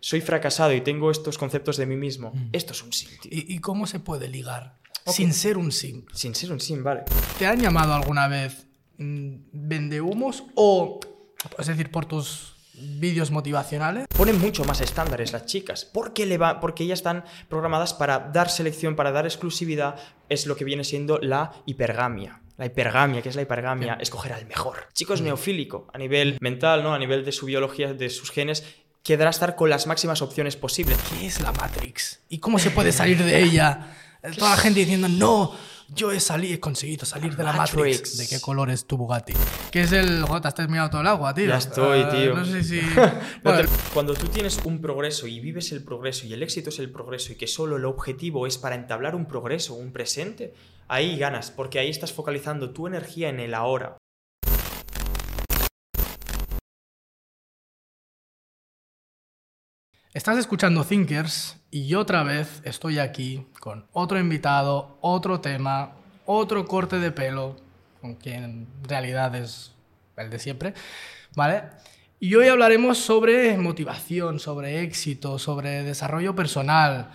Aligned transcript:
soy 0.00 0.20
fracasado 0.20 0.72
y 0.72 0.80
tengo 0.80 1.10
estos 1.10 1.38
conceptos 1.38 1.76
de 1.76 1.86
mí 1.86 1.96
mismo, 1.96 2.32
esto 2.52 2.72
es 2.72 2.82
un 2.82 2.92
sim, 2.92 3.10
tío. 3.20 3.30
¿Y, 3.32 3.54
y 3.54 3.58
cómo 3.60 3.86
se 3.86 4.00
puede 4.00 4.28
ligar 4.28 4.78
sin 5.12 5.32
ser 5.32 5.56
un 5.58 5.72
sim? 5.72 6.04
Sin 6.12 6.34
ser 6.34 6.52
un 6.52 6.60
sim, 6.60 6.82
vale. 6.82 7.04
¿Te 7.38 7.46
han 7.46 7.60
llamado 7.60 7.94
alguna 7.94 8.28
vez 8.28 8.66
mm, 8.98 9.36
vendehumos 9.52 10.44
o, 10.54 11.00
es 11.58 11.66
decir, 11.66 11.90
por 11.90 12.06
tus 12.06 12.54
vídeos 12.74 13.30
motivacionales? 13.30 14.06
Ponen 14.16 14.38
mucho 14.38 14.64
más 14.64 14.80
estándares 14.80 15.32
las 15.32 15.46
chicas, 15.46 15.84
porque, 15.84 16.26
le 16.26 16.38
va, 16.38 16.60
porque 16.60 16.84
ellas 16.84 17.00
están 17.00 17.24
programadas 17.48 17.94
para 17.94 18.18
dar 18.18 18.50
selección, 18.50 18.96
para 18.96 19.12
dar 19.12 19.24
exclusividad, 19.24 19.96
es 20.28 20.46
lo 20.46 20.56
que 20.56 20.64
viene 20.64 20.84
siendo 20.84 21.18
la 21.18 21.52
hipergamia. 21.66 22.42
La 22.56 22.66
hipergamia, 22.66 23.22
¿qué 23.22 23.28
es 23.28 23.36
la 23.36 23.42
hipergamia? 23.42 23.94
Escoger 24.00 24.32
al 24.32 24.44
mejor. 24.46 24.88
Chico 24.92 25.14
es 25.14 25.20
neofílico, 25.20 25.86
a 25.92 25.98
nivel 25.98 26.38
mental, 26.40 26.82
¿no? 26.82 26.92
A 26.92 26.98
nivel 26.98 27.24
de 27.24 27.30
su 27.30 27.46
biología, 27.46 27.94
de 27.94 28.10
sus 28.10 28.32
genes, 28.32 28.64
quedará 29.02 29.30
estar 29.30 29.56
con 29.56 29.70
las 29.70 29.86
máximas 29.86 30.22
opciones 30.22 30.56
posibles. 30.56 30.98
¿Qué 31.10 31.26
es 31.26 31.40
la 31.40 31.52
Matrix? 31.52 32.20
¿Y 32.28 32.38
cómo 32.38 32.58
se 32.58 32.70
puede 32.70 32.92
salir 33.00 33.22
de 33.22 33.42
ella? 33.42 33.94
Toda 34.36 34.50
la 34.50 34.56
gente 34.56 34.80
diciendo, 34.80 35.08
no, 35.08 35.54
yo 35.94 36.12
he, 36.12 36.20
salido, 36.20 36.54
he 36.54 36.60
conseguido 36.60 37.06
salir 37.06 37.36
de 37.36 37.44
la 37.44 37.52
Matrix. 37.52 37.76
Matrix. 37.76 38.16
¿De 38.18 38.26
qué 38.28 38.40
color 38.40 38.68
es 38.70 38.84
tu 38.84 38.96
Bugatti? 38.98 39.32
¿Qué 39.70 39.82
es 39.82 39.92
el... 39.92 40.24
Te 40.42 40.48
has 40.48 40.54
terminado 40.54 40.90
todo 40.90 41.00
el 41.00 41.06
agua, 41.06 41.32
tío. 41.32 41.46
Ya 41.46 41.58
estoy, 41.58 42.00
Eh, 42.00 42.08
tío. 42.10 42.34
No 42.34 42.44
sé 42.44 42.62
si... 42.64 42.80
Bueno, 43.42 43.68
Cuando 43.94 44.14
tú 44.14 44.26
tienes 44.26 44.58
un 44.64 44.80
progreso 44.80 45.26
y 45.26 45.40
vives 45.40 45.72
el 45.72 45.82
progreso 45.84 46.26
y 46.26 46.32
el 46.32 46.42
éxito 46.42 46.70
es 46.70 46.78
el 46.78 46.90
progreso 46.90 47.32
y 47.32 47.36
que 47.36 47.46
solo 47.46 47.76
el 47.76 47.84
objetivo 47.84 48.46
es 48.46 48.58
para 48.58 48.74
entablar 48.74 49.14
un 49.14 49.26
progreso, 49.26 49.74
un 49.74 49.92
presente, 49.92 50.52
ahí 50.88 51.16
ganas, 51.16 51.50
porque 51.50 51.78
ahí 51.78 51.88
estás 51.88 52.12
focalizando 52.12 52.70
tu 52.70 52.86
energía 52.86 53.28
en 53.28 53.40
el 53.40 53.54
ahora. 53.54 53.96
Estás 60.14 60.38
escuchando 60.38 60.84
Thinkers 60.84 61.58
y 61.70 61.86
yo 61.86 62.00
otra 62.00 62.22
vez 62.22 62.62
estoy 62.64 62.98
aquí 62.98 63.44
con 63.60 63.84
otro 63.92 64.18
invitado, 64.18 64.96
otro 65.02 65.40
tema, 65.40 65.92
otro 66.24 66.66
corte 66.66 66.98
de 66.98 67.12
pelo, 67.12 67.56
con 68.00 68.14
quien 68.14 68.42
en 68.42 68.66
realidad 68.88 69.34
es 69.34 69.72
el 70.16 70.30
de 70.30 70.38
siempre, 70.38 70.72
¿vale? 71.36 71.64
Y 72.18 72.34
hoy 72.36 72.48
hablaremos 72.48 72.96
sobre 72.96 73.58
motivación, 73.58 74.40
sobre 74.40 74.82
éxito, 74.82 75.38
sobre 75.38 75.82
desarrollo 75.82 76.34
personal. 76.34 77.10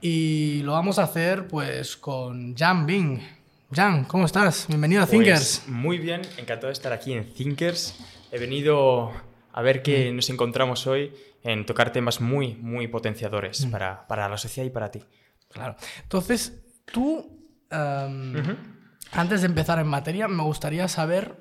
Y 0.00 0.62
lo 0.62 0.72
vamos 0.72 1.00
a 1.00 1.02
hacer 1.02 1.48
pues 1.48 1.96
con 1.96 2.56
Jan 2.56 2.86
Bing. 2.86 3.18
Jan, 3.72 4.04
¿cómo 4.04 4.26
estás? 4.26 4.66
Bienvenido 4.68 5.02
a 5.02 5.06
Thinkers. 5.06 5.62
Pues, 5.64 5.76
muy 5.76 5.98
bien, 5.98 6.22
encantado 6.38 6.68
de 6.68 6.74
estar 6.74 6.92
aquí 6.92 7.12
en 7.12 7.34
Thinkers. 7.34 7.96
He 8.30 8.38
venido 8.38 9.10
a 9.52 9.62
ver 9.62 9.78
Mm. 9.78 9.82
qué 9.82 10.12
nos 10.12 10.30
encontramos 10.30 10.86
hoy 10.86 11.12
en 11.42 11.64
tocar 11.66 11.92
temas 11.92 12.20
muy, 12.20 12.54
muy 12.56 12.86
potenciadores 12.88 13.66
Mm. 13.66 13.70
para, 13.70 14.06
para 14.06 14.28
la 14.28 14.36
sociedad 14.38 14.66
y 14.66 14.70
para 14.70 14.90
ti. 14.90 15.02
Claro. 15.52 15.76
Entonces, 16.02 16.60
tú, 16.84 17.38
em, 17.70 18.34
antes 19.12 19.40
de 19.40 19.46
empezar 19.46 19.78
en 19.78 19.86
materia, 19.88 20.28
me 20.28 20.42
gustaría 20.42 20.86
saber 20.88 21.34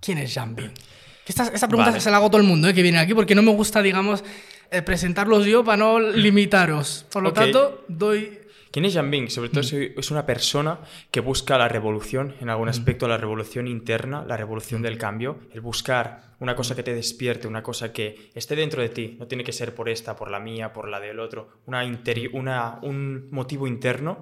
quién 0.00 0.18
es. 0.18 0.34
Que 0.34 1.32
Esta, 1.32 1.48
esta 1.48 1.66
pregunta 1.66 1.90
Vale. 1.90 2.00
se 2.00 2.10
la 2.10 2.18
hago 2.18 2.26
a 2.26 2.30
todo 2.30 2.40
el 2.40 2.46
mundo 2.46 2.68
eh, 2.68 2.74
que 2.74 2.82
viene 2.82 2.98
aquí, 2.98 3.14
porque 3.14 3.34
no 3.34 3.42
me 3.42 3.50
gusta, 3.52 3.82
digamos, 3.82 4.22
eh, 4.70 4.82
presentarlos 4.82 5.44
yo 5.46 5.64
para 5.64 5.78
no 5.78 5.98
limitaros. 5.98 7.04
Por 7.10 7.22
lo 7.22 7.32
tanto, 7.32 7.84
doy... 7.88 8.38
¿Quién 8.76 8.84
es 8.84 8.92
Jan 8.92 9.10
Bing? 9.10 9.30
Sobre 9.30 9.48
todo 9.48 9.62
es 9.62 10.10
una 10.10 10.26
persona 10.26 10.80
que 11.10 11.20
busca 11.20 11.56
la 11.56 11.66
revolución, 11.66 12.34
en 12.42 12.50
algún 12.50 12.68
aspecto 12.68 13.08
la 13.08 13.16
revolución 13.16 13.68
interna, 13.68 14.22
la 14.28 14.36
revolución 14.36 14.82
del 14.82 14.98
cambio, 14.98 15.38
el 15.54 15.62
buscar 15.62 16.34
una 16.40 16.54
cosa 16.54 16.76
que 16.76 16.82
te 16.82 16.92
despierte, 16.92 17.48
una 17.48 17.62
cosa 17.62 17.90
que 17.90 18.28
esté 18.34 18.54
dentro 18.54 18.82
de 18.82 18.90
ti, 18.90 19.16
no 19.18 19.28
tiene 19.28 19.44
que 19.44 19.54
ser 19.54 19.74
por 19.74 19.88
esta, 19.88 20.14
por 20.14 20.30
la 20.30 20.40
mía, 20.40 20.74
por 20.74 20.90
la 20.90 21.00
del 21.00 21.20
otro, 21.20 21.48
una 21.64 21.86
una, 22.34 22.78
un 22.82 23.30
motivo 23.30 23.66
interno. 23.66 24.20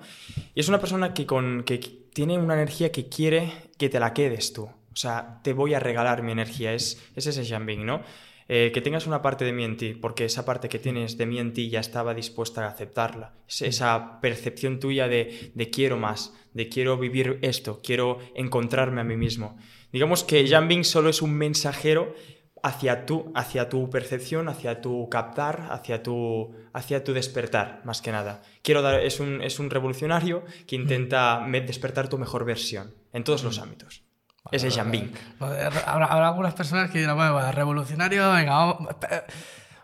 Y 0.54 0.60
es 0.60 0.68
una 0.68 0.78
persona 0.78 1.14
que, 1.14 1.26
con, 1.26 1.64
que 1.64 1.78
tiene 2.12 2.38
una 2.38 2.54
energía 2.54 2.92
que 2.92 3.08
quiere 3.08 3.52
que 3.76 3.88
te 3.88 3.98
la 3.98 4.14
quedes 4.14 4.52
tú. 4.52 4.66
O 4.66 4.96
sea, 4.96 5.40
te 5.42 5.52
voy 5.52 5.74
a 5.74 5.80
regalar 5.80 6.22
mi 6.22 6.30
energía, 6.30 6.74
es, 6.74 7.02
es 7.16 7.26
ese 7.26 7.44
Jan 7.44 7.66
Bing, 7.66 7.84
¿no? 7.84 8.02
Eh, 8.46 8.72
que 8.74 8.82
tengas 8.82 9.06
una 9.06 9.22
parte 9.22 9.44
de 9.46 9.52
mí 9.52 9.64
en 9.64 9.78
ti, 9.78 9.94
porque 9.94 10.26
esa 10.26 10.44
parte 10.44 10.68
que 10.68 10.78
tienes 10.78 11.16
de 11.16 11.24
mí 11.24 11.38
en 11.38 11.54
ti 11.54 11.70
ya 11.70 11.80
estaba 11.80 12.12
dispuesta 12.12 12.64
a 12.64 12.68
aceptarla. 12.68 13.32
Es 13.48 13.62
esa 13.62 14.20
percepción 14.20 14.80
tuya 14.80 15.08
de, 15.08 15.50
de 15.54 15.70
quiero 15.70 15.96
más, 15.96 16.34
de 16.52 16.68
quiero 16.68 16.98
vivir 16.98 17.38
esto, 17.40 17.80
quiero 17.82 18.18
encontrarme 18.34 19.00
a 19.00 19.04
mí 19.04 19.16
mismo. 19.16 19.56
Digamos 19.92 20.24
que 20.24 20.46
Jan 20.46 20.68
Bing 20.68 20.84
solo 20.84 21.08
es 21.08 21.22
un 21.22 21.32
mensajero 21.34 22.14
hacia 22.62 23.06
tú, 23.06 23.32
hacia 23.34 23.68
tu 23.68 23.88
percepción, 23.90 24.48
hacia 24.48 24.80
tu 24.80 25.08
captar, 25.08 25.68
hacia 25.70 26.02
tu, 26.02 26.54
hacia 26.72 27.02
tu 27.02 27.12
despertar, 27.12 27.80
más 27.84 28.02
que 28.02 28.12
nada. 28.12 28.42
Quiero 28.62 28.82
dar, 28.82 29.00
es 29.00 29.20
un, 29.20 29.42
es 29.42 29.58
un 29.58 29.70
revolucionario 29.70 30.44
que 30.66 30.76
intenta 30.76 31.40
me- 31.46 31.60
despertar 31.62 32.08
tu 32.08 32.18
mejor 32.18 32.44
versión 32.44 32.94
en 33.12 33.24
todos 33.24 33.42
los 33.44 33.58
ámbitos. 33.58 34.03
Ese 34.50 34.68
Bing. 34.84 35.10
Habrá, 35.40 36.06
habrá 36.06 36.28
algunas 36.28 36.54
personas 36.54 36.90
que 36.90 36.98
dirán, 36.98 37.16
bueno, 37.16 37.52
revolucionario, 37.52 38.32
venga, 38.32 38.52
vamos, 38.52 38.88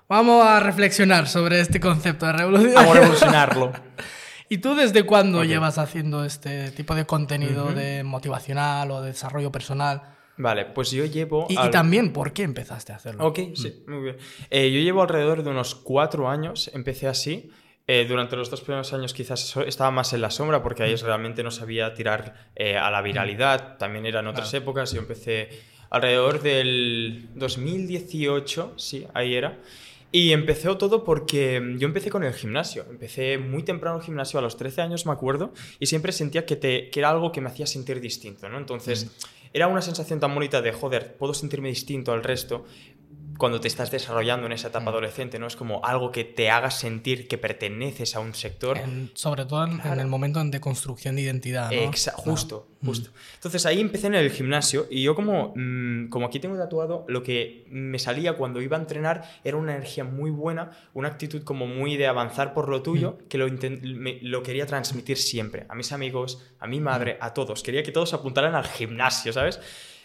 vamos 0.09 0.47
a 0.47 0.61
reflexionar 0.61 1.27
sobre 1.29 1.61
este 1.61 1.81
concepto 1.81 2.27
de 2.27 2.33
revolucionario. 2.33 2.79
Vamos 2.79 2.97
a 2.97 3.01
revolucionarlo. 3.01 3.73
¿Y 4.53 4.59
tú 4.59 4.75
desde 4.75 5.05
cuándo 5.05 5.45
llevas 5.45 5.79
haciendo 5.79 6.25
este 6.25 6.73
tipo 6.73 6.97
de 6.97 7.07
contenido 7.07 7.73
de 7.73 8.03
motivacional 8.03 8.91
o 8.91 9.01
de 9.01 9.13
desarrollo 9.13 9.53
personal? 9.53 10.03
Vale, 10.37 10.65
pues 10.65 10.91
yo 10.91 11.05
llevo... 11.05 11.47
Y, 11.49 11.57
también, 11.71 12.13
¿por 12.13 12.33
qué 12.33 12.43
empezaste 12.43 12.93
a 12.93 12.97
hacerlo? 12.97 13.27
Ok, 13.27 13.39
sí, 13.55 13.85
muy 13.87 14.03
bien. 14.03 14.17
Eh, 14.51 14.73
yo 14.73 14.81
llevo 14.81 15.03
alrededor 15.03 15.45
de 15.45 15.51
unos 15.51 15.77
cuatro 15.77 16.29
años, 16.29 16.69
empecé 16.75 17.07
así. 17.07 17.53
Eh, 17.93 18.07
durante 18.07 18.37
los 18.37 18.49
dos 18.49 18.61
primeros 18.61 18.93
años 18.93 19.13
quizás 19.13 19.57
estaba 19.67 19.91
más 19.91 20.13
en 20.13 20.21
la 20.21 20.31
sombra 20.31 20.63
porque 20.63 20.85
ahí 20.85 20.95
realmente 20.95 21.43
no 21.43 21.51
sabía 21.51 21.93
tirar 21.93 22.53
eh, 22.55 22.77
a 22.77 22.89
la 22.89 23.03
viralidad, 23.03 23.79
también 23.79 24.07
eran 24.07 24.29
otras 24.29 24.55
épocas, 24.55 24.93
yo 24.93 25.01
empecé 25.01 25.49
alrededor 25.91 26.41
del 26.41 27.31
2018, 27.35 28.75
sí, 28.77 29.09
ahí 29.13 29.35
era. 29.35 29.59
Y 30.13 30.31
empezó 30.31 30.79
todo 30.79 31.03
porque 31.03 31.59
mm, 31.61 31.79
yo 31.79 31.89
empecé 31.89 32.11
con 32.11 32.23
el 32.23 32.33
gimnasio. 32.33 32.87
Empecé 32.89 33.39
muy 33.39 33.65
temprano 33.65 33.97
el 33.97 34.05
gimnasio, 34.05 34.39
a 34.39 34.43
los 34.43 34.57
13 34.57 34.83
años 34.83 35.05
me 35.05 35.11
acuerdo, 35.11 35.53
y 35.81 35.87
siempre 35.87 36.13
sentía 36.13 36.47
que, 36.47 36.55
te, 36.55 36.91
que 36.91 37.01
era 37.01 37.11
algo 37.11 37.33
que 37.33 37.41
me 37.41 37.49
hacía 37.49 37.67
sentir 37.67 38.01
distinto, 38.01 38.49
¿no? 38.49 38.59
Entonces, 38.59 39.11
era 39.53 39.67
una 39.67 39.83
sensación 39.83 40.21
tan 40.21 40.33
bonita 40.33 40.63
de, 40.63 40.71
joder, 40.71 41.17
puedo 41.17 41.35
sentirme 41.35 41.71
distinto 41.71 42.13
al 42.13 42.23
resto 42.23 42.67
cuando 43.41 43.61
te 43.61 43.67
estás 43.67 43.91
desarrollando 43.91 44.47
en 44.47 44.53
esa 44.53 44.69
etapa 44.69 44.91
adolescente, 44.91 45.41
¿no? 45.41 45.49
Es 45.49 45.57
como 45.57 45.85
algo 45.85 46.13
que 46.13 46.23
te 46.23 46.49
haga 46.51 46.71
sentir 46.71 47.27
que 47.27 47.37
perteneces 47.39 48.15
a 48.15 48.21
un 48.21 48.35
sector. 48.35 48.79
En- 48.79 49.11
sobre 49.15 49.45
todo 49.47 49.65
en, 49.65 49.81
en 49.85 49.99
el 49.99 50.07
momento 50.07 50.41
de 50.45 50.61
construcción 50.61 51.17
de 51.17 51.23
identidad. 51.23 51.73
¿no? 51.73 51.77
Exa- 51.91 52.13
justo, 52.13 52.69
justo. 52.85 53.11
Entonces 53.35 53.67
ahí 53.67 53.81
empecé 53.81 54.07
en 54.07 54.15
el 54.15 54.31
gimnasio 54.31 54.87
y 54.91 55.03
yo 55.03 55.17
como, 55.17 55.53
mm, 55.57 56.09
como 56.11 56.27
aquí 56.27 56.39
tengo 56.39 56.57
tatuado, 56.57 57.05
lo 57.09 57.23
que 57.25 57.67
me 57.71 57.99
salía 57.99 58.35
cuando 58.35 58.61
iba 58.63 58.77
a 58.77 58.81
entrenar 58.81 59.25
era 59.43 59.57
una 59.57 59.73
energía 59.75 60.05
muy 60.05 60.31
buena, 60.31 60.71
una 60.95 61.09
actitud 61.09 61.43
como 61.43 61.67
muy 61.67 61.97
de 61.97 62.07
avanzar 62.07 62.55
por 62.55 62.69
lo 62.69 62.83
tuyo, 62.83 63.19
que 63.29 63.39
lo, 63.39 63.49
me- 63.49 64.19
lo 64.23 64.43
quería 64.43 64.67
transmitir 64.67 65.17
siempre, 65.17 65.67
a 65.69 65.75
mis 65.75 65.91
amigos, 65.93 66.43
a 66.61 66.67
mi 66.67 66.79
madre, 66.81 67.17
a 67.21 67.33
todos. 67.35 67.63
Quería 67.63 67.83
que 67.83 67.91
todos 67.93 68.13
apuntaran 68.15 68.55
al 68.55 68.67
gimnasio, 68.67 69.33
¿sabes? 69.33 69.59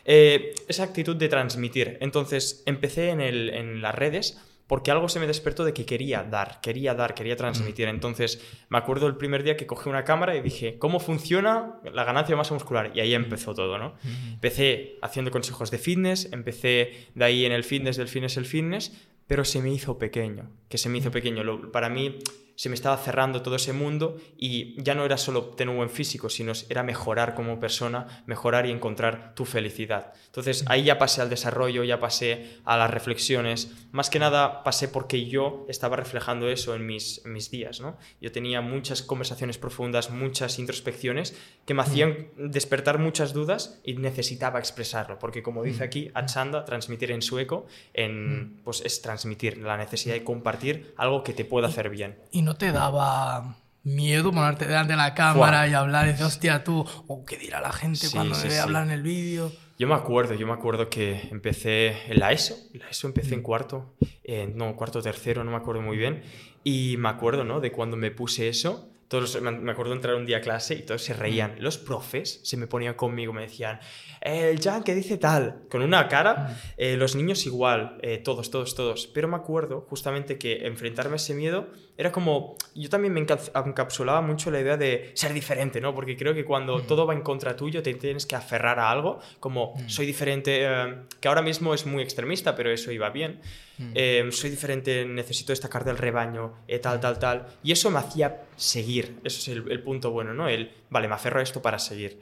Eh, 0.06 0.54
esa 0.68 0.84
actitud 0.84 1.16
de 1.16 1.28
transmitir. 1.30 1.98
Entonces 2.02 2.64
empecé 2.66 3.10
en, 3.10 3.22
el- 3.22 3.50
en 3.50 3.82
las 3.82 3.96
redes 3.96 4.40
porque 4.68 4.90
algo 4.90 5.10
se 5.10 5.20
me 5.20 5.28
despertó 5.28 5.64
de 5.64 5.74
que 5.74 5.86
quería 5.86 6.24
dar, 6.24 6.60
quería 6.62 6.96
dar, 6.96 7.14
quería 7.14 7.36
transmitir. 7.36 7.88
Entonces 7.88 8.42
me 8.70 8.78
acuerdo 8.80 9.06
el 9.08 9.16
primer 9.16 9.44
día 9.44 9.56
que 9.58 9.68
cogí 9.68 9.90
una 9.90 10.04
cámara 10.04 10.36
y 10.36 10.42
dije, 10.42 10.78
¿cómo 10.80 11.00
funciona 11.00 11.76
la 11.94 12.04
ganancia 12.04 12.34
de 12.34 12.38
masa 12.38 12.54
muscular? 12.56 12.92
Y 12.96 13.00
ahí 13.00 13.14
empezó 13.14 13.54
todo, 13.54 13.78
¿no? 13.78 13.94
Empecé 14.34 14.98
haciendo 15.04 15.30
consejos 15.32 15.70
de 15.72 15.78
fitness, 15.78 16.30
empecé 16.32 17.10
de 17.14 17.26
ahí 17.26 17.46
en 17.46 17.52
el 17.52 17.64
fitness, 17.64 17.98
del 17.98 18.08
fitness, 18.08 18.38
el 18.38 18.46
fitness, 18.46 18.92
pero 19.28 19.46
se 19.46 19.62
me 19.62 19.72
hizo 19.72 19.98
pequeño, 20.00 20.50
que 20.68 20.78
se 20.80 20.90
me 20.90 20.98
hizo 20.98 21.12
pequeño. 21.12 21.44
Lo- 21.44 21.72
para 21.72 21.90
mí 21.90 22.18
se 22.56 22.70
me 22.70 22.76
estaba 22.76 22.98
cerrando 22.98 23.42
todo 23.42 23.56
ese 23.56 23.74
mundo 23.74 24.18
y 24.38 24.82
ya 24.82 24.96
no 24.96 25.06
era 25.06 25.18
solo 25.18 25.46
tener 25.50 25.72
un 25.72 25.78
buen 25.78 25.90
físico, 25.90 26.30
sino 26.30 26.54
era 26.70 26.84
mejorar 26.84 27.36
como 27.36 27.60
persona, 27.60 28.24
mejorar 28.26 28.66
y 28.66 28.72
encontrar 28.72 29.34
tu 29.36 29.46
felicidad. 29.46 30.14
Entonces 30.28 30.64
ahí 30.68 30.84
ya 30.84 30.98
pasé 30.98 31.22
al 31.22 31.30
desarrollo, 31.30 31.84
ya 31.84 32.00
pasé 32.00 32.60
a 32.64 32.78
las 32.78 32.90
reflexiones. 32.90 33.72
Más 33.92 34.10
que 34.10 34.20
nada 34.20 34.64
pasé 34.64 34.88
porque 34.88 35.26
yo 35.26 35.66
estaba 35.70 35.98
reflejando 35.98 36.48
eso 36.50 36.76
en 36.76 36.86
mis, 36.86 37.24
en 37.26 37.34
mis 37.34 37.52
días. 37.52 37.82
¿no? 37.82 37.98
Yo 38.22 38.32
tenía 38.32 38.62
muchas 38.62 39.02
conversaciones 39.02 39.58
profundas, 39.58 40.10
muchas 40.10 40.60
introspecciones 40.60 41.36
que 41.66 41.74
me 41.74 41.82
hacían 41.82 42.28
despertar 42.38 43.00
muchas 43.00 43.34
dudas 43.34 43.80
y 43.84 43.96
necesitaba 43.96 44.60
expresarlo. 44.60 45.20
Porque 45.20 45.44
como 45.44 45.64
dice 45.64 45.84
aquí 45.84 46.12
Achanda, 46.14 46.64
transmitir 46.64 47.12
en 47.12 47.22
sueco, 47.22 47.66
en, 47.94 48.62
pues 48.64 48.82
es 48.86 49.02
transmitir 49.02 49.58
la 49.58 49.78
necesidad 49.78 50.16
de 50.16 50.24
compartir 50.24 50.94
algo 50.98 51.24
que 51.24 51.34
te 51.34 51.44
pueda 51.44 51.68
hacer 51.68 51.90
bien. 51.90 52.16
¿Y 52.32 52.45
no 52.46 52.56
te 52.56 52.72
daba 52.72 53.58
miedo 53.84 54.32
ponerte 54.32 54.66
delante 54.66 54.94
de 54.94 54.98
la 54.98 55.14
cámara 55.14 55.68
y 55.68 55.74
hablar 55.74 56.06
y 56.06 56.12
decir, 56.12 56.26
hostia, 56.26 56.64
tú, 56.64 56.86
o 57.08 57.26
qué 57.26 57.38
dirá 57.38 57.60
la 57.62 57.72
gente 57.74 58.08
Sí, 58.08 58.14
cuando 58.14 58.36
sí, 58.36 58.48
me 58.48 58.54
sí. 58.54 58.60
hablar 58.60 58.84
en 58.86 58.92
el 58.92 59.04
vídeo? 59.04 59.52
Yo 59.78 59.88
me 59.88 59.94
acuerdo, 59.96 60.34
yo 60.36 60.48
me 60.48 60.54
acuerdo 60.54 60.90
que 60.90 61.28
empecé 61.32 62.10
en 62.12 62.20
la 62.20 62.32
ESO, 62.32 62.56
en 62.74 62.80
la 62.80 62.90
ESO 62.90 63.08
empecé 63.08 63.34
en 63.34 63.42
Mm. 63.42 63.44
cuarto, 63.44 63.96
eh, 64.24 64.50
no, 64.56 64.76
cuarto 64.76 65.02
tercero, 65.02 65.44
no 65.44 65.52
me 65.52 65.58
acuerdo 65.58 65.82
muy 65.82 65.98
bien, 65.98 66.24
y 66.64 66.96
me 66.98 67.10
acuerdo, 67.10 67.44
¿no? 67.44 67.60
De 67.60 67.72
cuando 67.72 67.98
me 67.98 68.10
puse 68.10 68.48
eso, 68.48 68.90
todos, 69.08 69.40
me 69.42 69.72
acuerdo 69.72 69.94
entrar 69.94 70.16
un 70.16 70.26
día 70.26 70.38
a 70.38 70.42
clase 70.42 70.74
y 70.76 70.82
todos 70.82 71.04
se 71.04 71.14
Mm. 71.14 71.18
reían. 71.18 71.56
Los 71.60 71.78
profes 71.78 72.40
se 72.44 72.58
me 72.58 72.66
ponían 72.66 72.96
conmigo, 72.96 73.34
me 73.34 73.42
decían, 73.44 73.80
"Eh, 74.22 74.50
el 74.50 74.60
Jan 74.60 74.82
que 74.84 74.96
dice 74.96 75.18
tal, 75.18 75.64
con 75.70 75.84
una 75.84 76.08
cara, 76.08 76.34
Mm. 76.50 76.54
eh, 76.78 76.98
los 76.98 77.16
niños 77.16 77.46
igual, 77.46 78.00
eh, 78.02 78.18
todos, 78.18 78.50
todos, 78.50 78.74
todos. 78.74 79.06
Pero 79.08 79.28
me 79.28 79.36
acuerdo 79.36 79.86
justamente 79.90 80.40
que 80.40 80.66
enfrentarme 80.66 81.14
a 81.14 81.16
ese 81.18 81.36
miedo 81.36 81.68
era 81.98 82.12
como, 82.12 82.56
yo 82.74 82.90
también 82.90 83.14
me 83.14 83.26
enca- 83.26 83.40
encapsulaba 83.66 84.22
mucho 84.22 84.52
la 84.52 84.60
idea 84.60 84.76
de 84.76 85.12
ser 85.14 85.32
diferente, 85.34 85.80
¿no? 85.80 85.96
Porque 85.96 86.18
creo 86.18 86.34
que 86.34 86.44
cuando 86.44 86.80
Mm. 86.80 86.88
todo 86.88 87.06
va 87.06 87.14
en 87.14 87.22
contra 87.22 87.56
tuyo 87.56 87.82
te 87.82 87.94
tienes 87.94 88.26
que 88.26 88.36
aferrar 88.36 88.80
a 88.80 88.92
algo, 88.92 89.20
como 89.40 89.74
Mm. 89.78 89.88
soy 89.90 90.06
diferente, 90.06 90.66
eh, 90.66 90.96
que 91.22 91.28
ahora 91.30 91.42
mismo 91.42 91.74
es 91.74 91.86
muy 91.86 92.04
extremista, 92.04 92.54
pero 92.56 92.70
eso 92.70 92.92
iba 92.92 93.10
bien. 93.12 93.40
Mm. 93.78 93.92
Eh, 93.96 94.28
soy 94.32 94.50
diferente, 94.50 95.06
necesito 95.06 95.52
destacar 95.54 95.86
del 95.86 95.98
rebaño, 95.98 96.54
eh, 96.68 96.80
tal, 96.80 97.00
tal, 97.00 97.18
tal. 97.18 97.46
Y 97.64 97.72
eso 97.72 97.90
me 97.90 98.00
hacía 98.00 98.42
seguir. 98.58 99.20
Eso 99.24 99.40
es 99.40 99.48
el, 99.50 99.72
el 99.72 99.82
punto 99.82 100.12
bueno, 100.12 100.34
¿no? 100.34 100.50
El, 100.50 100.72
vale, 100.90 101.08
me 101.08 101.16
aferro 101.16 101.40
a 101.40 101.44
esto 101.44 101.62
para 101.62 101.80
seguir. 101.80 102.20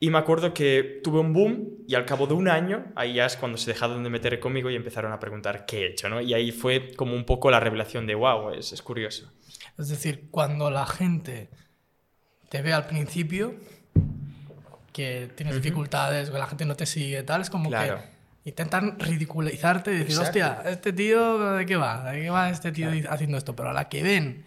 Y 0.00 0.10
me 0.10 0.18
acuerdo 0.18 0.52
que 0.52 1.00
tuve 1.02 1.20
un 1.20 1.32
boom 1.32 1.68
y 1.86 1.94
al 1.94 2.04
cabo 2.04 2.26
de 2.26 2.34
un 2.34 2.48
año, 2.48 2.86
ahí 2.94 3.14
ya 3.14 3.26
es 3.26 3.36
cuando 3.36 3.56
se 3.56 3.70
dejaron 3.72 4.02
de 4.02 4.10
meter 4.10 4.38
conmigo 4.40 4.68
y 4.70 4.76
empezaron 4.76 5.12
a 5.12 5.20
preguntar 5.20 5.64
qué 5.66 5.82
he 5.82 5.86
hecho, 5.90 6.08
¿no? 6.08 6.20
Y 6.20 6.34
ahí 6.34 6.50
fue 6.52 6.92
como 6.94 7.14
un 7.14 7.24
poco 7.24 7.50
la 7.50 7.60
revelación 7.60 8.06
de, 8.06 8.14
wow, 8.14 8.50
es, 8.50 8.72
es 8.72 8.82
curioso. 8.82 9.32
Es 9.78 9.88
decir, 9.88 10.28
cuando 10.30 10.70
la 10.70 10.84
gente 10.86 11.48
te 12.50 12.60
ve 12.60 12.72
al 12.72 12.86
principio 12.86 13.54
que 14.92 15.30
tienes 15.34 15.54
Ujú. 15.56 15.62
dificultades, 15.62 16.30
que 16.30 16.38
la 16.38 16.46
gente 16.46 16.64
no 16.64 16.76
te 16.76 16.86
sigue, 16.86 17.22
tal, 17.22 17.40
es 17.40 17.50
como 17.50 17.70
Claro. 17.70 17.98
que 17.98 18.50
intentan 18.50 18.98
ridiculizarte 18.98 19.90
y 19.92 19.98
decir, 19.98 20.16
Exacto. 20.18 20.38
hostia, 20.38 20.70
este 20.70 20.92
tío, 20.92 21.52
¿de 21.54 21.66
qué 21.66 21.76
va? 21.76 22.10
¿De 22.12 22.20
qué 22.20 22.30
va 22.30 22.50
este 22.50 22.72
tío 22.72 22.90
haciendo 23.08 23.38
esto? 23.38 23.56
Pero 23.56 23.70
a 23.70 23.72
la 23.72 23.88
que 23.88 24.02
ven 24.02 24.44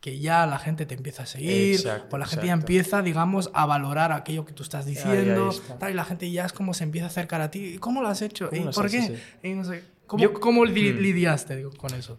que 0.00 0.18
ya 0.18 0.46
la 0.46 0.58
gente 0.58 0.86
te 0.86 0.94
empieza 0.94 1.24
a 1.24 1.26
seguir, 1.26 1.74
Exacto, 1.76 2.16
o 2.16 2.18
la 2.18 2.26
gente 2.26 2.46
ya 2.46 2.52
empieza, 2.54 3.02
digamos, 3.02 3.50
a 3.52 3.66
valorar 3.66 4.12
aquello 4.12 4.44
que 4.46 4.52
tú 4.54 4.62
estás 4.62 4.86
ahí 4.86 4.94
diciendo, 4.94 5.50
tal, 5.78 5.90
y 5.90 5.94
la 5.94 6.04
gente 6.04 6.30
ya 6.30 6.46
es 6.46 6.52
como 6.52 6.72
se 6.74 6.84
empieza 6.84 7.06
a 7.06 7.10
acercar 7.10 7.40
a 7.42 7.50
ti. 7.50 7.74
¿Y 7.74 7.78
¿Cómo 7.78 8.00
lo 8.00 8.08
has 8.08 8.22
hecho? 8.22 8.48
¿Cómo 8.48 8.70
¿Y 8.70 8.72
por 8.72 8.90
qué? 8.90 9.02
Sí, 9.02 9.14
sí. 9.42 9.48
Y 9.48 9.50
no 9.54 9.64
sé, 9.64 9.82
¿Cómo, 10.06 10.22
Yo- 10.22 10.32
cómo 10.34 10.64
li- 10.64 10.92
Mm. 10.94 10.98
lidiaste 11.00 11.54
digo, 11.56 11.70
con 11.76 11.94
eso? 11.94 12.18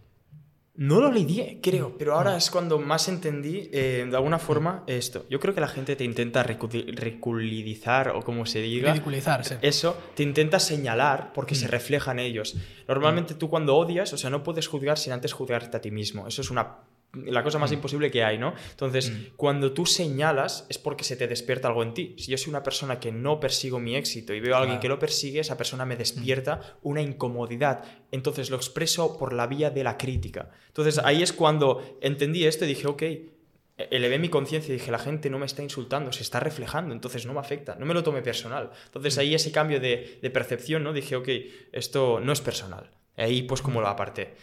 No 0.76 1.02
lo 1.02 1.12
lidié, 1.12 1.60
creo, 1.62 1.98
pero 1.98 2.16
ahora 2.16 2.38
es 2.38 2.50
cuando 2.50 2.80
más 2.80 3.10
entendí, 3.10 3.70
eh, 3.74 4.08
de 4.10 4.16
alguna 4.16 4.40
forma, 4.40 4.84
esto. 4.88 5.26
Yo 5.30 5.40
creo 5.42 5.54
que 5.54 5.60
la 5.60 5.68
gente 5.68 5.96
te 5.98 6.06
intenta 6.06 6.44
ridiculizar 6.44 8.10
o 8.10 8.22
como 8.22 8.46
se 8.46 8.62
diga. 8.62 8.92
Ridiculizarse. 8.94 9.58
Eso 9.62 9.98
te 10.16 10.24
intenta 10.24 10.60
señalar 10.60 11.34
porque 11.34 11.56
se 11.56 11.68
refleja 11.68 12.12
en 12.12 12.20
ellos. 12.20 12.56
Normalmente 12.88 13.34
tú 13.36 13.50
cuando 13.50 13.76
odias, 13.76 14.14
o 14.14 14.18
sea, 14.18 14.30
no 14.30 14.44
puedes 14.44 14.68
juzgar 14.68 14.98
sin 14.98 15.14
antes 15.14 15.34
juzgarte 15.34 15.78
a 15.78 15.82
ti 15.82 15.92
mismo. 15.92 16.28
Eso 16.28 16.42
es 16.42 16.50
una 16.50 16.78
la 17.14 17.44
cosa 17.44 17.60
más 17.60 17.72
imposible 17.72 18.10
que 18.10 18.24
hay, 18.24 18.38
¿no? 18.38 18.54
Entonces, 18.70 19.12
cuando 19.36 19.74
tú 19.74 19.86
señalas 19.86 20.66
es 20.70 20.78
porque 20.78 21.04
se 21.04 21.16
te 21.18 21.28
despierta 21.28 21.68
algo 21.68 21.84
en 21.84 21.94
ti. 21.94 22.16
Si 22.18 22.32
yo 22.32 22.38
soy 22.38 22.50
una 22.52 22.64
persona 22.64 23.00
que 23.00 23.12
no 23.12 23.40
persigo 23.40 23.80
mi 23.80 23.96
éxito 23.96 24.34
y 24.34 24.40
veo 24.40 24.56
a 24.56 24.60
alguien 24.60 24.76
Claro. 24.78 24.82
que 24.82 24.88
lo 24.90 25.00
persigue, 25.00 25.40
esa 25.42 25.58
persona 25.58 25.86
me 25.86 25.98
despierta 25.98 26.78
una 26.84 27.02
incomodidad. 27.02 27.84
Entonces 28.12 28.50
lo 28.50 28.56
expreso 28.56 29.18
por 29.18 29.34
la 29.34 29.48
vía 29.48 29.70
de 29.70 29.84
la 29.84 29.98
crítica. 29.98 30.52
Entonces 30.68 31.00
ahí 31.04 31.22
es 31.22 31.34
cuando 31.34 31.98
entendí 32.02 32.46
esto 32.46 32.64
y 32.66 32.70
dije, 32.70 32.88
ok, 32.88 33.04
elevé 33.90 34.20
mi 34.20 34.30
conciencia 34.30 34.74
y 34.74 34.78
dije, 34.78 34.92
la 34.92 35.00
gente 35.00 35.30
no 35.30 35.40
me 35.40 35.46
está 35.48 35.64
insultando, 35.64 36.12
se 36.12 36.22
está 36.24 36.40
reflejando, 36.40 36.94
entonces 36.94 37.26
no 37.26 37.34
me 37.34 37.40
afecta, 37.40 37.76
no 37.76 37.86
me 37.86 37.94
lo 37.94 38.04
tome 38.04 38.22
personal. 38.22 38.70
Entonces 38.86 39.18
ahí 39.18 39.34
ese 39.34 39.52
cambio 39.52 39.80
de, 39.80 40.20
de 40.22 40.30
percepción, 40.30 40.84
¿no? 40.84 40.94
Dije, 40.94 41.16
ok, 41.16 41.28
esto 41.72 42.20
no 42.22 42.32
es 42.32 42.42
personal. 42.42 42.90
Ahí 43.18 43.42
pues 43.44 43.62
como 43.62 43.82
lo 43.82 43.88
aparté. 43.88 44.36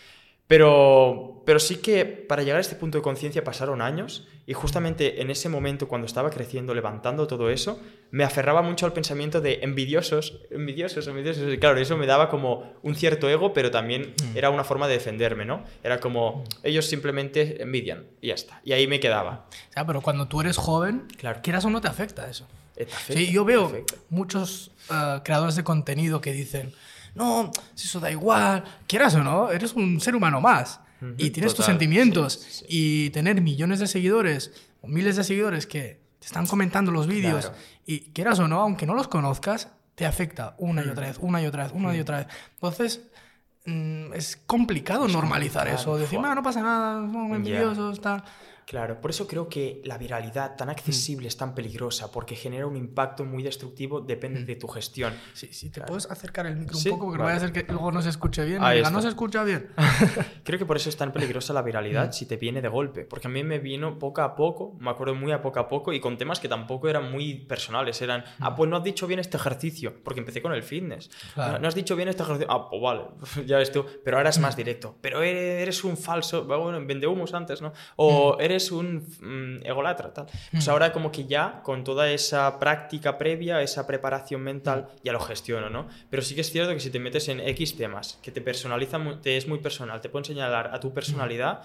Pero, 0.49 1.43
pero 1.45 1.61
sí 1.61 1.77
que 1.77 2.06
para 2.06 2.43
llegar 2.43 2.56
a 2.59 2.61
este 2.62 2.75
punto 2.75 2.97
de 2.99 3.03
conciencia 3.03 3.45
pasaron 3.45 3.83
años 3.83 4.27
y 4.47 4.55
justamente 4.55 5.21
en 5.21 5.31
ese 5.31 5.50
momento 5.50 5.89
cuando 5.89 6.06
estaba 6.06 6.31
creciendo, 6.31 6.75
levantando 6.75 7.27
todo 7.27 7.50
eso, 7.50 7.79
me 8.11 8.25
aferraba 8.25 8.62
mucho 8.62 8.87
al 8.87 8.95
pensamiento 8.95 9.43
de 9.43 9.59
envidiosos, 9.61 10.41
envidiosos, 10.50 11.06
envidiosos. 11.06 11.53
Y 11.53 11.59
claro, 11.59 11.79
eso 11.79 11.99
me 11.99 12.06
daba 12.06 12.31
como 12.31 12.73
un 12.83 12.95
cierto 12.95 13.29
ego, 13.29 13.53
pero 13.53 13.71
también 13.71 14.15
era 14.35 14.49
una 14.49 14.65
forma 14.65 14.89
de 14.89 14.95
defenderme, 14.95 15.45
¿no? 15.45 15.65
Era 15.85 16.00
como 16.00 16.45
ellos 16.62 16.87
simplemente 16.87 17.62
envidian 17.62 18.06
y 18.23 18.29
ya 18.29 18.35
está. 18.35 18.62
Y 18.65 18.73
ahí 18.73 18.87
me 18.87 19.00
quedaba. 19.00 19.47
O 19.71 19.73
sea, 19.75 19.87
pero 19.87 20.00
cuando 20.00 20.29
tú 20.29 20.41
eres 20.41 20.56
joven, 20.56 21.06
Claro. 21.19 21.41
quieras 21.43 21.67
o 21.67 21.71
no 21.71 21.83
te 21.83 21.89
afecta 21.89 22.29
eso. 22.31 22.49
Afecta, 22.75 22.97
Sí, 23.12 23.31
yo 23.31 23.45
veo 23.45 23.71
muchos 24.09 24.71
eh, 24.91 25.21
creadores 25.25 25.56
de 25.56 25.65
contenido 25.65 26.23
que 26.23 26.33
dicen, 26.33 26.73
no, 27.19 27.50
si 27.75 27.87
eso 27.87 28.00
da 28.00 28.11
igual, 28.11 28.65
quieras 28.87 29.15
o 29.17 29.23
no, 29.23 29.50
eres 29.50 29.75
un 29.75 30.00
ser 30.00 30.15
humano 30.17 30.41
más. 30.41 30.81
Y 31.17 31.31
tienes 31.31 31.55
tus 31.55 31.65
sentimientos. 31.65 32.32
Sí, 32.32 32.41
sí, 32.50 32.53
sí. 32.61 32.65
y 32.69 33.11
tener 33.11 33.41
millones 33.41 33.79
de 33.79 33.87
seguidores 33.87 34.50
o 34.81 34.88
miles 34.88 35.15
de 35.17 35.23
seguidores 35.25 35.67
que 35.67 36.00
te 36.19 36.26
están 36.26 36.47
comentando 36.47 36.91
los 36.91 37.06
vídeos 37.06 37.47
Claro. 37.47 37.56
y 37.87 38.00
quieras 38.12 38.38
o 38.41 38.49
no, 38.49 38.61
aunque 38.61 38.85
no 38.87 38.94
los 38.94 39.06
conozcas, 39.06 39.69
te 39.94 40.06
afecta 40.06 40.55
una 40.59 40.85
y 40.85 40.88
otra 40.88 41.06
vez, 41.06 41.19
una 41.20 41.41
y 41.43 41.47
otra 41.47 41.65
vez, 41.65 41.73
una 41.73 41.94
y 41.97 42.00
otra 42.00 42.19
vez. 42.19 42.26
Entonces, 42.55 43.03
mm, 43.67 44.12
es 44.14 44.37
complicado 44.47 45.06
normalizar 45.06 45.69
eso, 45.69 45.97
decir, 45.97 46.19
no, 46.21 46.35
no 46.35 46.43
pasa 46.43 46.62
nada, 46.62 47.00
son 47.12 47.32
envidiosos, 47.35 48.00
tal. 48.00 48.25
Claro, 48.69 49.00
por 49.00 49.11
eso 49.11 49.26
creo 49.26 49.49
que 49.49 49.81
la 49.85 49.97
viralidad 49.97 50.55
tan 50.55 50.69
accesible 50.69 51.26
es 51.29 51.38
tan 51.38 51.55
peligrosa, 51.55 52.12
porque 52.12 52.37
genera 52.37 52.67
un 52.67 52.76
impacto 52.76 53.25
muy 53.25 53.43
destructivo, 53.43 54.03
depende 54.03 54.44
de 54.44 54.56
tu 54.56 54.69
gestión. 54.69 55.15
Sí, 55.32 55.49
sí, 55.53 55.70
te 55.70 55.76
Claro. 55.81 55.88
puedes 55.88 56.11
acercar 56.11 56.44
el 56.47 56.56
micro 56.56 56.76
Sí, 56.76 56.91
un 56.91 56.97
poco, 56.97 57.06
porque 57.06 57.23
vale. 57.23 57.32
vaya 57.35 57.44
a 57.47 57.49
ser 57.49 57.53
que 57.65 57.73
luego 57.73 57.91
no 57.93 58.03
se 58.03 58.11
escuche 58.11 58.44
bien. 58.44 58.62
Ahí 58.62 58.76
diga, 58.79 58.91
no 58.91 59.00
se 59.00 59.09
escucha 59.09 59.43
bien. 59.43 59.70
Creo 60.44 60.59
que 60.59 60.67
por 60.67 60.76
eso 60.76 60.91
es 60.91 60.99
tan 60.99 61.12
peligrosa 61.15 61.55
la 61.55 61.62
viralidad 61.62 62.12
si 62.12 62.26
te 62.26 62.37
viene 62.37 62.61
de 62.61 62.69
golpe, 62.69 63.05
porque 63.06 63.29
a 63.29 63.31
mí 63.31 63.43
me 63.43 63.59
vino 63.59 63.99
poco 63.99 64.20
a 64.20 64.37
poco, 64.37 64.76
me 64.81 64.91
acuerdo 64.91 65.14
muy 65.14 65.32
a 65.32 65.41
poco 65.41 65.61
a 65.61 65.69
poco, 65.69 65.94
y 65.94 66.00
con 66.00 66.19
temas 66.19 66.38
que 66.38 66.49
tampoco 66.49 66.91
eran 66.91 67.11
muy 67.11 67.37
personales, 67.47 68.03
eran, 68.03 68.23
ah, 68.41 68.55
pues 68.55 68.69
no 68.69 68.76
has 68.76 68.85
dicho 68.85 69.06
bien 69.06 69.19
este 69.19 69.38
ejercicio, 69.38 69.94
porque 70.05 70.21
empecé 70.21 70.43
con 70.43 70.53
el 70.53 70.62
fitness. 70.62 71.09
Claro. 71.32 71.59
No, 71.59 71.69
has 71.69 71.75
dicho 71.75 71.97
bien 71.97 72.11
este 72.11 72.23
ejercicio, 72.23 72.53
ah, 72.53 72.69
pues 72.69 72.82
vale, 72.82 73.00
ya 73.47 73.56
ves 73.56 73.73
tú, 73.73 73.87
pero 74.05 74.19
ahora 74.19 74.29
es 74.29 74.38
más 74.38 74.56
directo. 74.56 74.94
Pero 75.00 75.23
eres, 75.23 75.62
eres 75.62 75.85
un 75.85 75.97
falso, 75.97 76.44
bueno, 76.44 76.85
vendehumos 76.85 77.32
antes, 77.32 77.62
¿no? 77.62 77.73
O 77.97 78.37
eres 78.38 78.57
un 78.72 79.06
mm, 79.20 79.66
egolatra, 79.66 80.12
tal. 80.12 80.26
Pues 80.52 80.69
ahora 80.69 80.93
como 80.93 81.10
que 81.12 81.25
ya, 81.26 81.60
con 81.62 81.84
toda 81.84 82.08
esa 82.10 82.58
práctica 82.58 83.16
previa, 83.19 83.62
esa 83.62 83.87
preparación 83.87 84.43
mental, 84.43 84.88
ya 85.05 85.12
lo 85.12 85.20
gestiono, 85.20 85.70
¿no? 85.70 85.88
Pero 86.10 86.22
sí 86.22 86.34
que 86.34 86.40
es 86.43 86.50
cierto 86.50 86.72
que 86.75 86.81
si 86.81 86.90
te 86.90 86.99
metes 86.99 87.28
en 87.28 87.40
X 87.40 87.76
temas, 87.76 88.18
que 88.23 88.30
te 88.30 88.40
personalizan, 88.40 89.02
mu- 89.04 89.16
te 89.16 89.37
es 89.37 89.47
muy 89.49 89.59
personal, 89.59 90.00
te 90.00 90.09
pueden 90.09 90.25
señalar 90.25 90.71
a 90.75 90.80
tu 90.80 90.92
personalidad 90.92 91.62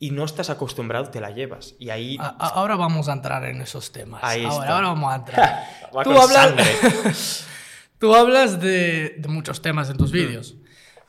y 0.00 0.10
no 0.10 0.24
estás 0.24 0.50
acostumbrado, 0.50 1.08
te 1.08 1.20
la 1.20 1.30
llevas. 1.30 1.74
Y 1.78 1.88
ahí... 1.90 2.16
A- 2.20 2.36
ahora 2.54 2.76
vamos 2.76 3.08
a 3.08 3.12
entrar 3.12 3.44
en 3.44 3.60
esos 3.62 3.92
temas. 3.92 4.20
Ahí 4.24 4.44
ahora, 4.44 4.54
está. 4.64 4.74
ahora 4.74 4.88
vamos 4.88 5.12
a 5.12 5.16
entrar. 5.16 5.64
Va 5.96 6.02
tú, 6.02 6.10
hablas, 6.18 7.46
tú 7.98 8.14
hablas 8.14 8.60
de, 8.60 9.14
de 9.18 9.28
muchos 9.28 9.62
temas 9.62 9.88
en 9.90 9.96
tus 9.96 10.10
vídeos. 10.12 10.56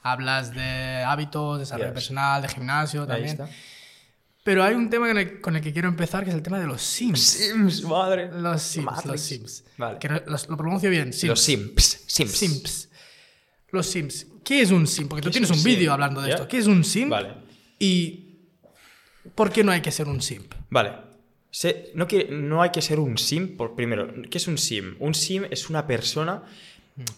Hablas 0.03 0.53
de 0.53 1.03
hábitos, 1.05 1.57
desarrollo 1.59 1.87
Yes. 1.89 1.93
personal, 1.95 2.41
de 2.43 2.47
gimnasio 2.47 3.01
Ahí 3.01 3.07
también. 3.07 3.29
está. 3.41 3.49
Pero 4.45 4.63
hay 4.63 4.75
un 4.75 4.91
tema 4.91 5.07
con 5.07 5.17
el, 5.17 5.41
con 5.41 5.55
el 5.55 5.61
que 5.63 5.73
quiero 5.73 5.87
empezar, 5.87 6.23
que 6.23 6.29
es 6.29 6.35
el 6.35 6.43
tema 6.43 6.59
de 6.59 6.67
los 6.67 6.79
Sims. 6.81 7.19
Sims, 7.19 7.81
madre. 7.83 8.29
Los 8.31 8.61
Sims, 8.61 8.85
Matrix. 8.85 9.05
los 9.07 9.21
Sims. 9.21 9.63
Vale. 9.77 9.97
Que 9.99 10.07
los- 10.27 10.47
lo 10.47 10.55
pronuncio 10.55 10.87
bien, 10.91 11.11
Sims. 11.13 11.29
Los 11.29 11.41
Sims. 11.41 12.03
Sims. 12.05 12.31
Sims. 12.31 12.89
Los 13.71 13.87
Sims. 13.87 14.27
¿Qué 14.43 14.61
es 14.61 14.69
un 14.69 14.85
Sim? 14.85 15.07
Porque 15.07 15.23
tú 15.23 15.25
¿Qué 15.25 15.29
es 15.29 15.33
tienes 15.33 15.49
un 15.49 15.57
sim? 15.57 15.65
vídeo 15.65 15.91
hablando 15.91 16.21
de 16.21 16.29
Ya. 16.29 16.35
esto. 16.35 16.47
¿Qué 16.47 16.59
es 16.59 16.67
un 16.67 16.83
Sim? 16.83 17.09
Vale. 17.09 17.33
Y 17.79 18.37
¿por 19.33 19.51
qué 19.51 19.63
no 19.63 19.71
hay 19.71 19.81
que 19.81 19.91
ser 19.91 20.07
un 20.07 20.21
Simp? 20.21 20.53
Vale. 20.69 20.91
Se- 21.49 21.91
no, 21.95 22.07
que, 22.07 22.25
no 22.29 22.61
hay 22.61 22.69
que 22.69 22.83
ser 22.83 22.99
un 22.99 23.17
sim, 23.17 23.57
por, 23.57 23.75
primero, 23.75 24.13
¿qué 24.29 24.37
es 24.37 24.47
un 24.47 24.57
sim? 24.59 24.95
Un 24.99 25.15
sim 25.15 25.43
es 25.49 25.69
una 25.71 25.87
persona... 25.87 26.43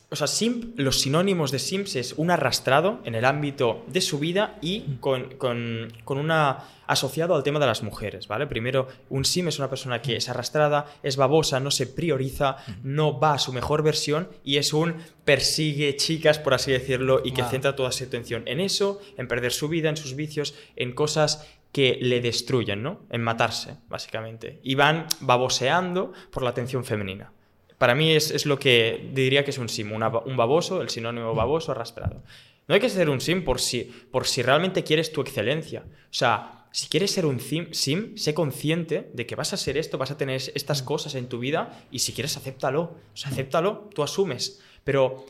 O 0.09 0.15
sea, 0.15 0.25
simp, 0.25 0.79
los 0.79 1.01
sinónimos 1.01 1.51
de 1.51 1.59
sims 1.59 1.95
es 1.95 2.13
un 2.13 2.31
arrastrado 2.31 2.99
en 3.03 3.13
el 3.13 3.25
ámbito 3.25 3.85
de 3.87 4.01
su 4.01 4.17
vida 4.17 4.57
y 4.59 4.95
con, 4.99 5.35
con, 5.35 5.93
con 6.03 6.17
una 6.17 6.65
asociado 6.87 7.35
al 7.35 7.43
tema 7.43 7.59
de 7.59 7.67
las 7.67 7.83
mujeres, 7.83 8.27
¿vale? 8.27 8.47
Primero, 8.47 8.87
un 9.09 9.23
sim 9.23 9.47
es 9.49 9.59
una 9.59 9.69
persona 9.69 10.01
que 10.01 10.15
es 10.15 10.29
arrastrada, 10.29 10.87
es 11.03 11.15
babosa, 11.15 11.59
no 11.59 11.69
se 11.69 11.85
prioriza, 11.85 12.57
no 12.81 13.19
va 13.19 13.33
a 13.33 13.39
su 13.39 13.53
mejor 13.53 13.83
versión 13.83 14.29
y 14.43 14.57
es 14.57 14.73
un 14.73 14.95
persigue 15.25 15.95
chicas, 15.97 16.39
por 16.39 16.55
así 16.55 16.71
decirlo, 16.71 17.21
y 17.23 17.33
que 17.33 17.41
Wow. 17.43 17.51
centra 17.51 17.75
toda 17.75 17.91
su 17.91 18.03
atención 18.03 18.43
en 18.47 18.61
eso, 18.61 18.99
en 19.17 19.27
perder 19.27 19.51
su 19.51 19.67
vida, 19.67 19.89
en 19.89 19.97
sus 19.97 20.15
vicios, 20.15 20.55
en 20.75 20.93
cosas 20.93 21.47
que 21.71 21.99
le 22.01 22.21
destruyen, 22.21 22.81
¿no? 22.81 23.01
En 23.11 23.21
matarse, 23.21 23.75
básicamente. 23.89 24.59
Y 24.63 24.73
van 24.73 25.05
baboseando 25.19 26.13
por 26.31 26.41
la 26.41 26.49
atención 26.49 26.83
femenina. 26.83 27.31
Para 27.77 27.95
mí 27.95 28.11
es, 28.11 28.31
es 28.31 28.45
lo 28.45 28.57
que 28.57 29.09
diría 29.13 29.43
que 29.43 29.51
es 29.51 29.57
un 29.57 29.69
sim, 29.69 29.91
un 29.91 30.37
baboso, 30.37 30.81
el 30.81 30.89
sinónimo 30.89 31.35
baboso 31.35 31.71
arrastrado. 31.71 32.23
No 32.67 32.75
hay 32.75 32.81
que 32.81 32.89
ser 32.89 33.09
un 33.09 33.21
sim 33.21 33.43
por 33.43 33.61
si, 33.61 33.91
por 34.11 34.27
si 34.27 34.41
realmente 34.41 34.83
quieres 34.83 35.11
tu 35.11 35.21
excelencia. 35.21 35.85
O 35.87 36.13
sea, 36.13 36.67
si 36.71 36.89
quieres 36.89 37.11
ser 37.11 37.25
un 37.25 37.39
sim, 37.39 37.67
sim, 37.71 38.17
sé 38.17 38.33
consciente 38.33 39.09
de 39.13 39.25
que 39.25 39.35
vas 39.35 39.53
a 39.53 39.57
ser 39.57 39.77
esto, 39.77 39.97
vas 39.97 40.11
a 40.11 40.17
tener 40.17 40.41
estas 40.53 40.81
cosas 40.83 41.15
en 41.15 41.27
tu 41.27 41.39
vida 41.39 41.85
y 41.91 41.99
si 41.99 42.13
quieres, 42.13 42.35
acéptalo. 42.35 42.81
O 42.81 43.15
sea, 43.17 43.31
acéptalo, 43.31 43.89
tú 43.95 44.03
asumes. 44.03 44.61
Pero 44.83 45.25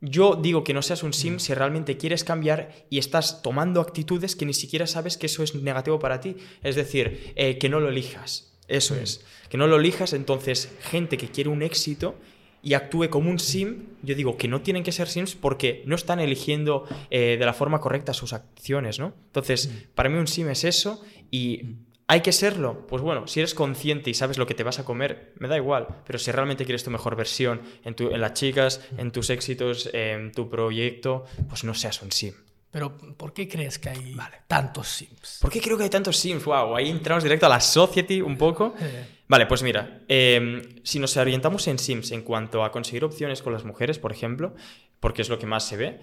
yo 0.00 0.34
digo 0.34 0.64
que 0.64 0.74
no 0.74 0.82
seas 0.82 1.02
un 1.02 1.12
sim 1.12 1.38
si 1.38 1.54
realmente 1.54 1.96
quieres 1.96 2.24
cambiar 2.24 2.86
y 2.90 2.98
estás 2.98 3.42
tomando 3.42 3.80
actitudes 3.80 4.34
que 4.34 4.46
ni 4.46 4.54
siquiera 4.54 4.86
sabes 4.86 5.16
que 5.16 5.26
eso 5.26 5.42
es 5.42 5.54
negativo 5.54 5.98
para 6.00 6.20
ti. 6.20 6.36
Es 6.62 6.74
decir, 6.74 7.32
eh, 7.36 7.58
que 7.58 7.68
no 7.68 7.78
lo 7.78 7.88
elijas. 7.88 8.49
Eso 8.70 8.94
es. 8.94 9.24
Que 9.48 9.58
no 9.58 9.66
lo 9.66 9.76
elijas, 9.76 10.12
entonces 10.12 10.72
gente 10.80 11.18
que 11.18 11.28
quiere 11.28 11.50
un 11.50 11.62
éxito 11.62 12.14
y 12.62 12.74
actúe 12.74 13.08
como 13.10 13.30
un 13.30 13.38
sim, 13.38 13.86
yo 14.02 14.14
digo 14.14 14.36
que 14.36 14.46
no 14.46 14.60
tienen 14.60 14.84
que 14.84 14.92
ser 14.92 15.08
sims 15.08 15.34
porque 15.34 15.82
no 15.86 15.96
están 15.96 16.20
eligiendo 16.20 16.84
eh, 17.10 17.36
de 17.38 17.46
la 17.46 17.52
forma 17.52 17.80
correcta 17.80 18.14
sus 18.14 18.32
acciones, 18.32 18.98
¿no? 18.98 19.14
Entonces, 19.26 19.70
para 19.94 20.08
mí 20.08 20.18
un 20.18 20.28
sim 20.28 20.48
es 20.48 20.64
eso 20.64 21.02
y 21.30 21.76
¿Hay 22.06 22.22
que 22.22 22.32
serlo? 22.32 22.88
Pues 22.88 23.02
bueno, 23.02 23.28
si 23.28 23.38
eres 23.38 23.54
consciente 23.54 24.10
y 24.10 24.14
sabes 24.14 24.36
lo 24.36 24.44
que 24.44 24.54
te 24.54 24.64
vas 24.64 24.80
a 24.80 24.84
comer, 24.84 25.32
me 25.38 25.46
da 25.46 25.56
igual. 25.56 25.86
Pero 26.04 26.18
si 26.18 26.32
realmente 26.32 26.64
quieres 26.64 26.82
tu 26.82 26.90
mejor 26.90 27.14
versión 27.14 27.60
en, 27.84 27.94
tu, 27.94 28.10
en 28.10 28.20
las 28.20 28.34
chicas, 28.34 28.84
en 28.98 29.12
tus 29.12 29.30
éxitos, 29.30 29.88
en 29.92 30.32
tu 30.32 30.50
proyecto, 30.50 31.24
pues 31.48 31.62
no 31.62 31.72
seas 31.72 32.02
un 32.02 32.10
sim. 32.10 32.34
Pero, 32.70 32.96
¿por 32.96 33.32
qué 33.32 33.48
crees 33.48 33.78
que 33.78 33.88
hay 33.88 34.16
tantos 34.46 34.88
sims? 34.88 35.38
¿Por 35.40 35.50
qué 35.50 35.60
creo 35.60 35.76
que 35.76 35.84
hay 35.84 35.90
tantos 35.90 36.16
sims? 36.16 36.44
Wow, 36.44 36.76
ahí 36.76 36.88
entramos 36.88 37.24
directo 37.24 37.46
a 37.46 37.48
la 37.48 37.60
society 37.60 38.20
un 38.20 38.36
poco. 38.36 38.74
Eh. 38.82 39.06
Vale, 39.28 39.46
pues 39.46 39.62
mira, 39.62 40.00
em, 40.08 40.60
si 40.82 40.98
nos 40.98 41.16
orientamos 41.16 41.68
en 41.68 41.78
sims 41.78 42.10
en 42.10 42.22
cuanto 42.22 42.64
a 42.64 42.72
conseguir 42.72 43.04
opciones 43.04 43.42
con 43.42 43.52
las 43.52 43.64
mujeres, 43.64 44.00
por 44.00 44.10
ejemplo, 44.10 44.54
porque 44.98 45.22
es 45.22 45.28
lo 45.28 45.38
que 45.38 45.46
más 45.46 45.64
se 45.64 45.76
ve, 45.76 46.00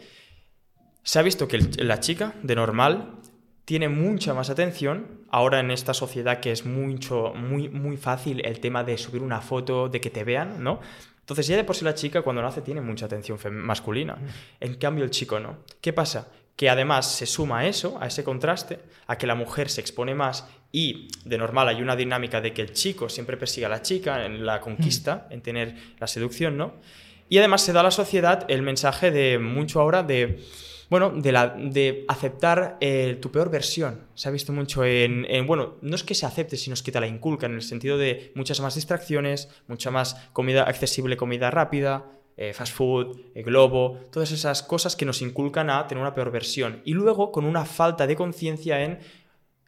se 1.04 1.20
ha 1.20 1.22
visto 1.24 1.48
que 1.48 1.60
la 1.60 2.00
chica, 2.00 2.36
de 2.44 2.56
normal, 2.56 3.20
tiene 3.66 3.90
mucha 3.90 4.34
más 4.34 4.50
atención 4.50 5.26
ahora 5.30 5.60
en 5.60 5.72
esta 5.72 5.94
sociedad 5.94 6.40
que 6.40 6.54
es 6.54 6.66
mucho, 6.66 7.34
muy, 7.34 7.68
muy 7.68 7.98
fácil 7.98 8.46
el 8.46 8.62
tema 8.62 8.86
de 8.86 8.98
subir 8.98 9.22
una 9.22 9.42
foto, 9.42 9.90
de 9.90 10.00
que 10.00 10.10
te 10.10 10.24
vean, 10.24 10.64
¿no? 10.64 10.80
Entonces 11.20 11.48
ya 11.48 11.58
de 11.58 11.66
por 11.66 11.76
sí 11.76 11.84
la 11.84 11.94
chica 11.94 12.22
cuando 12.22 12.42
nace 12.42 12.62
tiene 12.62 12.80
mucha 12.80 13.08
atención 13.08 13.38
masculina. 13.52 14.18
En 14.62 14.76
cambio 14.76 15.04
el 15.04 15.12
chico 15.12 15.38
no. 15.42 15.58
¿Qué 15.82 15.92
pasa? 15.92 16.30
Que 16.58 16.70
además 16.70 17.10
se 17.10 17.26
suma 17.26 17.60
a 17.60 17.68
eso, 17.68 17.98
a 18.02 18.08
ese 18.08 18.26
contraste, 18.26 18.80
a 19.06 19.18
que 19.18 19.28
la 19.28 19.36
mujer 19.36 19.70
se 19.70 19.80
expone 19.80 20.14
más 20.14 20.46
y 20.72 21.08
de 21.24 21.38
normal 21.38 21.70
hay 21.70 21.82
una 21.82 21.96
dinámica 21.96 22.42
de 22.42 22.52
que 22.52 22.62
el 22.62 22.74
chico 22.74 23.08
siempre 23.08 23.38
persiga 23.38 23.68
a 23.68 23.70
la 23.70 23.82
chica 23.82 24.26
en 24.26 24.46
la 24.46 24.60
conquista, 24.60 25.28
en 25.30 25.42
tener 25.42 25.76
la 25.98 26.08
seducción, 26.08 26.58
¿no? 26.58 26.74
Y 27.30 27.38
además 27.38 27.62
se 27.62 27.72
da 27.72 27.80
a 27.80 27.84
la 27.84 27.92
sociedad 27.92 28.46
el 28.50 28.62
mensaje 28.64 29.12
de 29.12 29.40
mucho 29.40 29.80
ahora 29.80 30.04
de 30.04 30.44
bueno, 30.90 31.12
de, 31.12 31.32
la, 31.32 31.50
de 31.50 32.06
aceptar 32.08 32.78
eh, 32.80 33.18
tu 33.22 33.32
peor 33.32 33.50
versión. 33.50 34.08
Se 34.16 34.30
ha 34.30 34.32
visto 34.32 34.54
mucho 34.54 34.86
en, 34.86 35.26
bueno, 35.46 35.76
no 35.82 35.96
es 35.96 36.04
que 36.04 36.16
se 36.16 36.26
acepte, 36.26 36.56
sino 36.58 36.74
es 36.76 36.82
que 36.82 36.92
te 36.92 37.00
la 37.00 37.08
inculca 37.08 37.46
en 37.46 37.56
el 37.56 37.62
sentido 37.62 37.98
de 37.98 38.32
muchas 38.36 38.62
más 38.62 38.76
distracciones, 38.76 39.50
mucha 39.68 39.92
más 39.92 40.16
comida 40.34 40.64
accesible, 40.64 41.18
comida 41.18 41.52
rápida, 41.52 42.06
eh, 42.38 42.53
fast 42.53 42.74
food, 42.74 43.20
eh, 43.36 43.44
globo, 43.44 44.00
todas 44.12 44.32
esas 44.32 44.63
cosas 44.63 44.96
que 44.96 45.06
nos 45.06 45.22
inculcan 45.22 45.70
a 45.70 45.88
tener 45.88 46.01
una 46.01 46.15
peor 46.15 46.32
versión. 46.32 46.82
Y 46.86 46.94
luego 46.94 47.32
con 47.32 47.46
una 47.46 47.65
falta 47.65 48.08
de 48.08 48.15
conciencia 48.15 48.84
en 48.84 49.00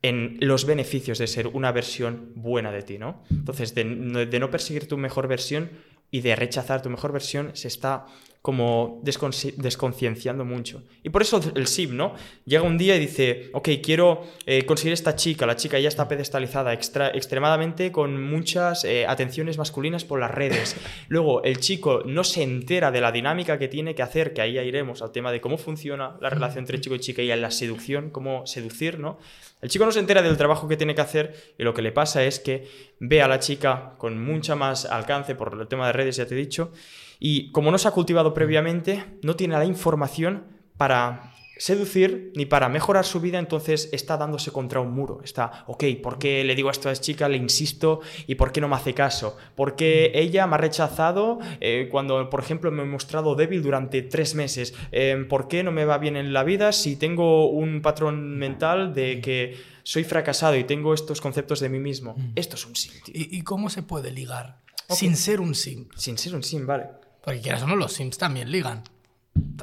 en 0.01 0.37
los 0.39 0.65
beneficios 0.65 1.17
de 1.17 1.27
ser 1.27 1.47
una 1.47 1.71
versión 1.71 2.31
buena 2.35 2.71
de 2.71 2.83
ti, 2.83 2.97
¿no? 2.97 3.21
Entonces, 3.29 3.75
de, 3.75 3.83
de, 3.83 4.39
no 4.39 4.49
perseguir 4.49 4.87
tu 4.87 4.97
mejor 4.97 5.27
versión 5.27 5.71
y 6.09 6.21
de 6.21 6.35
rechazar 6.35 6.81
tu 6.81 6.89
mejor 6.89 7.11
versión, 7.11 7.51
se 7.53 7.67
está 7.67 8.05
como 8.41 9.01
desconcienciando 9.03 10.45
mucho. 10.45 10.83
Y 11.03 11.09
por 11.09 11.21
eso 11.21 11.41
el 11.55 11.67
SIM, 11.67 11.97
¿no? 11.97 12.13
Llega 12.45 12.63
un 12.63 12.77
día 12.77 12.95
y 12.95 12.99
dice, 12.99 13.49
ok, 13.53 13.69
quiero 13.83 14.23
eh, 14.45 14.65
conseguir 14.65 14.93
esta 14.93 15.17
chica, 15.17 15.45
la 15.45 15.57
chica 15.57 15.77
ya 15.77 15.89
está 15.89 16.07
pedestalizada 16.07 16.71
extra, 16.71 17.09
extremadamente 17.09 17.91
con 17.91 18.23
muchas 18.23 18.85
eh, 18.85 19.05
atenciones 19.05 19.57
masculinas 19.57 20.05
por 20.05 20.21
las 20.21 20.31
redes. 20.31 20.77
Luego 21.09 21.43
el 21.43 21.59
chico 21.59 22.03
no 22.05 22.23
se 22.23 22.43
entera 22.43 22.91
de 22.91 23.01
la 23.01 23.11
dinámica 23.11 23.59
que 23.59 23.67
tiene 23.67 23.93
que 23.93 24.03
hacer, 24.03 24.33
que 24.33 24.41
ahí 24.41 24.53
ya 24.53 24.63
iremos 24.63 25.01
al 25.01 25.11
tema 25.11 25.33
de 25.33 25.41
cómo 25.41 25.57
funciona 25.57 26.15
la 26.21 26.29
relación 26.29 26.59
entre 26.59 26.79
chico 26.79 26.95
y 26.95 26.99
chica 26.99 27.21
y 27.21 27.31
en 27.31 27.41
la 27.41 27.51
seducción, 27.51 28.09
cómo 28.09 28.47
seducir, 28.47 28.99
¿no? 28.99 29.19
El 29.61 29.69
chico 29.69 29.83
no 29.83 29.91
se 29.91 29.99
entera 29.99 30.21
del 30.21 30.37
trabajo 30.37 30.69
que 30.69 30.77
tiene 30.77 30.95
que 30.95 31.01
hacer 31.01 31.53
y 31.57 31.63
lo 31.63 31.73
que 31.73 31.81
le 31.81 31.91
pasa 31.91 32.23
es 32.23 32.39
que 32.39 32.69
ve 33.01 33.21
a 33.21 33.27
la 33.27 33.39
chica 33.39 33.95
con 33.97 34.23
mucha 34.23 34.55
más 34.55 34.85
alcance 34.85 35.35
por 35.35 35.59
el 35.59 35.67
tema 35.67 35.87
de 35.87 35.93
redes, 35.93 36.15
ya 36.15 36.25
te 36.25 36.35
he 36.35 36.37
dicho, 36.37 36.71
y 37.19 37.51
como 37.51 37.71
no 37.71 37.77
se 37.77 37.87
ha 37.87 37.91
cultivado 37.91 38.33
previamente, 38.33 39.05
no 39.21 39.35
tiene 39.35 39.57
la 39.57 39.65
información 39.65 40.45
para 40.77 41.33
seducir 41.59 42.31
ni 42.35 42.45
para 42.45 42.69
mejorar 42.69 43.05
su 43.05 43.19
vida, 43.19 43.37
entonces 43.37 43.89
está 43.91 44.15
dándose 44.15 44.49
contra 44.51 44.79
un 44.79 44.93
muro. 44.93 45.19
Está, 45.23 45.65
ok, 45.67 45.83
¿por 46.01 46.17
qué 46.17 46.43
le 46.45 46.55
digo 46.55 46.71
esto 46.71 46.87
a 46.87 46.93
esta 46.93 47.03
chica, 47.03 47.27
le 47.27 47.35
insisto 47.35 47.99
y 48.27 48.35
por 48.35 48.53
qué 48.53 48.61
no 48.61 48.69
me 48.69 48.77
hace 48.77 48.93
caso? 48.93 49.37
¿Por 49.55 49.75
qué 49.75 50.11
ella 50.15 50.47
me 50.47 50.55
ha 50.55 50.57
rechazado 50.57 51.39
eh, 51.59 51.89
cuando, 51.91 52.29
por 52.29 52.39
ejemplo, 52.39 52.71
me 52.71 52.83
he 52.83 52.85
mostrado 52.85 53.35
débil 53.35 53.61
durante 53.61 54.01
tres 54.01 54.35
meses? 54.35 54.73
Eh, 54.93 55.25
¿Por 55.27 55.49
qué 55.49 55.63
no 55.63 55.73
me 55.73 55.83
va 55.83 55.97
bien 55.97 56.15
en 56.15 56.31
la 56.31 56.45
vida 56.45 56.71
si 56.71 56.95
tengo 56.95 57.49
un 57.49 57.81
patrón 57.81 58.37
mental 58.37 58.93
de 58.93 59.19
que 59.19 59.57
soy 59.83 60.05
fracasado 60.05 60.55
y 60.55 60.63
tengo 60.63 60.93
estos 60.93 61.19
conceptos 61.19 61.59
de 61.59 61.67
mí 61.67 61.79
mismo? 61.79 62.15
Mm. 62.17 62.31
Esto 62.35 62.55
es 62.55 62.65
un 62.65 62.75
sim. 62.77 62.93
¿Y, 63.07 63.41
cómo 63.41 63.69
se 63.69 63.83
puede 63.83 64.11
ligar? 64.11 64.61
Sin 64.87 65.17
ser 65.17 65.41
un 65.41 65.53
sim. 65.53 65.89
Sin 65.97 66.17
ser 66.17 66.35
un 66.35 66.43
sim, 66.43 66.65
vale. 66.65 66.85
Porque 67.23 67.41
quieras 67.41 67.63
o 67.63 67.67
no, 67.67 67.75
los 67.75 67.93
Sims 67.93 68.17
también 68.17 68.51
ligan. 68.51 68.83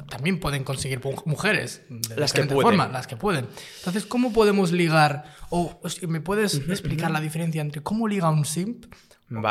También 0.09 0.39
pueden 0.39 0.63
conseguir 0.63 1.01
mujeres 1.25 1.83
de 1.89 2.15
las 2.15 2.33
que 2.33 2.43
pueden. 2.43 2.61
forma, 2.61 2.87
las 2.87 3.07
que 3.07 3.17
pueden. 3.17 3.47
Entonces, 3.79 4.05
¿cómo 4.05 4.33
podemos 4.33 4.71
ligar? 4.71 5.35
O 5.49 5.79
me 6.07 6.21
puedes 6.21 6.55
explicar 6.55 7.11
la 7.11 7.21
diferencia 7.21 7.61
entre 7.61 7.81
cómo 7.81 8.07
liga 8.07 8.29
un 8.29 8.45
simp 8.45 8.85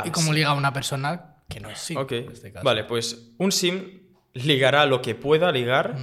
y 0.04 0.10
cómo 0.10 0.32
liga 0.32 0.54
una 0.54 0.72
persona 0.72 1.36
que 1.48 1.60
no 1.60 1.70
es 1.70 1.78
simp. 1.78 2.10
Este 2.10 2.52
vale, 2.62 2.84
pues 2.84 3.30
un 3.38 3.52
sim 3.52 4.00
ligará 4.32 4.86
lo 4.86 5.02
que 5.02 5.14
pueda 5.14 5.52
ligar 5.52 5.96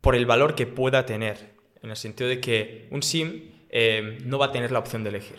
por 0.00 0.14
el 0.14 0.26
valor 0.26 0.54
que 0.54 0.66
pueda 0.66 1.06
tener. 1.06 1.56
En 1.82 1.90
el 1.90 1.96
sentido 1.96 2.28
de 2.28 2.40
que 2.40 2.88
un 2.90 3.02
sim 3.02 3.50
eh, 3.70 4.18
no 4.24 4.38
va 4.38 4.46
a 4.46 4.52
tener 4.52 4.72
la 4.72 4.78
opción 4.78 5.04
de 5.04 5.10
elegir, 5.10 5.36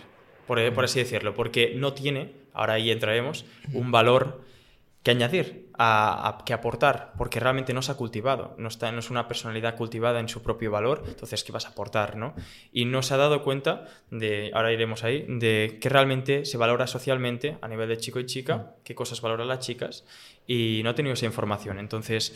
por, 0.47 0.73
por 0.73 0.85
así 0.85 0.99
decirlo, 0.99 1.33
porque 1.33 1.73
no 1.75 1.93
tiene, 1.93 2.33
ahora 2.53 2.73
ahí 2.73 2.91
entraremos, 2.91 3.45
un 3.73 3.91
valor 3.91 4.45
que 5.03 5.11
añadir, 5.11 5.69
a, 5.77 6.43
que 6.45 6.53
aportar, 6.53 7.13
porque 7.17 7.39
realmente 7.39 7.73
no 7.73 7.81
se 7.81 7.91
ha 7.91 7.95
cultivado, 7.95 8.53
no, 8.57 8.67
está, 8.67 8.91
no 8.91 8.99
es 8.99 9.09
una 9.09 9.29
personalidad 9.29 9.77
cultivada 9.77 10.19
en 10.19 10.27
su 10.27 10.43
propio 10.43 10.71
valor, 10.71 11.03
entonces, 11.07 11.43
¿qué 11.45 11.53
vas 11.53 11.65
a 11.65 11.69
aportar? 11.69 12.17
¿no? 12.17 12.35
Y 12.73 12.83
no 12.83 13.01
se 13.01 13.13
ha 13.13 13.17
dado 13.17 13.41
cuenta, 13.41 13.85
de, 14.11 14.51
ahora 14.53 14.73
iremos 14.73 15.05
ahí, 15.05 15.25
de 15.27 15.77
que 15.79 15.87
realmente 15.87 16.43
se 16.43 16.57
valora 16.57 16.85
socialmente 16.85 17.57
a 17.61 17.67
nivel 17.69 17.87
de 17.87 17.97
chico 17.97 18.19
y 18.19 18.25
chica, 18.25 18.57
mm. 18.57 18.83
qué 18.83 18.93
cosas 18.93 19.21
valoran 19.21 19.47
las 19.47 19.59
chicas, 19.59 20.03
y 20.45 20.81
no 20.83 20.89
ha 20.89 20.95
tenido 20.95 21.13
esa 21.13 21.25
información. 21.25 21.79
Entonces, 21.79 22.35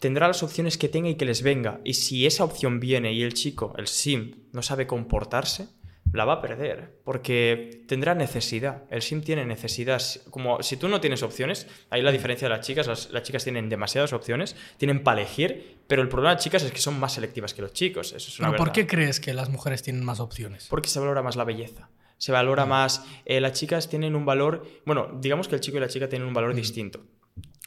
tendrá 0.00 0.26
las 0.26 0.42
opciones 0.42 0.78
que 0.78 0.88
tenga 0.88 1.10
y 1.10 1.16
que 1.16 1.26
les 1.26 1.42
venga, 1.42 1.80
y 1.84 1.94
si 1.94 2.24
esa 2.24 2.44
opción 2.44 2.80
viene 2.80 3.12
y 3.12 3.22
el 3.22 3.34
chico, 3.34 3.74
el 3.76 3.88
sim, 3.88 4.36
no 4.52 4.62
sabe 4.62 4.86
comportarse, 4.86 5.68
la 6.14 6.24
va 6.24 6.34
a 6.34 6.40
perder, 6.40 7.00
porque 7.02 7.82
tendrá 7.88 8.14
necesidad. 8.14 8.84
El 8.88 9.02
sim 9.02 9.20
tiene 9.20 9.44
necesidad. 9.44 10.00
Como 10.30 10.62
si 10.62 10.76
tú 10.76 10.88
no 10.88 11.00
tienes 11.00 11.24
opciones, 11.24 11.66
ahí 11.90 12.02
la 12.02 12.12
diferencia 12.12 12.48
de 12.48 12.54
las 12.54 12.64
chicas, 12.64 12.86
las, 12.86 13.22
chicas 13.24 13.42
tienen 13.42 13.68
demasiadas 13.68 14.12
opciones, 14.12 14.54
tienen 14.76 15.02
para 15.02 15.22
elegir, 15.22 15.80
pero 15.88 16.02
el 16.02 16.08
problema 16.08 16.30
de 16.30 16.36
las 16.36 16.44
chicas 16.44 16.62
es 16.62 16.70
que 16.70 16.78
son 16.78 17.00
más 17.00 17.14
selectivas 17.14 17.52
que 17.52 17.62
los 17.62 17.72
chicos. 17.72 18.12
Eso 18.12 18.28
es 18.28 18.38
una 18.38 18.54
¿Por 18.54 18.70
qué 18.70 18.86
crees 18.86 19.18
que 19.18 19.34
las 19.34 19.48
mujeres 19.48 19.82
tienen 19.82 20.04
más 20.04 20.20
opciones? 20.20 20.68
Porque 20.70 20.88
se 20.88 21.00
valora 21.00 21.20
más 21.20 21.34
la 21.34 21.42
belleza. 21.42 21.90
Se 22.16 22.30
valora 22.30 22.64
mm. 22.64 22.68
más. 22.68 23.04
Eh, 23.24 23.40
las 23.40 23.52
chicas 23.54 23.88
tienen 23.88 24.14
un 24.14 24.24
valor. 24.24 24.64
Bueno, 24.86 25.18
digamos 25.20 25.48
que 25.48 25.56
el 25.56 25.60
chico 25.60 25.78
y 25.78 25.80
la 25.80 25.88
chica 25.88 26.08
tienen 26.08 26.28
un 26.28 26.34
valor 26.34 26.52
mm. 26.52 26.56
distinto 26.56 27.00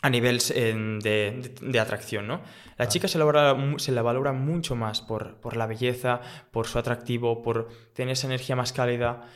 a 0.02 0.10
nivel 0.10 0.40
de, 0.40 1.80
atracción, 1.80 2.28
¿no? 2.28 2.42
La 2.78 2.88
chica 2.88 3.08
se 3.08 3.18
la, 3.18 3.26
valora, 3.26 3.58
se 3.78 3.92
la 3.92 4.02
valora 4.04 4.32
mucho 4.32 4.76
más 4.76 5.02
por, 5.02 5.40
por, 5.40 5.58
la 5.58 5.66
belleza, 5.66 6.22
por 6.52 6.68
su 6.68 6.78
atractivo, 6.78 7.42
por 7.42 7.70
tener 7.94 8.14
esa 8.14 8.28
energía 8.28 8.56
más 8.56 8.74
cálida, 8.74 9.28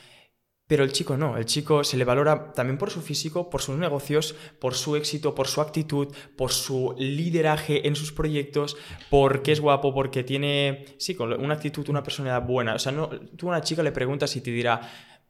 pero 0.72 0.86
el 0.86 0.94
chico 0.94 1.18
no, 1.18 1.36
el 1.36 1.44
chico 1.44 1.84
se 1.84 1.98
le 1.98 2.06
valora 2.06 2.54
también 2.54 2.78
por 2.78 2.90
su 2.92 3.02
físico, 3.02 3.50
por 3.50 3.62
sus 3.62 3.76
negocios, 3.76 4.36
por 4.58 4.74
su 4.74 4.96
éxito, 4.96 5.36
por 5.36 5.50
su 5.50 5.60
actitud, 5.60 6.08
por 6.38 6.54
su 6.54 6.96
lideraje 6.98 7.90
en 7.90 7.98
sus 7.98 8.14
proyectos, 8.14 8.78
porque 9.10 9.52
es 9.52 9.60
guapo, 9.60 9.94
porque 9.94 10.24
tiene, 10.24 10.86
sí, 10.98 11.18
una 11.20 11.56
actitud, 11.56 11.90
una 11.90 12.04
personalidad 12.04 12.48
buena. 12.48 12.76
O 12.76 12.80
sea, 12.80 12.94
no, 12.94 13.10
tú 13.10 13.48
a 13.48 13.50
una 13.50 13.62
chica 13.62 13.84
le 13.84 13.92
preguntas 13.92 14.34
y 14.38 14.40
te 14.40 14.52
dirá, 14.52 14.80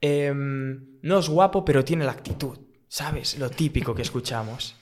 em, 0.00 1.00
no 1.02 1.18
es 1.18 1.28
guapo, 1.28 1.64
pero 1.64 1.84
tiene 1.84 2.04
la 2.04 2.12
actitud, 2.12 2.56
¿sabes? 2.86 3.36
Lo 3.36 3.50
típico 3.50 3.96
que 3.96 4.02
escuchamos. 4.02 4.76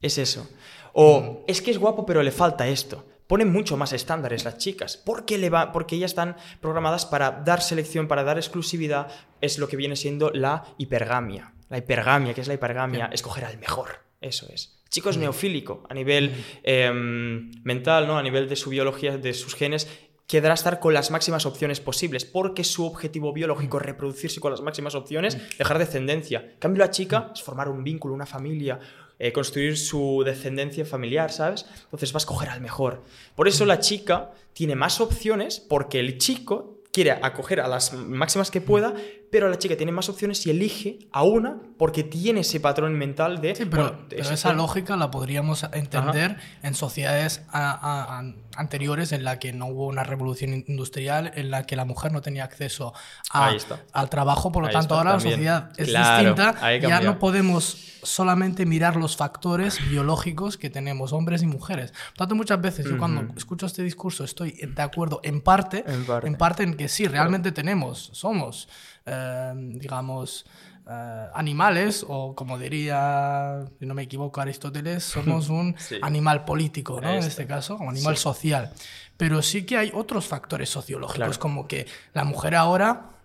Es 0.00 0.18
eso. 0.18 0.48
O 0.92 1.20
mm. 1.20 1.36
es 1.46 1.62
que 1.62 1.70
es 1.70 1.78
guapo 1.78 2.06
pero 2.06 2.22
le 2.22 2.30
falta 2.30 2.68
esto. 2.68 3.04
Ponen 3.26 3.50
mucho 3.50 3.76
más 3.76 3.92
estándares 3.92 4.44
las 4.44 4.58
chicas. 4.58 4.96
Porque, 4.96 5.36
le 5.36 5.50
va, 5.50 5.72
porque 5.72 5.96
ellas 5.96 6.12
están 6.12 6.36
programadas 6.60 7.06
para 7.06 7.30
dar 7.32 7.60
selección, 7.60 8.06
para 8.06 8.22
dar 8.22 8.38
exclusividad. 8.38 9.08
Es 9.40 9.58
lo 9.58 9.68
que 9.68 9.76
viene 9.76 9.96
siendo 9.96 10.30
la 10.30 10.64
hipergamia. 10.78 11.52
La 11.68 11.78
hipergamia, 11.78 12.34
que 12.34 12.40
es 12.40 12.48
la 12.48 12.54
hipergamia, 12.54 13.06
escoger 13.12 13.44
al 13.44 13.58
mejor. 13.58 14.06
Eso 14.20 14.46
es. 14.52 14.78
El 14.84 14.90
chico 14.90 15.10
es 15.10 15.16
mm. 15.16 15.20
neofílico 15.20 15.82
a 15.88 15.94
nivel 15.94 16.30
mm. 16.30 16.34
em, 16.62 17.50
mental, 17.64 18.06
¿no? 18.06 18.16
a 18.16 18.22
nivel 18.22 18.48
de 18.48 18.56
su 18.56 18.70
biología, 18.70 19.18
de 19.18 19.34
sus 19.34 19.56
genes, 19.56 19.88
quedará 20.26 20.54
estar 20.54 20.80
con 20.80 20.94
las 20.94 21.10
máximas 21.10 21.46
opciones 21.46 21.80
posibles, 21.80 22.24
porque 22.24 22.64
su 22.64 22.84
objetivo 22.86 23.32
biológico 23.32 23.78
es 23.78 23.84
reproducirse 23.84 24.40
con 24.40 24.50
las 24.50 24.60
máximas 24.60 24.94
opciones, 24.94 25.38
dejar 25.58 25.78
descendencia. 25.78 26.40
En 26.40 26.58
cambio, 26.58 26.84
la 26.84 26.90
chica 26.90 27.30
es 27.34 27.42
formar 27.42 27.68
un 27.68 27.84
vínculo, 27.84 28.14
una 28.14 28.26
familia, 28.26 28.78
eh, 29.18 29.32
construir 29.32 29.78
su 29.78 30.22
descendencia 30.24 30.84
familiar, 30.84 31.32
¿sabes? 31.32 31.66
Entonces 31.84 32.12
va 32.12 32.16
a 32.16 32.18
escoger 32.18 32.48
al 32.50 32.60
mejor. 32.60 33.02
Por 33.34 33.48
eso 33.48 33.64
la 33.64 33.80
chica 33.80 34.32
tiene 34.52 34.74
más 34.74 35.00
opciones 35.00 35.60
porque 35.60 36.00
el 36.00 36.18
chico 36.18 36.82
quiere 36.92 37.10
acoger 37.10 37.60
a 37.60 37.68
las 37.68 37.92
máximas 37.92 38.50
que 38.50 38.60
pueda, 38.60 38.94
pero 39.36 39.50
la 39.50 39.58
chica 39.58 39.76
tiene 39.76 39.92
más 39.92 40.08
opciones 40.08 40.46
y 40.46 40.50
elige 40.50 40.98
a 41.12 41.22
una 41.22 41.58
porque 41.76 42.02
tiene 42.02 42.40
ese 42.40 42.58
patrón 42.58 42.94
mental 42.94 43.42
de... 43.42 43.54
Sí, 43.54 43.66
pero, 43.66 44.06
esa 44.08 44.54
lógica 44.54 44.96
la 44.96 45.10
podríamos 45.10 45.66
entender 45.74 46.38
en 46.62 46.72
sociedades 46.72 47.42
anteriores 47.52 49.12
en 49.12 49.24
la 49.24 49.38
que 49.38 49.52
no 49.52 49.66
hubo 49.66 49.88
una 49.88 50.04
revolución 50.04 50.64
industrial, 50.66 51.32
en 51.34 51.50
la 51.50 51.64
que 51.64 51.76
la 51.76 51.84
mujer 51.84 52.12
no 52.12 52.22
tenía 52.22 52.44
acceso 52.44 52.94
al 53.30 54.08
trabajo, 54.08 54.50
por 54.50 54.64
lo 54.64 54.70
tanto 54.70 54.94
ahora 54.94 55.12
la 55.12 55.20
sociedad 55.20 55.70
es 55.76 55.88
distinta, 55.88 56.78
ya 56.78 57.00
no 57.02 57.18
podemos 57.18 57.98
solamente 58.02 58.64
mirar 58.64 58.96
los 58.96 59.16
factores 59.16 59.78
biológicos 59.90 60.56
que 60.56 60.70
tenemos 60.70 61.12
hombres 61.12 61.42
y 61.42 61.46
mujeres. 61.46 61.90
Por 61.90 62.18
tanto, 62.18 62.34
muchas 62.36 62.60
veces 62.60 62.86
yo 62.86 62.96
cuando 62.96 63.34
escucho 63.36 63.66
este 63.66 63.82
discurso 63.82 64.24
estoy 64.24 64.52
de 64.52 64.82
acuerdo 64.82 65.20
en 65.22 65.42
parte, 65.42 65.84
en 66.22 66.36
parte 66.36 66.62
en, 66.62 66.74
que 66.74 66.88
sí, 66.88 67.06
realmente 67.06 67.52
tenemos, 67.52 68.08
somos, 68.14 68.68
eh, 69.06 69.52
digamos, 69.56 70.44
eh, 70.88 71.26
animales, 71.34 72.04
o 72.06 72.34
como 72.34 72.58
diría, 72.58 73.64
si 73.78 73.86
no 73.86 73.94
me 73.94 74.02
equivoco, 74.02 74.40
Aristóteles, 74.40 75.04
somos 75.16 75.48
un 75.48 75.74
animal 76.02 76.44
político, 76.44 77.00
¿no? 77.00 77.10
En 77.10 77.24
este 77.24 77.46
caso, 77.46 77.76
un 77.76 77.88
animal 77.88 78.16
social. 78.16 78.72
Pero 79.16 79.40
sí 79.42 79.64
que 79.64 79.78
hay 79.78 79.90
otros 79.94 80.26
factores 80.26 80.68
sociológicos, 80.68 81.38
como 81.38 81.66
que 81.66 81.86
la 82.12 82.24
mujer 82.24 82.54
ahora 82.54 83.16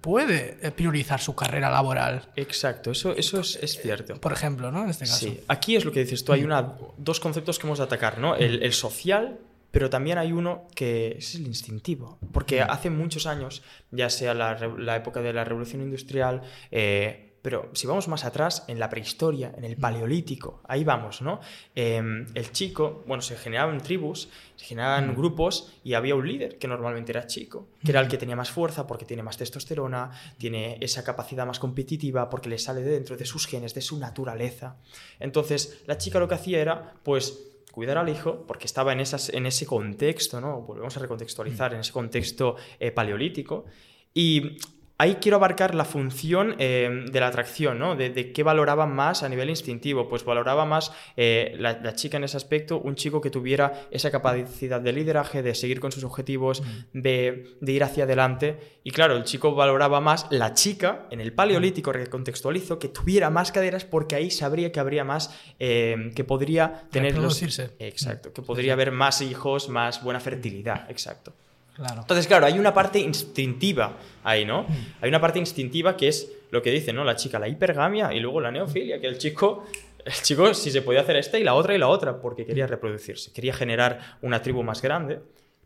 puede 0.00 0.58
eh, 0.60 0.70
priorizar 0.70 1.20
su 1.20 1.34
carrera 1.34 1.70
laboral. 1.70 2.28
Exacto, 2.36 2.90
eso, 2.90 3.14
eso 3.16 3.40
es, 3.40 3.78
cierto. 3.80 4.20
Por 4.20 4.32
ejemplo, 4.32 4.70
¿no? 4.70 4.84
En 4.84 4.90
este 4.90 5.06
caso. 5.06 5.18
Sí, 5.18 5.40
aquí 5.48 5.76
es 5.76 5.84
lo 5.84 5.92
que 5.92 6.00
dices 6.00 6.24
tú, 6.24 6.32
hay 6.32 6.44
una, 6.44 6.74
dos 6.98 7.20
conceptos 7.20 7.58
que 7.58 7.66
hemos 7.66 7.78
de 7.78 7.84
atacar, 7.84 8.18
¿no? 8.18 8.36
El, 8.36 8.72
social, 8.72 9.38
pero 9.70 9.90
también 9.90 10.18
hay 10.18 10.32
uno 10.32 10.66
que 10.74 11.16
es 11.18 11.34
el 11.34 11.46
instintivo, 11.46 12.18
porque 12.32 12.62
hace 12.62 12.90
muchos 12.90 13.26
años, 13.26 13.62
ya 13.90 14.10
sea 14.10 14.34
la, 14.34 14.96
época 14.96 15.20
de 15.20 15.32
la 15.32 15.44
revolución 15.44 15.82
industrial, 15.82 16.42
eh, 16.70 17.30
pero 17.42 17.70
si 17.72 17.86
vamos 17.86 18.06
más 18.08 18.24
atrás, 18.24 18.64
en 18.68 18.78
la 18.78 18.90
prehistoria, 18.90 19.52
en 19.56 19.64
el 19.64 19.76
mm. 19.76 19.80
paleolítico, 19.80 20.60
ahí 20.68 20.84
vamos, 20.84 21.22
¿no? 21.22 21.40
Em, 21.74 22.26
el 22.34 22.52
chico, 22.52 23.02
bueno, 23.06 23.22
se 23.22 23.36
generaban 23.36 23.80
tribus, 23.80 24.28
se 24.56 24.66
generaban 24.66 25.12
mm. 25.12 25.16
grupos 25.16 25.72
y 25.82 25.94
había 25.94 26.14
un 26.14 26.26
líder 26.26 26.58
que 26.58 26.68
normalmente 26.68 27.12
era 27.12 27.26
chico, 27.26 27.68
que 27.82 27.92
era 27.92 28.00
el 28.00 28.08
que 28.08 28.18
tenía 28.18 28.36
más 28.36 28.50
fuerza 28.50 28.86
porque 28.86 29.06
tiene 29.06 29.22
más 29.22 29.38
testosterona, 29.38 30.10
tiene 30.36 30.76
esa 30.80 31.02
capacidad 31.02 31.46
más 31.46 31.58
competitiva 31.58 32.28
porque 32.28 32.50
le 32.50 32.58
sale 32.58 32.82
de 32.82 32.90
dentro 32.90 33.16
de 33.16 33.24
sus 33.24 33.46
genes, 33.46 33.74
de 33.74 33.80
su 33.80 33.98
naturaleza. 33.98 34.76
Entonces, 35.18 35.82
la 35.86 35.96
chica 35.96 36.18
lo 36.18 36.28
que 36.28 36.34
hacía 36.34 36.60
era, 36.60 36.94
pues, 37.02 37.49
cuidar 37.72 37.98
al 37.98 38.08
hijo, 38.08 38.44
porque 38.46 38.66
estaba 38.66 38.92
en, 38.92 39.00
esas, 39.00 39.28
en 39.30 39.46
ese 39.46 39.66
contexto, 39.66 40.40
¿no? 40.40 40.62
Volvemos 40.62 40.96
a 40.96 41.00
recontextualizar, 41.00 41.70
mm. 41.70 41.74
en 41.74 41.80
ese 41.80 41.92
contexto 41.92 42.56
eh, 42.78 42.90
paleolítico. 42.90 43.64
Y 44.12 44.58
ahí 45.00 45.14
quiero 45.14 45.38
abarcar 45.38 45.74
la 45.74 45.86
función 45.86 46.56
eh, 46.58 47.06
de 47.10 47.20
la 47.20 47.28
atracción, 47.28 47.78
¿no? 47.78 47.96
De, 47.96 48.32
qué 48.32 48.42
valoraba 48.42 48.84
más 48.84 49.22
a 49.22 49.30
nivel 49.30 49.48
instintivo. 49.48 50.10
Pues 50.10 50.26
valoraba 50.26 50.66
más 50.66 50.92
eh, 51.16 51.56
la, 51.58 51.94
chica 51.94 52.18
en 52.18 52.24
ese 52.24 52.36
aspecto, 52.36 52.78
un 52.78 52.96
chico 52.96 53.22
que 53.22 53.30
tuviera 53.30 53.88
esa 53.90 54.10
capacidad 54.10 54.78
de 54.78 54.92
lideraje, 54.92 55.42
de 55.42 55.54
seguir 55.54 55.80
con 55.80 55.90
sus 55.90 56.04
objetivos, 56.04 56.62
de, 56.92 57.56
ir 57.62 57.82
hacia 57.82 58.04
adelante. 58.04 58.58
Y 58.84 58.90
claro, 58.90 59.16
el 59.16 59.24
chico 59.24 59.54
valoraba 59.54 60.02
más 60.02 60.26
la 60.28 60.52
chica, 60.52 61.06
en 61.10 61.22
el 61.22 61.32
paleolítico 61.32 61.92
recontextualizo, 61.92 62.78
que 62.78 62.88
tuviera 62.88 63.30
más 63.30 63.52
caderas 63.52 63.86
porque 63.86 64.16
ahí 64.16 64.30
sabría 64.30 64.70
que 64.70 64.80
habría 64.80 65.04
más, 65.04 65.34
eh, 65.58 66.12
que 66.14 66.24
podría 66.24 66.82
tener... 66.90 67.16
Los... 67.16 67.42
Exacto, 67.78 68.34
que 68.34 68.42
podría 68.42 68.74
haber 68.74 68.92
más 68.92 69.22
hijos, 69.22 69.70
más 69.70 70.02
buena 70.02 70.20
fertilidad, 70.20 70.90
exacto. 70.90 71.32
Entonces, 71.78 72.26
claro, 72.26 72.46
hay 72.46 72.58
una 72.58 72.74
parte 72.74 72.98
instintiva 72.98 73.96
ahí, 74.24 74.44
¿no? 74.44 74.62
Mm. 74.62 74.94
Hay 75.00 75.08
una 75.08 75.20
parte 75.20 75.38
instintiva 75.38 75.96
que 75.96 76.08
es 76.08 76.30
lo 76.50 76.62
que 76.62 76.70
dice, 76.70 76.92
¿no? 76.92 77.04
La 77.04 77.16
chica, 77.16 77.38
la 77.38 77.48
hipergamia 77.48 78.12
y 78.12 78.20
luego 78.20 78.40
la 78.40 78.50
neofilia, 78.50 79.00
que 79.00 79.06
el 79.06 79.18
chico, 79.18 79.64
el 80.04 80.12
chico 80.12 80.52
si 80.54 80.70
se 80.70 80.82
podía 80.82 81.00
hacer 81.00 81.16
esta 81.16 81.38
y 81.38 81.44
la 81.44 81.54
otra 81.54 81.74
y 81.74 81.78
la 81.78 81.88
otra, 81.88 82.20
porque 82.20 82.44
quería 82.44 82.66
reproducirse, 82.66 83.32
quería 83.32 83.54
generar 83.54 84.18
una 84.22 84.42
tribu 84.42 84.62
más 84.62 84.82
grande, 84.82 85.20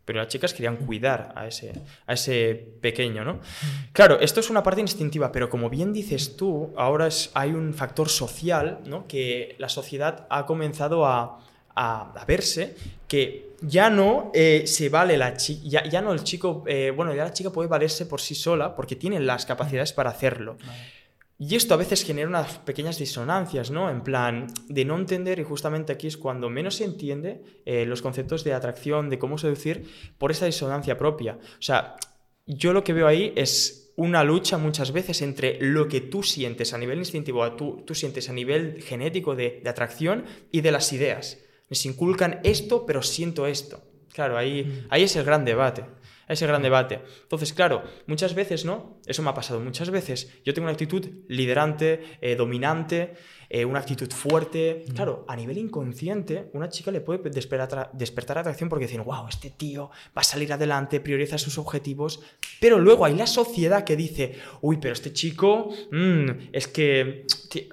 pero 0.05 0.19
las 0.19 0.27
chicas 0.27 0.53
querían 0.53 0.77
cuidar 0.77 1.33
a 1.35 1.47
ese, 1.47 1.73
a 2.05 2.13
ese 2.13 2.53
pequeño, 2.79 3.25
¿no? 3.25 3.39
Claro, 3.91 4.19
esto 4.19 4.39
es 4.39 4.51
una 4.51 4.61
parte 4.61 4.81
instintiva, 4.81 5.31
pero 5.31 5.49
como 5.49 5.69
bien 5.69 5.91
dices 5.91 6.37
tú, 6.37 6.73
ahora 6.77 7.07
es, 7.07 7.31
hay 7.33 7.51
un 7.51 7.73
factor 7.73 8.07
social, 8.07 8.79
¿no? 8.85 9.07
Que 9.07 9.55
la 9.57 9.67
sociedad 9.67 10.27
ha 10.29 10.45
comenzado 10.45 11.07
a, 11.07 11.39
a, 11.75 12.25
verse 12.27 12.75
que 13.07 13.55
ya 13.61 13.89
no 13.89 14.31
eh, 14.33 14.63
se 14.65 14.89
vale 14.89 15.17
la 15.17 15.35
chica, 15.35 15.61
ya, 15.65 15.83
ya, 15.85 16.01
no 16.01 16.13
el 16.13 16.23
chico, 16.23 16.63
eh, 16.67 16.91
bueno, 16.95 17.13
ya 17.13 17.23
la 17.25 17.33
chica 17.33 17.51
puede 17.51 17.69
valerse 17.69 18.05
por 18.05 18.21
sí 18.21 18.35
sola 18.35 18.75
porque 18.75 18.95
tiene 18.95 19.19
las 19.19 19.45
capacidades 19.45 19.93
para 19.93 20.09
hacerlo. 20.09 20.57
Y 21.37 21.55
esto 21.55 21.73
a 21.73 21.77
veces 21.77 22.05
genera 22.05 22.29
unas 22.29 22.59
pequeñas 22.59 22.97
disonancias, 22.97 23.69
¿no? 23.69 23.89
En 23.89 24.01
plan, 24.01 24.47
de 24.69 24.85
no 24.85 24.97
entender, 24.97 25.37
y 25.37 25.43
justamente 25.43 25.91
aquí 25.91 26.07
es 26.07 26.15
cuando 26.15 26.49
menos 26.49 26.75
se 26.75 26.85
entiende 26.85 27.41
eh, 27.65 27.85
los 27.85 28.01
conceptos 28.01 28.45
de 28.45 28.53
atracción, 28.53 29.09
de 29.09 29.19
cómo 29.19 29.37
seducir, 29.37 29.85
por 30.17 30.31
esa 30.31 30.45
disonancia 30.45 30.97
propia. 30.97 31.37
O 31.59 31.61
sea, 31.61 31.97
yo 32.45 32.71
lo 32.71 32.85
que 32.85 32.93
veo 32.93 33.07
ahí 33.07 33.33
es 33.35 33.91
una 33.97 34.23
lucha 34.23 34.57
muchas 34.57 34.93
veces 34.93 35.21
entre 35.21 35.57
lo 35.59 35.89
que 35.89 35.99
tú 35.99 36.23
sientes 36.23 36.73
a 36.73 36.77
nivel 36.77 36.99
instintivo, 36.99 37.51
tú, 37.53 37.83
tú 37.85 37.95
sientes 37.95 38.29
a 38.29 38.33
nivel 38.33 38.81
genético 38.81 39.35
de, 39.35 39.59
de 39.61 39.69
atracción 39.69 40.25
y 40.51 40.61
de 40.61 40.71
las 40.71 40.93
ideas 40.93 41.37
se 41.71 41.87
inculcan 41.87 42.39
esto, 42.43 42.85
pero 42.85 43.01
siento 43.01 43.47
esto. 43.47 43.83
Claro, 44.13 44.37
ahí, 44.37 44.63
mm. 44.63 44.87
ahí 44.89 45.03
es 45.03 45.15
el 45.15 45.25
gran 45.25 45.43
debate. 45.45 45.85
es 46.27 46.41
el 46.41 46.47
gran 46.47 46.61
debate. 46.61 47.01
Entonces, 47.23 47.53
claro, 47.53 47.83
muchas 48.07 48.33
veces, 48.33 48.65
¿no? 48.65 49.01
Eso 49.05 49.21
me 49.23 49.29
ha 49.29 49.33
pasado 49.33 49.59
muchas 49.59 49.89
veces. 49.89 50.31
Yo 50.43 50.53
tengo 50.53 50.65
una 50.65 50.73
actitud 50.73 51.05
liderante, 51.27 52.17
eh, 52.21 52.35
dominante, 52.35 53.15
eh, 53.49 53.65
una 53.65 53.79
actitud 53.79 54.11
fuerte. 54.11 54.85
Claro, 54.93 55.25
a 55.27 55.35
nivel 55.35 55.57
inconsciente, 55.57 56.49
una 56.53 56.69
chica 56.69 56.91
le 56.91 57.01
puede 57.01 57.29
despertar, 57.29 57.89
despertar 57.93 58.37
atracción 58.37 58.69
porque 58.69 58.85
dicen, 58.85 59.03
wow, 59.03 59.27
este 59.27 59.49
tío 59.49 59.89
va 60.17 60.21
a 60.21 60.23
salir 60.23 60.51
adelante, 60.51 60.99
prioriza 60.99 61.37
sus 61.37 61.57
objetivos. 61.57 62.21
Pero 62.59 62.79
luego 62.79 63.05
hay 63.05 63.15
la 63.15 63.27
sociedad 63.27 63.83
que 63.83 63.95
dice, 63.95 64.35
uy, 64.61 64.77
pero 64.77 64.93
este 64.93 65.13
chico, 65.13 65.69
mm, 65.91 66.49
es 66.51 66.67
que, 66.67 67.25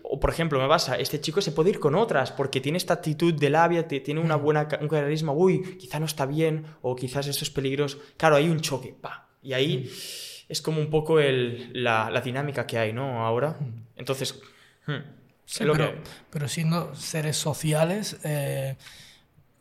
o 0.03 0.21
por 0.21 0.31
ejemplo, 0.31 0.61
me 0.61 0.69
pasa, 0.69 0.97
este 0.97 1.21
chico 1.21 1.41
se 1.41 1.53
puede 1.53 1.71
ir 1.71 1.81
con 1.81 1.95
otras 1.95 2.33
porque 2.33 2.61
tiene 2.61 2.79
esta 2.79 2.95
actitud 2.95 3.35
de 3.35 3.51
labia, 3.51 3.87
tiene 3.87 4.21
una 4.21 4.37
mm. 4.37 4.43
buena, 4.43 4.69
un 4.81 4.89
carisma, 4.89 5.33
uy, 5.33 5.77
quizá 5.79 5.99
no 5.99 6.07
está 6.07 6.27
bien 6.27 6.65
o 6.83 6.95
quizás 6.97 7.27
esto 7.27 7.45
es 7.45 7.51
peligroso. 7.51 7.99
Claro, 8.17 8.37
hay 8.37 8.49
un 8.49 8.61
choque, 8.61 8.95
pa. 9.01 9.29
Y 9.43 9.53
ahí 9.55 9.79
mm. 9.79 10.53
es 10.53 10.63
como 10.63 10.81
un 10.81 10.91
poco 10.91 11.19
la, 11.21 12.23
dinámica 12.25 12.67
que 12.67 12.79
hay, 12.79 12.93
¿no? 12.93 13.25
Ahora. 13.25 13.59
Entonces... 13.97 14.41
Sí, 15.45 15.65
pero, 16.31 16.49
siendo 16.49 16.95
seres 16.95 17.37
sociales, 17.37 18.19
eh, 18.25 18.77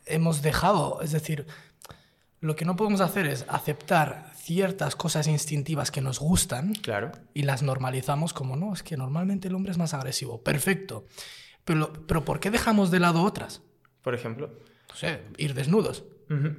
hemos 0.05 0.41
dejado, 0.41 1.01
es 1.01 1.11
decir, 1.11 1.45
lo 2.39 2.55
que 2.55 2.65
no 2.65 2.75
podemos 2.75 3.01
hacer 3.01 3.27
es 3.27 3.45
aceptar 3.49 4.31
ciertas 4.35 4.95
cosas 4.95 5.27
instintivas 5.27 5.91
que 5.91 6.01
nos 6.01 6.19
gustan 6.19 6.73
claro. 6.73 7.11
y 7.33 7.43
las 7.43 7.61
normalizamos 7.61 8.33
como, 8.33 8.55
no, 8.55 8.73
es 8.73 8.83
que 8.83 8.97
normalmente 8.97 9.47
el 9.47 9.55
hombre 9.55 9.71
es 9.71 9.77
más 9.77 9.93
agresivo. 9.93 10.41
Perfecto. 10.41 11.05
Pero, 11.65 11.93
pero 12.07 12.25
¿por 12.25 12.39
qué 12.39 12.49
dejamos 12.49 12.89
de 12.89 12.99
lado 12.99 13.23
otras? 13.23 13.61
Por 14.01 14.15
ejemplo. 14.15 14.51
No 14.89 14.95
sé, 14.95 15.21
ir 15.37 15.53
desnudos. 15.53 16.03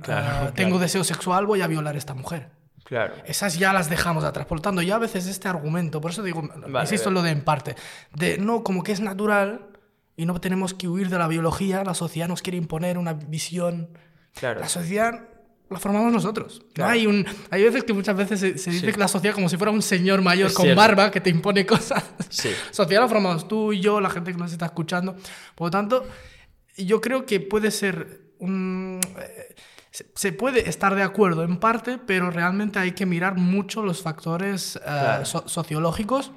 Ah, 0.08 0.52
tengo 0.54 0.78
deseo 0.78 1.04
sexual, 1.04 1.46
voy 1.46 1.62
a 1.62 1.66
violar 1.66 1.94
a 1.94 1.98
esta 1.98 2.14
mujer. 2.14 2.50
Claro. 2.92 3.14
Esas 3.24 3.58
ya 3.58 3.72
las 3.72 3.88
dejamos 3.88 4.22
atrás. 4.22 4.44
Por 4.44 4.58
lo 4.58 4.62
tanto, 4.62 4.82
ya 4.82 4.96
a 4.96 4.98
veces 4.98 5.26
este 5.26 5.48
argumento, 5.48 5.98
por 6.02 6.10
eso 6.10 6.22
digo, 6.22 6.42
insisto 6.78 7.08
en 7.08 7.14
lo 7.14 7.22
de 7.22 7.30
en 7.30 7.40
parte, 7.40 7.74
de 8.14 8.36
no, 8.36 8.62
como 8.62 8.82
que 8.82 8.92
es 8.92 9.00
natural 9.00 9.68
y 10.14 10.26
no 10.26 10.38
tenemos 10.42 10.74
que 10.74 10.88
huir 10.88 11.08
de 11.08 11.16
la 11.16 11.26
biología, 11.26 11.84
la 11.84 11.94
sociedad 11.94 12.28
nos 12.28 12.42
quiere 12.42 12.58
imponer 12.58 12.98
una 12.98 13.14
visión. 13.14 13.96
Claro. 14.34 14.60
La 14.60 14.68
sociedad 14.68 15.26
la 15.70 15.78
formamos 15.78 16.12
nosotros. 16.12 16.66
Hay, 16.82 17.06
un, 17.06 17.24
hay 17.48 17.62
veces 17.62 17.84
que 17.84 17.94
muchas 17.94 18.14
veces 18.14 18.40
se, 18.40 18.70
dice 18.70 18.92
que 18.92 18.98
la 18.98 19.08
sociedad 19.08 19.34
como 19.34 19.48
si 19.48 19.56
fuera 19.56 19.70
un 19.70 19.80
señor 19.80 20.20
mayor 20.20 20.52
con 20.52 20.74
barba 20.74 21.10
que 21.10 21.22
te 21.22 21.30
impone 21.30 21.64
cosas. 21.64 22.04
Sí. 22.28 22.50
sociedad 22.72 23.00
la 23.00 23.08
formamos 23.08 23.48
tú 23.48 23.72
y 23.72 23.80
yo, 23.80 24.02
la 24.02 24.10
gente 24.10 24.32
que 24.32 24.38
nos 24.38 24.52
está 24.52 24.66
escuchando. 24.66 25.16
Por 25.54 25.68
lo 25.68 25.70
tanto, 25.70 26.06
yo 26.76 27.00
creo 27.00 27.24
que 27.24 27.40
puede 27.40 27.70
ser 27.70 28.34
un... 28.38 29.00
Eh, 29.18 29.54
se 30.14 30.32
puede 30.32 30.68
estar 30.68 30.94
de 30.94 31.02
acuerdo 31.02 31.44
en 31.44 31.58
parte, 31.58 31.98
pero 31.98 32.30
realmente 32.30 32.78
hay 32.78 32.92
que 32.92 33.06
mirar 33.06 33.36
mucho 33.36 33.82
los 33.82 34.02
factores 34.02 34.80
eh, 34.86 35.22
sociológicos 35.24 36.32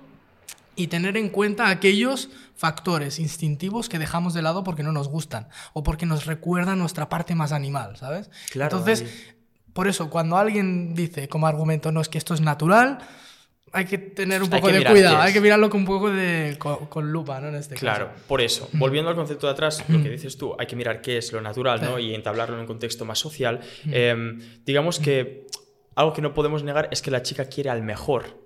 y 0.75 0.87
tener 0.87 1.17
en 1.17 1.29
cuenta 1.29 1.69
aquellos 1.69 2.29
factores 2.55 3.19
instintivos 3.19 3.89
que 3.89 3.99
dejamos 3.99 4.33
de 4.33 4.41
lado 4.41 4.63
porque 4.63 4.83
no 4.83 4.91
nos 4.91 5.07
gustan 5.07 5.47
o 5.73 5.83
porque 5.83 6.05
nos 6.05 6.25
recuerdan 6.25 6.79
nuestra 6.79 7.09
parte 7.09 7.35
más 7.35 7.51
animal, 7.51 7.97
¿sabes? 7.97 8.29
Entonces, 8.53 9.05
por 9.73 9.87
eso, 9.87 10.09
cuando 10.09 10.37
alguien 10.37 10.93
dice 10.93 11.27
como 11.27 11.47
argumento, 11.47 11.91
no 11.91 12.01
es 12.01 12.09
que 12.09 12.17
esto 12.17 12.33
es 12.33 12.41
natural, 12.41 12.99
hay 13.75 13.85
que 13.85 13.97
tener 13.97 14.41
un 14.41 14.49
poco 14.49 14.67
de 14.67 14.77
mirar 14.79 14.93
cuidado, 14.93 15.17
hay 15.17 15.33
que 15.33 15.41
mirarlo 15.41 15.69
con 15.69 15.81
un 15.81 15.85
poco 15.85 16.09
de 16.09 16.55
con, 16.57 16.85
con 16.87 17.11
lupa, 17.11 17.39
¿no? 17.41 17.49
En 17.49 17.55
este 17.55 17.75
Claro, 17.75 18.07
caso. 18.07 18.23
por 18.27 18.41
eso, 18.41 18.69
volviendo 18.73 19.09
al 19.09 19.15
concepto 19.15 19.47
de 19.47 19.53
atrás, 19.53 19.83
lo 19.89 20.01
que 20.01 20.09
dices 20.09 20.37
tú, 20.37 20.55
hay 20.57 20.65
que 20.65 20.75
mirar 20.75 21.01
qué 21.01 21.17
es 21.17 21.31
lo 21.33 21.41
natural, 21.41 21.81
¿no? 21.81 21.99
Y 21.99 22.15
entablarlo 22.15 22.55
en 22.55 22.61
un 22.61 22.67
contexto 22.67 23.03
más 23.05 23.19
social. 23.19 23.59
Eh, 23.91 24.15
digamos 24.65 24.99
que 24.99 25.45
algo 25.95 26.13
que 26.13 26.21
no 26.21 26.33
podemos 26.33 26.63
negar 26.63 26.87
es 26.91 27.01
que 27.01 27.11
la 27.11 27.21
chica 27.21 27.45
quiere 27.45 27.69
al 27.69 27.83
mejor. 27.83 28.44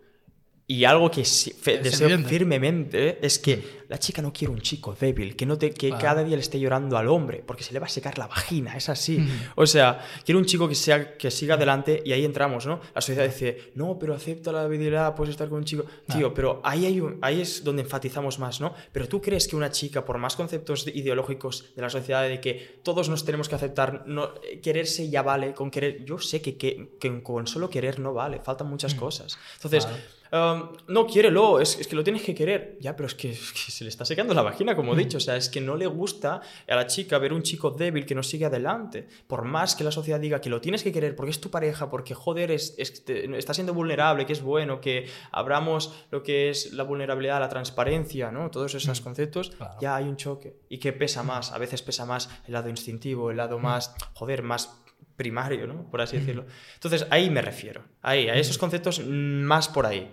Y 0.72 0.84
algo 0.86 1.10
que 1.10 1.22
deseo 1.22 2.08
evidente. 2.08 2.30
firmemente 2.30 3.26
es 3.26 3.40
que 3.40 3.80
la 3.88 3.98
chica 3.98 4.22
no 4.22 4.32
quiere 4.32 4.54
un 4.54 4.62
chico 4.62 4.96
débil, 5.00 5.36
que, 5.36 5.48
no 5.48 5.58
te, 5.58 5.72
que 5.72 5.88
Claro. 5.90 6.04
cada 6.04 6.24
día 6.24 6.36
le 6.36 6.44
esté 6.44 6.60
llorando 6.60 6.96
al 6.96 7.08
hombre, 7.08 7.44
porque 7.44 7.64
se 7.64 7.74
le 7.74 7.80
va 7.80 7.88
a 7.88 7.90
secar 7.90 8.20
la 8.20 8.28
vagina, 8.28 8.78
es 8.78 8.88
así. 8.88 9.18
O 9.56 9.66
sea, 9.66 10.00
quiere 10.24 10.38
un 10.38 10.46
chico 10.46 10.70
que, 10.70 10.76
sea, 10.76 11.18
que 11.18 11.32
siga 11.32 11.56
adelante 11.56 12.04
y 12.06 12.12
ahí 12.12 12.24
entramos, 12.24 12.68
¿no? 12.68 12.82
La 12.94 13.02
sociedad 13.02 13.26
dice, 13.26 13.72
no, 13.74 13.98
pero 13.98 14.14
acepta 14.14 14.52
la 14.52 14.62
debilidad, 14.62 15.16
puedes 15.16 15.32
estar 15.32 15.50
con 15.50 15.58
un 15.58 15.66
chico. 15.66 15.86
Tío, 16.14 16.36
pero 16.36 16.62
ahí, 16.64 16.86
hay 16.86 17.00
un- 17.02 17.18
ahí 17.24 17.42
es 17.42 17.64
donde 17.64 17.82
enfatizamos 17.82 18.38
más, 18.38 18.62
¿no? 18.62 18.76
Pero 18.92 19.08
tú 19.08 19.20
crees 19.20 19.48
que 19.48 19.56
una 19.56 19.72
chica, 19.72 20.06
por 20.06 20.20
más 20.20 20.36
conceptos 20.36 20.86
de- 20.86 20.92
ideológicos 20.92 21.74
de 21.76 21.82
la 21.82 21.90
sociedad, 21.90 22.28
de 22.30 22.40
que 22.40 22.80
todos 22.84 23.10
nos 23.10 23.26
tenemos 23.26 23.50
que 23.50 23.56
aceptar, 23.56 24.04
no, 24.06 24.34
quererse 24.62 25.10
ya 25.10 25.24
vale, 25.24 25.56
con 25.56 25.72
querer, 25.72 26.06
yo 26.06 26.20
sé 26.20 26.44
que, 26.44 26.58
que, 26.58 26.92
que 27.00 27.24
con 27.24 27.48
solo 27.48 27.72
querer 27.72 27.98
no 28.00 28.14
vale, 28.14 28.40
faltan 28.40 28.68
muchas 28.68 28.94
cosas. 28.94 29.36
Entonces, 29.56 29.88
um, 30.32 30.70
no, 30.88 31.08
quiérelo, 31.08 31.60
es, 31.60 31.80
es 31.80 31.88
que 31.88 31.96
lo 31.96 32.04
tienes 32.04 32.22
que 32.24 32.34
querer. 32.36 32.78
Ya, 32.80 32.96
pero 32.96 33.08
es 33.08 33.16
que, 33.16 33.30
es 33.32 33.52
que 33.52 33.72
se 33.72 33.84
le 33.84 33.90
está 33.90 34.06
secando 34.06 34.34
la 34.34 34.42
vagina, 34.42 34.76
como 34.76 34.94
he 34.94 34.98
dicho. 34.98 35.18
O 35.18 35.22
sea, 35.22 35.36
es 35.36 35.50
que 35.50 35.62
no 35.62 35.76
le 35.76 35.88
gusta 35.88 36.42
a 36.68 36.76
la 36.76 36.88
chica 36.88 37.18
ver 37.18 37.34
un 37.34 37.44
chico 37.44 37.72
débil 37.72 38.06
que 38.06 38.16
no 38.16 38.24
sigue 38.24 38.46
adelante. 38.46 39.08
Por 39.28 39.44
más 39.46 39.76
que 39.76 39.84
la 39.84 39.92
sociedad 39.92 40.20
diga 40.20 40.42
que 40.42 40.50
lo 40.50 40.62
tienes 40.62 40.84
que 40.84 40.92
querer 40.92 41.16
porque 41.16 41.32
es 41.32 41.42
tu 41.42 41.50
pareja, 41.50 41.90
porque 41.90 42.14
joder, 42.14 42.52
es, 42.52 42.76
es- 42.78 43.04
te- 43.06 43.38
está 43.38 43.54
siendo 43.54 43.74
vulnerable, 43.74 44.26
que 44.26 44.34
es 44.34 44.42
bueno, 44.42 44.82
que 44.82 45.08
abramos 45.32 45.94
lo 46.12 46.24
que 46.24 46.50
es 46.50 46.74
la 46.74 46.84
vulnerabilidad, 46.84 47.40
la 47.40 47.50
transparencia, 47.50 48.32
¿no? 48.32 48.50
Todos 48.52 48.76
esos 48.76 49.02
conceptos, 49.02 49.52
Claro. 49.52 49.76
ya 49.82 49.96
hay 49.96 50.06
un 50.06 50.16
choque. 50.18 50.56
Y 50.70 50.78
que 50.80 50.94
pesa 50.94 51.24
más, 51.24 51.52
a 51.52 51.58
veces 51.58 51.82
pesa 51.82 52.06
más 52.06 52.30
el 52.48 52.54
lado 52.54 52.70
instintivo, 52.70 53.32
el 53.32 53.38
lado 53.38 53.60
más, 53.60 53.96
joder, 54.14 54.44
más 54.44 54.79
primario, 55.20 55.68
¿no? 55.68 55.88
Por 55.92 56.00
así 56.02 56.18
decirlo. 56.18 56.46
Entonces, 56.76 57.06
ahí 57.12 57.30
me 57.30 57.42
refiero. 57.42 57.84
Ahí, 58.02 58.28
a 58.30 58.34
esos 58.36 58.58
conceptos 58.58 59.00
mm, 59.06 59.44
más 59.44 59.68
por 59.70 59.86
ahí. 59.86 60.12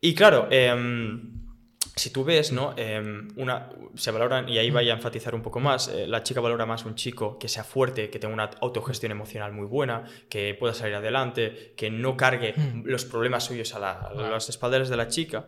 Y 0.00 0.14
claro, 0.14 0.46
em, 0.50 1.32
si 1.96 2.10
tú 2.10 2.22
ves, 2.22 2.52
¿no? 2.52 2.74
Em, 2.76 3.28
una, 3.36 3.70
se 3.94 4.10
valoran, 4.10 4.46
y 4.48 4.58
ahí 4.58 4.70
vaya 4.70 4.92
a 4.92 4.96
enfatizar 4.96 5.34
un 5.34 5.40
poco 5.42 5.58
más, 5.60 5.88
eh, 5.88 6.06
la 6.06 6.22
chica 6.22 6.40
valora 6.42 6.66
más 6.66 6.84
un 6.84 6.94
chico 6.94 7.38
que 7.38 7.48
sea 7.48 7.64
fuerte, 7.64 8.10
que 8.10 8.18
tenga 8.18 8.34
una 8.34 8.50
autogestión 8.60 9.10
emocional 9.12 9.52
muy 9.52 9.66
buena, 9.66 10.04
que 10.28 10.54
pueda 10.54 10.74
salir 10.74 10.94
adelante, 10.96 11.72
que 11.76 11.90
no 11.90 12.14
cargue 12.16 12.54
los 12.84 13.06
problemas 13.06 13.44
suyos 13.44 13.74
a, 13.74 13.78
la- 13.78 13.92
a 13.92 14.14
las 14.30 14.48
espaldas 14.50 14.90
de 14.90 14.96
la 14.98 15.08
chica. 15.08 15.46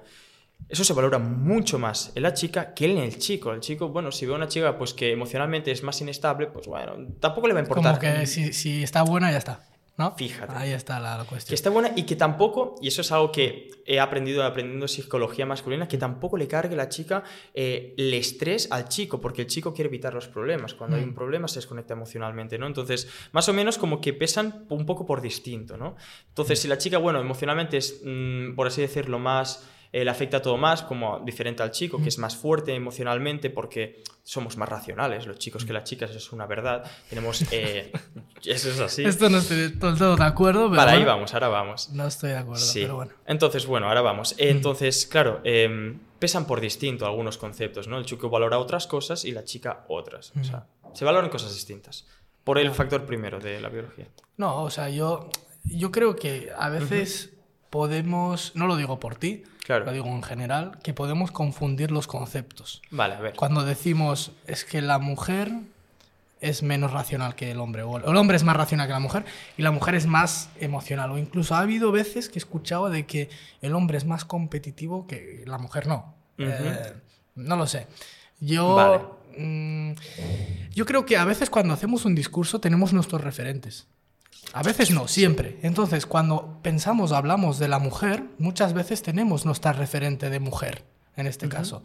Eso 0.68 0.85
se 0.85 0.92
valora 0.92 1.18
mucho 1.18 1.79
más 1.79 2.12
en 2.14 2.23
la 2.23 2.35
chica 2.35 2.75
que 2.75 2.87
en 2.90 2.99
el 2.99 3.18
chico. 3.18 3.53
El 3.53 3.61
chico, 3.61 3.88
bueno, 3.88 4.12
si 4.12 4.27
ve 4.27 4.33
a 4.33 4.37
una 4.37 4.49
chica 4.49 4.77
pues 4.77 4.92
que 4.92 5.12
emocionalmente 5.12 5.71
es 5.71 5.83
más 5.83 6.01
inestable, 6.01 6.47
pues 6.49 6.66
bueno, 6.66 6.94
tampoco 7.21 7.47
le 7.49 7.55
va 7.55 7.61
a 7.61 7.62
importar. 7.62 7.99
Como 7.99 8.14
que 8.14 8.27
si, 8.27 8.53
si 8.53 8.83
está 8.83 9.03
buena, 9.03 9.31
ya 9.31 9.38
está. 9.38 9.64
¿No? 9.97 10.14
Fíjate. 10.14 10.55
Ahí 10.57 10.71
está 10.71 11.01
la, 11.01 11.16
la 11.16 11.25
Que 11.25 11.29
cuestión. 11.31 11.55
está 11.55 11.71
buena 11.71 11.90
y 11.97 12.05
que 12.05 12.14
tampoco, 12.14 12.77
y 12.81 12.87
eso 12.87 13.01
es 13.01 13.11
algo 13.11 13.33
que 13.33 13.71
he 13.85 13.99
aprendido 13.99 14.44
aprendiendo 14.44 14.87
psicología 14.87 15.44
masculina, 15.44 15.88
que 15.88 15.99
tampoco 15.99 16.37
le 16.37 16.47
cargue 16.47 16.77
la 16.77 16.88
chica 16.88 17.25
eh, 17.53 17.94
el 17.99 18.14
estrés 18.14 18.68
al 18.71 18.88
chico, 18.88 19.21
porque 19.21 19.42
el 19.42 19.49
chico 19.49 19.75
quiere 19.75 19.88
evitar 19.88 20.14
los 20.14 20.29
problemas. 20.29 20.75
Cuando 20.75 20.97
hay 20.97 21.03
un 21.03 21.14
problema 21.14 21.49
se 21.49 21.57
desconecta 21.57 21.94
emocionalmente, 21.94 22.59
¿no? 22.59 22.68
Entonces, 22.68 23.09
más 23.33 23.49
o 23.49 23.53
menos 23.53 23.77
como 23.77 24.01
que 24.01 24.12
pesan 24.12 24.66
un 24.68 24.87
poco 24.87 25.05
por 25.05 25.21
distinto, 25.21 25.77
¿no? 25.77 25.97
Entonces, 26.29 26.61
si 26.61 26.68
la 26.68 26.79
chica, 26.79 26.99
bueno, 26.99 27.18
emocionalmente 27.21 27.79
es, 27.79 28.01
mm, 28.05 28.55
por 28.55 28.66
así 28.68 28.81
decirlo, 28.83 29.18
más... 29.18 29.66
eh, 29.92 30.05
le 30.05 30.11
afecta 30.11 30.42
todo 30.42 30.57
más, 30.57 30.83
como 30.83 31.20
diferente 31.20 31.62
al 31.62 31.70
chico, 31.70 32.01
que 32.03 32.09
es 32.09 32.18
más 32.18 32.37
fuerte 32.37 32.74
emocionalmente 32.74 33.51
porque 33.51 34.03
somos 34.22 34.57
más 34.59 34.68
racionales, 34.68 35.27
los 35.27 35.38
chicos 35.38 35.64
que 35.64 35.72
las 35.72 35.85
chicas, 35.85 36.11
eso 36.11 36.18
es 36.18 36.33
una 36.33 36.46
verdad. 36.46 36.85
Tenemos... 37.09 37.42
eh, 37.53 37.90
eso 38.44 38.70
es 38.70 38.81
así. 38.81 39.05
Esto 39.05 39.31
no 39.31 39.38
estoy 39.38 39.70
todo 39.79 40.16
de 40.16 40.24
acuerdo, 40.24 40.68
pero 40.70 40.77
Para 40.77 40.92
ahí 40.92 41.05
vamos, 41.05 41.33
ahora 41.33 41.48
vamos. 41.48 41.88
no 41.90 42.07
estoy 42.07 42.31
de 42.31 42.37
acuerdo, 42.37 42.61
Sí. 42.62 42.81
pero 42.83 42.96
bueno. 42.96 43.12
Entonces, 43.27 43.64
bueno, 43.66 43.88
ahora 43.88 44.03
vamos. 44.03 44.35
Entonces, 44.37 45.07
claro, 45.07 45.40
em, 45.44 45.98
pesan 46.18 46.46
por 46.46 46.61
distinto 46.61 47.07
algunos 47.07 47.38
conceptos, 47.38 47.88
¿no? 47.88 47.96
El 47.96 48.05
chico 48.05 48.29
valora 48.29 48.59
otras 48.59 48.87
cosas 48.87 49.24
y 49.24 49.33
la 49.33 49.44
chica 49.44 49.85
otras. 49.88 50.33
O 50.38 50.44
sea, 50.44 50.66
se 50.92 51.05
valoran 51.07 51.31
cosas 51.31 51.55
distintas. 51.55 52.07
Por 52.44 52.59
el 52.59 52.70
factor 52.72 53.07
primero 53.07 53.38
de 53.40 53.61
la 53.61 53.68
biología. 53.68 54.09
No, 54.37 54.62
o 54.64 54.70
sea, 54.70 54.88
yo, 54.90 55.29
yo 55.64 55.90
creo 55.90 56.16
que 56.16 56.51
a 56.57 56.68
veces 56.70 57.35
podemos, 57.71 58.53
no 58.55 58.67
lo 58.67 58.77
digo 58.77 58.99
por 59.01 59.17
ti, 59.17 59.43
Claro. 59.65 59.85
lo 59.85 59.93
digo 59.93 60.07
en 60.09 60.23
general, 60.23 60.79
que 60.83 60.95
podemos 60.95 61.31
confundir 61.31 61.91
los 61.91 62.07
conceptos. 62.07 62.81
Vale, 62.91 63.15
a 63.15 63.21
ver. 63.21 63.35
Cuando 63.35 63.65
decimos 63.65 64.33
es 64.47 64.65
que 64.65 64.81
la 64.81 64.99
mujer 64.99 65.53
es 66.41 66.63
menos 66.63 66.93
racional 66.93 67.35
que 67.35 67.51
el 67.51 67.59
hombre, 67.61 67.83
o 67.83 67.99
el 67.99 68.17
hombre 68.17 68.37
es 68.37 68.45
más 68.45 68.57
racional 68.57 68.87
que 68.87 68.93
la 68.93 69.01
mujer, 69.01 69.25
y 69.57 69.63
la 69.63 69.71
mujer 69.73 69.95
es 69.97 70.07
más 70.07 70.49
emocional. 70.61 71.11
O 71.11 71.19
incluso 71.19 71.55
ha 71.55 71.61
habido 71.61 71.91
veces 71.93 72.29
que 72.29 72.37
he 72.37 72.39
escuchado 72.39 72.89
de 72.91 73.07
que 73.07 73.29
el 73.61 73.75
hombre 73.75 73.99
es 73.99 74.05
más 74.07 74.25
competitivo 74.25 75.07
que 75.07 75.43
la 75.47 75.59
mujer 75.59 75.87
no. 75.87 76.15
Eh, 76.39 76.93
no 77.35 77.57
lo 77.57 77.67
sé. 77.67 77.89
Yo, 78.41 78.77
Vale. 78.77 79.01
mm, 79.37 79.93
yo 80.75 80.87
creo 80.87 81.05
que 81.05 81.17
a 81.17 81.25
veces 81.25 81.51
cuando 81.51 81.75
hacemos 81.75 82.05
un 82.05 82.15
discurso 82.15 82.61
tenemos 82.61 82.93
nuestros 82.93 83.21
referentes. 83.23 83.87
A 84.53 84.63
veces 84.63 84.91
no, 84.91 85.09
siempre. 85.09 85.59
Entonces, 85.63 86.07
cuando 86.07 86.59
pensamos, 86.63 87.13
hablamos 87.13 87.59
de 87.59 87.69
la 87.69 87.79
mujer, 87.79 88.25
muchas 88.39 88.73
veces 88.73 89.03
tenemos 89.03 89.45
nuestra 89.45 89.73
referente 89.73 90.31
de 90.31 90.41
mujer, 90.41 90.85
en 91.17 91.27
este 91.27 91.49
caso. 91.49 91.83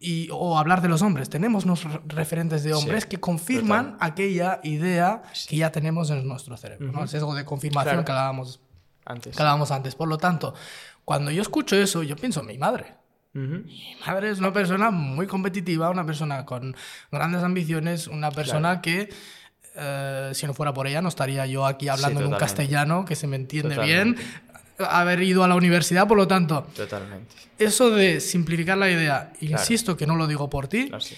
Y, 0.00 0.28
o 0.32 0.58
hablar 0.58 0.80
de 0.80 0.88
los 0.88 1.02
hombres, 1.02 1.28
tenemos 1.28 1.66
nuestros 1.66 2.00
referentes 2.06 2.62
de 2.62 2.72
hombres 2.72 3.02
Sí, 3.02 3.08
que 3.10 3.20
confirman 3.20 3.96
aquella 4.00 4.60
idea 4.62 5.22
que 5.48 5.56
ya 5.56 5.72
tenemos 5.72 6.08
en 6.10 6.26
nuestro 6.26 6.56
cerebro. 6.56 6.92
¿no? 6.92 7.02
El 7.02 7.08
sesgo 7.08 7.34
de 7.34 7.44
confirmación 7.44 7.94
Claro. 7.94 8.04
que, 8.04 8.12
hablábamos, 8.12 8.60
Antes. 9.04 9.36
que 9.36 9.42
hablábamos 9.42 9.70
antes. 9.72 9.94
Por 9.96 10.08
lo 10.08 10.16
tanto, 10.18 10.54
cuando 11.04 11.30
yo 11.32 11.42
escucho 11.42 11.76
eso, 11.76 12.02
yo 12.04 12.14
pienso 12.16 12.40
en 12.40 12.46
mi 12.46 12.58
madre. 12.58 12.94
Mi 13.34 13.96
madre 14.04 14.30
es 14.30 14.38
una 14.40 14.52
persona 14.52 14.90
muy 14.90 15.26
competitiva, 15.26 15.90
una 15.90 16.04
persona 16.04 16.44
con 16.44 16.74
grandes 17.12 17.42
ambiciones, 17.44 18.08
una 18.08 18.30
persona 18.32 18.80
que, 18.80 19.10
eh, 19.74 20.30
si 20.34 20.46
no 20.46 20.54
fuera 20.54 20.72
por 20.72 20.86
ella, 20.86 21.00
no 21.02 21.08
estaría 21.08 21.46
yo 21.46 21.66
aquí 21.66 21.88
hablando 21.88 22.20
en 22.20 22.26
un 22.26 22.38
castellano 22.38 23.04
que 23.04 23.16
se 23.16 23.26
me 23.26 23.36
entiende 23.36 23.74
Totalmente. 23.74 24.22
bien. 24.22 24.32
Haber 24.88 25.22
ido 25.22 25.42
a 25.42 25.48
la 25.48 25.56
universidad, 25.56 26.06
por 26.06 26.16
lo 26.16 26.28
tanto, 26.28 26.66
Totalmente. 26.74 27.34
eso 27.58 27.90
de 27.90 28.20
simplificar 28.20 28.78
la 28.78 28.88
idea, 28.88 29.32
insisto 29.40 29.96
que 29.96 30.06
no 30.06 30.14
lo 30.14 30.26
digo 30.28 30.48
por 30.48 30.68
ti, 30.68 30.88
Así. 30.92 31.16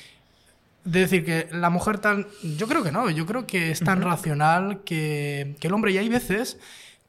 de 0.85 1.01
decir 1.01 1.25
que 1.25 1.47
la 1.53 1.69
mujer 1.69 1.99
tan... 1.99 2.27
Yo 2.57 2.67
creo 2.67 2.83
que 2.83 2.91
no, 2.91 3.11
yo 3.11 3.27
creo 3.27 3.47
que 3.47 3.71
es 3.71 3.81
tan 3.81 4.01
racional 4.01 4.81
que, 4.85 5.57
que 5.61 5.69
el 5.69 5.75
hombre, 5.75 5.93
y 5.93 5.99
hay 5.99 6.09
veces 6.09 6.59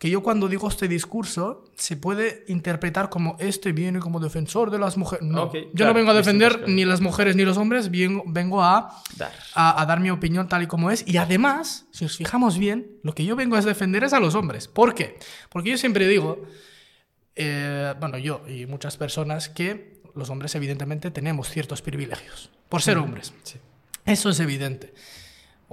que 0.01 0.09
yo 0.09 0.23
cuando 0.23 0.47
digo 0.47 0.67
este 0.67 0.87
discurso 0.87 1.63
se 1.75 1.95
puede 1.95 2.43
interpretar 2.47 3.09
como 3.11 3.35
este 3.39 3.71
viene 3.71 3.99
como 3.99 4.19
defensor 4.19 4.71
de 4.71 4.79
las 4.79 4.97
mujeres. 4.97 5.23
No, 5.27 5.43
Ok, 5.43 5.55
yo 5.73 5.85
no 5.85 5.93
vengo 5.93 6.09
a 6.09 6.15
defender 6.15 6.53
cosas. 6.53 6.69
ni 6.69 6.85
las 6.85 7.01
mujeres 7.01 7.35
ni 7.35 7.43
los 7.45 7.55
hombres, 7.57 7.91
bien- 7.91 8.23
vengo 8.25 8.63
a, 8.63 8.97
Dar. 9.15 9.31
a, 9.53 9.79
a 9.79 9.85
dar 9.85 9.99
mi 9.99 10.09
opinión 10.09 10.47
tal 10.47 10.63
y 10.63 10.65
como 10.67 10.89
es. 10.89 11.03
Y 11.07 11.17
además, 11.17 11.85
si 11.91 12.05
os 12.05 12.17
fijamos 12.17 12.57
bien, 12.57 12.87
lo 13.03 13.13
que 13.13 13.25
yo 13.25 13.35
vengo 13.35 13.55
a 13.55 13.61
defender 13.61 14.03
es 14.03 14.13
a 14.13 14.19
los 14.19 14.33
hombres. 14.33 14.67
¿Por 14.67 14.95
qué? 14.95 15.19
Porque 15.51 15.69
yo 15.69 15.77
siempre 15.77 16.07
digo, 16.07 16.45
eh, 17.35 17.93
bueno, 17.99 18.17
yo 18.17 18.41
y 18.49 18.65
muchas 18.65 18.97
personas, 18.97 19.49
que 19.49 20.01
los 20.15 20.31
hombres 20.31 20.55
evidentemente 20.55 21.11
tenemos 21.11 21.47
ciertos 21.49 21.83
privilegios 21.83 22.49
por 22.69 22.81
ser 22.81 22.97
hombres. 22.97 23.33
Sí. 23.43 23.59
Eso 24.05 24.31
es 24.31 24.39
evidente. 24.39 24.93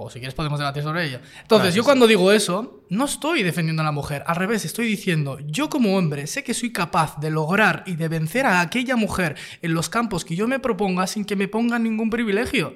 O 0.01 0.09
si 0.09 0.19
quieres 0.19 0.33
podemos 0.33 0.57
debatir 0.57 0.81
sobre 0.81 1.05
ello. 1.05 1.19
Entonces, 1.41 1.75
yo 1.75 1.81
sí. 1.81 1.85
cuando 1.85 2.07
digo 2.07 2.31
eso, 2.31 2.85
no 2.87 3.03
estoy 3.03 3.43
defendiendo 3.43 3.81
a 3.81 3.85
la 3.85 3.91
mujer. 3.91 4.23
Al 4.27 4.37
revés, 4.37 4.63
estoy 4.63 4.87
diciendo, 4.87 5.39
yo 5.45 5.69
como 5.69 5.97
hombre 5.97 6.25
sé 6.25 6.41
que 6.41 6.53
soy 6.53 6.71
capaz 6.71 7.19
de 7.19 7.29
lograr 7.29 7.83
y 7.85 7.97
de 7.97 8.07
vencer 8.07 8.45
a 8.45 8.61
aquella 8.61 8.95
mujer 8.95 9.35
en 9.61 9.73
los 9.73 9.89
campos 9.89 10.23
que 10.23 10.37
yo 10.37 10.47
me 10.47 10.59
proponga 10.59 11.05
sin 11.05 11.25
que 11.25 11.35
me 11.35 11.49
pongan 11.49 11.83
ningún 11.83 12.09
privilegio. 12.09 12.75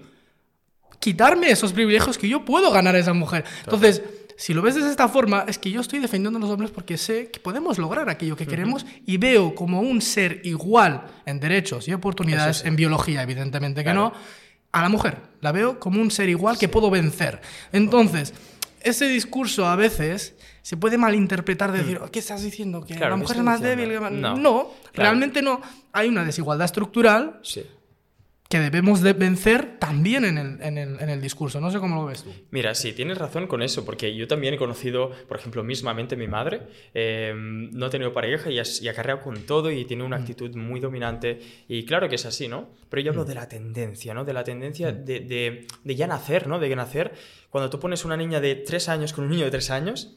Quitarme 0.99 1.49
esos 1.49 1.71
privilegios 1.71 2.17
que 2.17 2.27
yo 2.27 2.43
puedo 2.43 2.71
ganar 2.71 2.93
a 2.95 2.99
esa 2.99 3.13
mujer. 3.13 3.45
Entonces, 3.63 4.01
si 4.35 4.53
lo 4.53 4.61
ves 4.61 4.75
de 4.75 4.89
esta 4.89 5.07
forma, 5.07 5.45
es 5.47 5.57
que 5.57 5.71
yo 5.71 5.79
estoy 5.79 5.99
defendiendo 5.99 6.37
a 6.39 6.41
los 6.41 6.49
hombres 6.49 6.71
porque 6.71 6.97
sé 6.97 7.31
que 7.31 7.39
podemos 7.39 7.77
lograr 7.77 8.09
aquello 8.09 8.35
que 8.35 8.45
queremos 8.45 8.85
y 9.05 9.15
veo 9.15 9.55
como 9.55 9.79
un 9.79 10.01
ser 10.01 10.41
igual 10.43 11.05
en 11.25 11.39
derechos 11.39 11.87
y 11.87 11.93
oportunidades, 11.93 12.57
sí. 12.57 12.67
en 12.67 12.75
biología, 12.75 13.23
evidentemente 13.23 13.81
que 13.81 13.91
Claro. 13.91 14.11
no, 14.11 14.13
a 14.73 14.81
la 14.81 14.89
mujer. 14.89 15.17
La 15.39 15.51
veo 15.53 15.79
como 15.79 16.01
un 16.01 16.11
ser 16.11 16.27
igual 16.29 16.57
que 16.57 16.67
puedo 16.67 16.89
vencer. 16.89 17.39
Entonces, 17.71 18.33
ese 18.81 19.07
discurso 19.07 19.65
a 19.65 19.75
veces 19.77 20.35
se 20.61 20.75
puede 20.77 20.97
malinterpretar 20.97 21.71
de 21.71 21.79
decir, 21.79 21.99
¿qué 22.11 22.19
estás 22.19 22.41
diciendo? 22.43 22.81
¿Que. 22.85 22.95
Claro, 22.95 23.11
la 23.11 23.15
¿qué 23.17 23.21
mujer 23.21 23.37
es 23.37 23.43
más 23.43 23.61
diciendo? 23.61 23.99
débil? 23.99 24.21
No. 24.21 24.35
No, 24.37 24.61
Claro. 24.91 25.09
realmente 25.09 25.41
no. 25.41 25.61
Hay 25.93 26.09
una 26.09 26.25
desigualdad 26.25 26.65
estructural 26.65 27.39
Sí. 27.43 27.63
Que 28.53 28.59
debemos 28.59 29.01
de 29.01 29.13
vencer 29.13 29.79
también 29.79 30.25
en 30.25 30.37
el, 30.37 30.61
en, 30.61 30.77
el, 30.77 31.01
en 31.01 31.09
el, 31.09 31.19
discurso. 31.19 31.59
No 31.59 31.71
sé 31.71 31.79
cómo 31.79 31.95
lo 31.95 32.05
ves 32.05 32.21
tú. 32.21 32.31
Mira, 32.51 32.75
sí, 32.75 32.93
tienes 32.93 33.17
razón 33.17 33.47
con 33.47 33.63
eso, 33.63 33.83
porque 33.83 34.15
yo 34.15 34.27
también 34.27 34.53
he 34.53 34.57
conocido, 34.57 35.09
por 35.27 35.37
ejemplo, 35.37 35.63
mismamente 35.63 36.15
mi 36.15 36.27
madre, 36.27 36.61
eh, 36.93 37.33
no 37.35 37.87
ha 37.87 37.89
tenido 37.89 38.13
pareja 38.13 38.51
y 38.51 38.59
ha, 38.59 38.63
y 38.79 38.87
ha, 38.87 38.93
carreado 38.93 39.21
con 39.21 39.47
todo 39.47 39.71
y 39.71 39.85
tiene 39.85 40.03
una 40.03 40.19
mm. 40.19 40.21
actitud 40.21 40.55
muy 40.55 40.79
dominante. 40.79 41.39
Y 41.67 41.83
claro 41.85 42.07
que 42.07 42.13
es 42.13 42.27
así, 42.27 42.47
¿no? 42.47 42.69
Pero 42.89 43.01
yo 43.01 43.09
hablo 43.09 43.23
mm. 43.23 43.27
de 43.27 43.33
la 43.33 43.49
tendencia, 43.49 44.13
¿no? 44.13 44.23
De 44.23 44.33
la 44.33 44.43
tendencia 44.43 44.91
mm. 44.91 45.03
de, 45.03 45.19
de, 45.21 45.67
de 45.83 45.95
ya 45.95 46.05
nacer, 46.05 46.45
¿no? 46.45 46.59
De 46.59 46.75
nacer, 46.75 47.11
cuando 47.49 47.71
tú 47.71 47.79
pones 47.79 48.05
una 48.05 48.17
niña 48.17 48.39
de 48.39 48.53
tres 48.53 48.87
años 48.87 49.13
con 49.13 49.23
un 49.23 49.31
niño 49.31 49.45
de 49.45 49.51
tres 49.51 49.71
años 49.71 50.13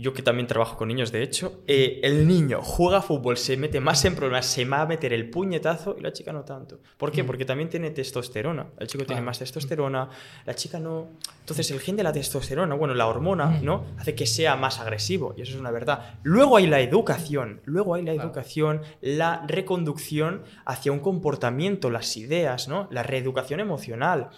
yo 0.00 0.14
que 0.14 0.22
también 0.22 0.46
trabajo 0.46 0.76
con 0.76 0.88
niños, 0.88 1.12
de 1.12 1.22
hecho, 1.22 1.62
eh, 1.66 2.00
el 2.02 2.26
niño 2.26 2.60
juega 2.62 3.02
fútbol, 3.02 3.36
se 3.36 3.56
mete 3.56 3.80
más 3.80 4.04
en 4.04 4.14
problemas, 4.14 4.46
se 4.46 4.64
va 4.64 4.82
a 4.82 4.86
meter 4.86 5.12
el 5.12 5.28
puñetazo 5.28 5.96
y 5.98 6.02
la 6.02 6.12
chica 6.12 6.32
no 6.32 6.42
tanto. 6.42 6.80
¿Por 6.96 7.12
qué? 7.12 7.22
Mm. 7.22 7.26
Porque 7.26 7.44
también 7.44 7.68
tiene 7.68 7.90
testosterona. 7.90 8.66
El 8.78 8.86
chico 8.86 9.04
tiene 9.04 9.20
más 9.20 9.38
testosterona, 9.38 10.08
la 10.46 10.54
chica 10.54 10.78
no. 10.78 11.08
Entonces, 11.40 11.70
el 11.70 11.80
gen 11.80 11.96
de 11.96 12.02
la 12.02 12.12
testosterona, 12.12 12.74
bueno, 12.74 12.94
la 12.94 13.06
hormona, 13.06 13.46
mm. 13.46 13.64
¿no? 13.64 13.84
Hace 13.98 14.14
que 14.14 14.26
sea 14.26 14.56
más 14.56 14.80
agresivo 14.80 15.34
y 15.36 15.42
eso 15.42 15.52
es 15.52 15.60
una 15.60 15.70
verdad. 15.70 16.14
Luego 16.22 16.56
hay 16.56 16.66
la 16.66 16.80
educación, 16.80 17.60
luego 17.64 17.94
hay 17.94 18.02
la 18.02 18.12
educación, 18.12 18.82
la 19.00 19.44
reconducción 19.46 20.44
hacia 20.64 20.92
un 20.92 21.00
comportamiento, 21.00 21.90
las 21.90 22.16
ideas, 22.16 22.68
¿no? 22.68 22.88
La 22.90 23.02
reeducación 23.02 23.60
emocional. 23.60 24.30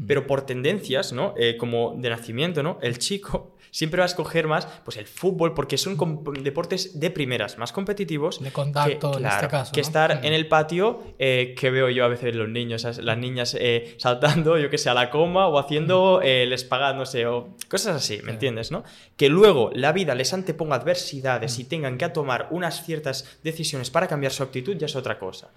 Mm. 0.00 0.06
Pero 0.06 0.26
por 0.26 0.46
tendencias, 0.46 1.12
¿no? 1.12 1.34
Eh, 1.36 1.56
como 1.58 1.94
de 1.96 2.08
nacimiento, 2.08 2.62
¿no? 2.62 2.78
El 2.80 2.98
chico 2.98 3.56
siempre 3.70 3.98
va 3.98 4.04
a 4.04 4.06
escoger 4.06 4.46
más 4.46 4.66
pues 4.84 4.96
el 4.96 5.06
fútbol 5.06 5.52
porque 5.54 5.76
son 5.76 5.96
deportes 6.42 6.98
de 6.98 7.10
primeras, 7.10 7.58
más 7.58 7.72
competitivos. 7.72 8.42
De 8.42 8.50
contacto, 8.50 9.18
en 9.18 9.26
este 9.26 9.48
caso. 9.48 9.72
Que 9.72 9.80
estar 9.80 10.24
en 10.24 10.32
el 10.32 10.48
patio, 10.48 11.02
eh, 11.18 11.54
que 11.58 11.70
veo 11.70 11.90
yo 11.90 12.04
a 12.04 12.08
veces 12.08 12.34
los 12.34 12.48
niños, 12.48 12.84
las 12.98 13.18
niñas 13.18 13.56
eh, 13.58 13.94
saltando, 13.98 14.58
yo 14.58 14.70
que 14.70 14.78
sé, 14.78 14.88
a 14.88 14.94
la 14.94 15.10
coma 15.10 15.46
o 15.48 15.58
haciendo 15.58 16.22
el 16.22 16.52
espagat, 16.52 16.96
no 16.96 17.04
sé, 17.04 17.26
o 17.26 17.50
cosas 17.68 17.96
así, 17.96 18.20
¿me 18.22 18.32
entiendes? 18.32 18.70
¿no? 18.70 18.84
Que 19.16 19.28
luego 19.28 19.70
la 19.74 19.92
vida 19.92 20.14
les 20.14 20.32
anteponga 20.32 20.76
adversidades 20.76 21.58
y 21.58 21.64
tengan 21.64 21.98
que 21.98 22.08
tomar 22.08 22.48
unas 22.50 22.84
ciertas 22.84 23.38
decisiones 23.44 23.90
para 23.90 24.08
cambiar 24.08 24.32
su 24.32 24.42
actitud, 24.42 24.76
ya 24.76 24.86
es 24.86 24.96
otra 24.96 25.18
cosa. 25.18 25.50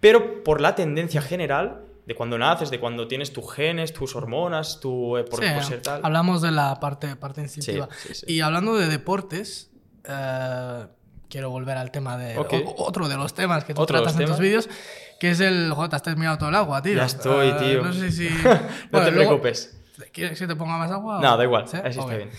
Pero 0.00 0.42
por 0.42 0.60
la 0.60 0.74
tendencia 0.74 1.22
general, 1.22 1.80
de 2.06 2.14
cuando 2.14 2.38
naces, 2.38 2.70
de 2.70 2.78
cuando 2.78 3.08
tienes 3.08 3.32
tus 3.32 3.52
genes, 3.52 3.92
tus 3.92 4.14
hormonas, 4.14 4.80
tu, 4.80 5.16
eh, 5.16 5.24
por, 5.24 5.42
ser 5.64 5.80
tal. 5.80 6.00
Hablamos 6.04 6.42
de 6.42 6.50
la 6.50 6.78
parte, 6.80 7.16
parte 7.16 7.40
instintiva. 7.40 7.88
y 8.26 8.40
hablando 8.40 8.76
de 8.76 8.88
deportes, 8.88 9.70
eh, 10.04 10.86
quiero 11.28 11.50
volver 11.50 11.78
al 11.78 11.90
tema 11.90 12.18
de 12.18 12.36
otro 12.38 13.08
de 13.08 13.16
los 13.16 13.32
temas 13.34 13.64
que 13.64 13.74
tú 13.74 13.86
tratas 13.86 14.18
en 14.18 14.26
tus 14.26 14.38
vídeos, 14.38 14.68
que 15.18 15.30
es 15.30 15.40
el. 15.40 15.72
Joder, 15.72 15.90
te 15.90 15.96
has 15.96 16.02
terminado 16.02 16.36
todo 16.36 16.50
el 16.50 16.54
agua, 16.56 16.82
tío. 16.82 16.94
Ya 16.94 17.06
estoy, 17.06 17.48
eh, 17.48 17.56
tío. 17.58 17.82
no 17.82 17.92
sé 17.92 18.12
si. 18.12 18.28
no 18.92 19.02
te 19.02 19.12
preocupes. 19.12 19.80
¿Quieres 20.12 20.38
que 20.38 20.46
te 20.46 20.56
ponga 20.56 20.76
más 20.76 20.90
agua? 20.90 21.20
No, 21.20 21.36
da 21.36 21.44
igual. 21.44 21.64
Así 21.64 21.98
está 21.98 22.16
bien. 22.16 22.30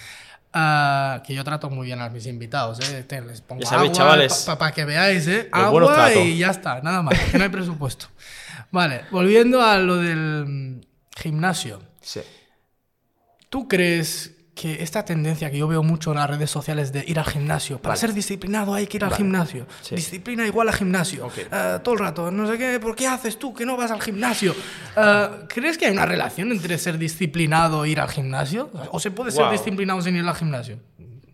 que 1.24 1.34
yo 1.34 1.44
trato 1.44 1.72
muy 1.72 1.88
bien 1.88 2.02
a 2.02 2.10
mis 2.10 2.28
invitados, 2.28 2.80
¿eh? 2.82 3.06
les 3.26 3.42
pongo 3.42 3.64
ya 3.64 3.70
sabéis, 3.70 3.94
chavales. 3.94 4.46
Para 4.60 4.72
que 4.72 4.86
veáis, 4.86 5.28
¿eh? 5.28 5.50
Agua 5.52 6.14
y 6.14 6.38
ya 6.38 6.52
está, 6.52 6.82
nada 6.82 7.02
más, 7.02 7.18
que 7.18 7.40
no 7.40 7.46
hay 7.46 7.50
presupuesto. 7.50 8.08
Vale, 8.76 9.06
volviendo 9.10 9.62
a 9.62 9.78
lo 9.78 9.96
del 9.96 10.86
gimnasio. 11.16 11.82
Sí. 12.02 12.20
¿Tú 13.48 13.70
crees 13.70 14.36
que 14.54 14.84
esta 14.84 15.06
tendencia 15.06 15.50
que 15.50 15.58
yo 15.58 15.68
veo 15.70 15.82
mucho 15.82 16.12
en 16.12 16.18
las 16.18 16.30
redes 16.30 16.52
sociales 16.52 16.92
de 16.92 17.06
ir 17.08 17.18
al 17.18 17.26
gimnasio, 17.26 17.82
para 17.82 17.96
ser 17.96 18.14
disciplinado 18.14 18.74
hay 18.74 18.86
que 18.86 18.98
ir 18.98 19.06
al 19.06 19.14
gimnasio, 19.14 19.66
disciplina 19.92 20.46
igual 20.46 20.68
a 20.68 20.74
gimnasio, 20.74 21.30
eh, 21.38 21.80
todo 21.82 21.94
el 21.94 22.00
rato, 22.02 22.32
no 22.32 22.48
sé 22.48 22.58
qué, 22.58 22.80
¿por 22.82 22.98
qué 22.98 23.08
haces 23.08 23.40
tú 23.40 23.54
que 23.54 23.66
no 23.66 23.78
vas 23.78 23.92
al 23.92 24.02
gimnasio? 24.02 24.54
Eh, 24.98 25.30
¿Crees 25.48 25.78
que 25.78 25.86
hay 25.86 25.94
una 25.94 26.06
relación 26.06 26.52
entre 26.52 26.78
ser 26.78 26.98
disciplinado 26.98 27.86
e 27.86 27.90
ir 27.92 28.02
al 28.02 28.10
gimnasio? 28.10 28.72
¿O 28.92 29.00
se 29.00 29.12
puede 29.12 29.32
ser 29.32 29.50
disciplinado 29.52 30.02
sin 30.02 30.18
ir 30.18 30.26
al 30.26 30.36
gimnasio? 30.36 30.80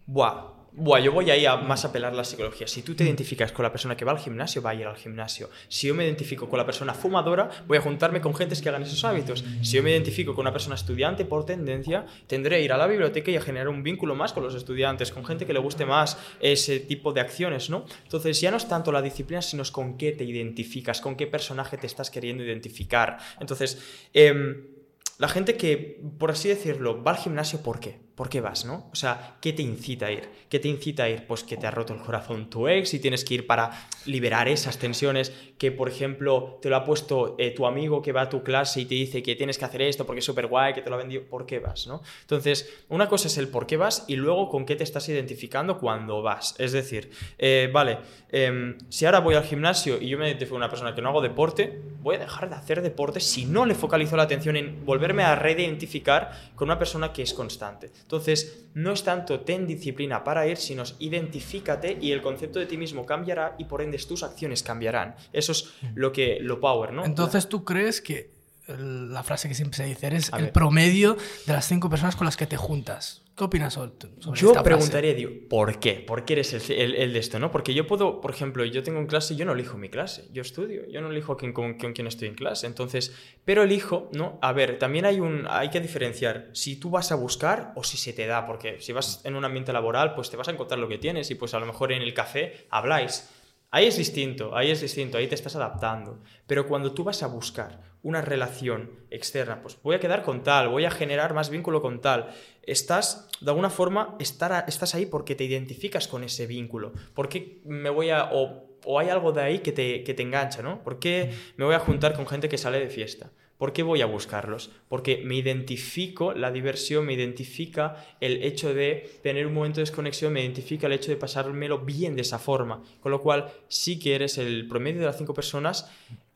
Buah, 0.06 0.51
Buah, 0.73 1.01
yo 1.01 1.12
voy 1.12 1.29
ahí 1.29 1.45
a 1.45 1.57
más 1.57 1.84
apelar 1.84 2.13
la 2.13 2.23
psicología. 2.23 2.65
Si 2.65 2.81
tú 2.81 2.95
te 2.95 3.03
identificas 3.03 3.51
con 3.51 3.63
la 3.63 3.73
persona 3.73 3.97
que 3.97 4.05
va 4.05 4.13
al 4.13 4.19
gimnasio, 4.19 4.62
va 4.62 4.69
a 4.69 4.75
ir 4.75 4.86
al 4.86 4.95
gimnasio. 4.95 5.49
Si 5.67 5.88
yo 5.88 5.93
me 5.93 6.05
identifico 6.05 6.47
con 6.47 6.57
la 6.57 6.65
persona 6.65 6.93
fumadora, 6.93 7.49
voy 7.67 7.77
a 7.77 7.81
juntarme 7.81 8.21
con 8.21 8.34
gentes 8.34 8.62
que 8.62 8.69
hagan 8.69 8.84
esos 8.84 9.03
hábitos. 9.03 9.43
Si 9.62 9.75
yo 9.75 9.84
me 9.84 9.91
identifico 9.91 10.34
con 10.34 10.43
una 10.43 10.53
persona 10.53 10.75
estudiante, 10.75 11.25
por 11.25 11.45
tendencia, 11.45 12.05
tendré 12.25 12.57
que 12.57 12.63
ir 12.63 12.71
a 12.71 12.77
la 12.77 12.88
biblioteca 12.88 13.31
y 13.31 13.36
a 13.36 13.41
generar 13.41 13.67
un 13.67 13.84
vínculo 13.84 14.15
más 14.15 14.31
con 14.31 14.43
los 14.43 14.55
estudiantes, 14.55 15.12
con 15.12 15.25
gente 15.25 15.45
que 15.45 15.51
le 15.51 15.60
guste 15.60 15.86
más 15.86 16.17
ese 16.39 16.79
tipo 16.79 17.12
de 17.12 17.19
acciones, 17.19 17.69
¿no? 17.69 17.84
Entonces 18.03 18.39
ya 18.39 18.49
no 18.49 18.55
es 18.55 18.69
tanto 18.69 18.93
la 18.93 19.01
disciplina, 19.01 19.41
sino 19.41 19.63
es 19.63 19.71
con 19.71 19.97
qué 19.97 20.13
te 20.13 20.23
identificas, 20.23 21.01
con 21.01 21.17
qué 21.17 21.27
personaje 21.27 21.77
te 21.77 21.88
estás 21.88 22.10
queriendo 22.10 22.45
identificar. 22.45 23.17
Entonces, 23.41 24.07
eh, 24.13 24.69
la 25.17 25.27
gente 25.27 25.55
que, 25.55 26.01
por 26.17 26.31
así 26.31 26.47
decirlo, 26.49 27.03
va 27.03 27.12
al 27.12 27.17
gimnasio, 27.17 27.62
¿por 27.62 27.79
qué? 27.79 27.99
¿Por 28.21 28.29
qué 28.29 28.39
vas, 28.39 28.65
no? 28.65 28.88
O 28.91 28.95
sea, 28.95 29.38
¿qué 29.41 29.51
te 29.51 29.63
incita 29.63 30.05
a 30.05 30.12
ir? 30.12 30.29
¿Qué 30.47 30.60
te 30.60 30.67
incita 30.67 31.05
a 31.05 31.10
ir? 31.10 31.25
Pues 31.25 31.43
que 31.43 31.57
te 31.57 31.65
ha 31.65 31.71
roto 31.71 31.95
el 31.95 32.01
corazón 32.01 32.51
tu 32.51 32.67
ex 32.67 32.93
y 32.93 32.99
tienes 32.99 33.25
que 33.25 33.34
ir 33.34 33.47
para 33.47 33.71
liberar 34.05 34.47
esas 34.47 34.77
tensiones, 34.77 35.34
que 35.57 35.71
por 35.71 35.89
ejemplo 35.89 36.60
te 36.62 36.69
lo 36.69 36.75
ha 36.75 36.84
puesto 36.84 37.36
eh, 37.39 37.49
tu 37.49 37.65
amigo 37.65 38.03
que 38.03 38.12
va 38.12 38.21
a 38.21 38.29
tu 38.29 38.43
clase 38.43 38.81
y 38.81 38.86
te 38.86 38.93
dice 38.93 39.23
que 39.23 39.36
tienes 39.36 39.57
que 39.57 39.65
hacer 39.65 39.81
esto 39.81 40.05
porque 40.05 40.19
es 40.19 40.25
súper 40.25 40.45
guay, 40.45 40.75
que 40.75 40.84
te 40.84 40.91
lo 40.91 40.97
ha 40.97 40.99
vendido, 40.99 41.23
¿por 41.23 41.47
qué 41.47 41.57
vas, 41.57 41.88
no? 41.88 42.03
Entonces, 42.21 42.71
una 42.89 43.10
cosa 43.10 43.27
es 43.27 43.39
el 43.39 43.47
por 43.47 43.65
qué 43.65 43.77
vas 43.77 44.05
y 44.07 44.17
luego 44.17 44.49
con 44.49 44.67
qué 44.67 44.75
te 44.75 44.84
estás 44.84 45.10
identificando 45.10 45.79
cuando 45.79 46.21
vas. 46.21 46.53
Es 46.60 46.73
decir, 46.73 47.10
eh, 47.39 47.71
vale, 47.73 47.97
em, 48.29 48.77
si 48.89 49.07
ahora 49.07 49.19
voy 49.19 49.34
al 49.34 49.45
gimnasio 49.45 49.99
y 49.99 50.10
yo 50.10 50.19
me 50.19 50.27
identifico 50.27 50.55
una 50.55 50.69
persona 50.69 50.93
que 50.93 51.01
no 51.01 51.10
hago 51.10 51.21
deporte, 51.21 51.81
voy 52.01 52.17
a 52.17 52.19
dejar 52.19 52.49
de 52.49 52.55
hacer 52.55 52.84
deporte 52.84 53.19
si 53.19 53.45
no 53.45 53.65
le 53.65 53.73
focalizo 53.73 54.15
la 54.15 54.23
atención 54.23 54.57
en 54.57 54.86
volver 54.86 55.19
a 55.21 55.36
reidentificar 55.36 56.51
con 56.55 56.67
una 56.67 56.77
persona 56.77 57.12
que 57.12 57.23
es 57.23 57.34
constante. 57.34 57.89
Entonces, 58.12 58.65
no 58.74 58.91
es 58.91 59.04
tanto 59.04 59.39
ten 59.39 59.65
disciplina 59.65 60.21
para 60.21 60.45
ir, 60.45 60.58
sino 60.58 60.84
identifícate 61.00 61.97
y 62.02 62.12
el 62.12 62.21
concepto 62.21 62.60
de 62.60 62.65
ti 62.65 62.76
mismo 62.76 63.06
cambiará 63.06 63.56
y 63.58 63.63
por 63.63 63.82
ende 63.82 63.97
tus 64.00 64.24
acciones 64.24 64.63
cambiarán. 64.63 65.15
Eso 65.32 65.54
es 65.54 65.71
lo 65.95 66.12
que 66.12 66.39
lo 66.41 66.60
power, 66.60 66.91
¿no? 66.91 67.06
Entonces, 67.06 67.47
¿tú 67.47 67.63
crees 67.63 68.02
que 68.02 68.30
la 68.77 69.23
frase 69.23 69.47
que 69.47 69.55
siempre 69.55 69.77
se 69.77 69.86
dice 69.86 70.15
es 70.15 70.31
el 70.34 70.49
promedio 70.49 71.17
de 71.45 71.53
las 71.53 71.67
cinco 71.67 71.89
personas 71.89 72.15
con 72.15 72.25
las 72.25 72.38
que 72.38 72.47
te 72.47 72.57
juntas? 72.57 73.21
¿Qué 73.36 73.45
opinas 73.45 73.73
sobre, 73.73 73.93
Yo 74.34 74.53
preguntaría, 74.62 75.13
digo, 75.13 75.31
¿por 75.49 75.79
qué? 75.79 75.93
¿Por 75.93 76.25
qué 76.25 76.34
eres 76.34 76.69
el, 76.69 76.95
el, 76.95 77.13
de 77.13 77.19
esto, 77.19 77.39
no? 77.39 77.49
Porque 77.49 77.73
yo 77.73 77.88
puedo, 77.88 78.19
por 78.19 78.31
ejemplo, 78.31 78.65
yo 78.65 78.84
tengo 78.84 78.99
en 78.99 79.07
clase, 79.07 79.36
yo 79.36 79.45
no 79.45 79.53
elijo 79.53 79.77
mi 79.77 79.89
clase, 79.89 80.27
yo 80.34 80.41
estudio, 80.41 80.86
yo 80.89 81.01
no 81.01 81.10
elijo 81.10 81.38
con, 81.38 81.53
con, 81.53 81.93
quién 81.93 82.07
estoy 82.07 82.27
en 82.27 82.36
clase, 82.36 82.67
entonces, 82.67 83.15
pero 83.45 83.63
elijo, 83.63 84.10
¿no? 84.12 84.38
A 84.41 84.51
ver, 84.51 84.77
también 84.77 85.05
hay, 85.05 85.21
un, 85.21 85.47
hay 85.49 85.69
que 85.69 85.79
diferenciar 85.79 86.49
si 86.51 86.75
tú 86.75 86.89
vas 86.89 87.12
a 87.13 87.15
buscar 87.15 87.71
o 87.75 87.84
si 87.86 87.97
se 87.97 88.12
te 88.12 88.27
da, 88.27 88.45
porque 88.45 88.81
si 88.81 88.91
vas 88.91 89.21
en 89.23 89.36
un 89.36 89.45
ambiente 89.45 89.71
laboral, 89.71 90.13
pues 90.13 90.29
te 90.29 90.36
vas 90.36 90.49
a 90.49 90.51
encontrar 90.51 90.79
lo 90.79 90.89
que 90.89 90.97
tienes 90.97 91.31
y 91.31 91.36
pues 91.36 91.53
a 91.53 91.60
lo 91.60 91.65
mejor 91.65 91.93
en 91.93 92.01
el 92.01 92.13
café 92.13 92.67
habláis. 92.69 93.29
Ahí 93.71 93.86
es 93.88 93.97
distinto, 93.97 94.55
ahí 94.55 94.69
es 94.69 94.81
distinto, 94.81 95.17
ahí 95.17 95.27
te 95.27 95.36
estás 95.36 95.55
adaptando. 95.55 96.19
Pero 96.45 96.67
cuando 96.67 96.91
tú 96.91 97.05
vas 97.05 97.23
a 97.23 97.27
buscar 97.27 97.90
una 98.04 98.22
relación 98.22 98.92
externa, 99.10 99.62
pues 99.62 99.78
voy 99.84 99.96
a 99.96 100.00
quedar 100.00 100.24
con 100.24 100.44
tal, 100.44 100.70
voy 100.70 100.86
a 100.86 100.92
generar 100.92 101.34
más 101.34 101.50
vínculo 101.50 101.82
con 101.82 102.02
tal, 102.02 102.30
estás, 102.64 103.30
de 103.42 103.52
alguna 103.52 103.70
forma, 103.70 104.16
estar 104.20 104.66
estás 104.68 104.96
ahí 104.96 105.06
porque 105.06 105.36
te 105.36 105.44
identificas 105.44 106.08
con 106.08 106.24
ese 106.24 106.48
vínculo. 106.48 106.94
Porque 107.14 107.62
me 107.66 107.90
voy 107.90 108.10
a... 108.10 108.30
O, 108.32 108.70
hay 108.98 109.10
algo 109.10 109.32
de 109.32 109.42
ahí 109.42 109.60
que 109.60 109.72
te, 109.72 110.04
que 110.04 110.16
te 110.16 110.24
engancha, 110.24 110.64
¿no? 110.64 110.84
¿Por 110.84 110.98
qué 110.98 111.32
me 111.56 111.66
voy 111.66 111.76
a 111.76 111.80
juntar 111.80 112.14
con 112.14 112.26
gente 112.26 112.50
que 112.50 112.58
sale 112.58 112.80
de 112.80 112.90
fiesta? 112.90 113.30
¿Por 113.62 113.74
qué 113.74 113.84
voy 113.84 114.02
a 114.02 114.08
buscarlos? 114.08 114.72
Porque 114.90 115.22
me 115.24 115.36
identifico 115.36 116.34
la 116.34 116.50
diversión, 116.50 117.06
me 117.06 117.14
identifica 117.14 117.96
el 118.20 118.44
hecho 118.44 118.74
de 118.74 119.08
tener 119.22 119.46
un 119.46 119.54
momento 119.54 119.76
de 119.76 119.84
desconexión, 119.84 120.34
me 120.34 120.42
identifica 120.42 120.88
el 120.88 120.94
hecho 120.94 121.12
de 121.12 121.18
pasármelo 121.18 121.78
bien 121.78 122.16
de 122.16 122.24
esa 122.24 122.40
forma. 122.40 122.82
Con 123.02 123.12
lo 123.12 123.22
cual, 123.22 123.52
sí 123.68 124.00
que 124.00 124.16
eres 124.16 124.40
el 124.40 124.68
promedio 124.68 125.02
de 125.02 125.06
las 125.06 125.20
cinco 125.20 125.36
personas 125.36 125.92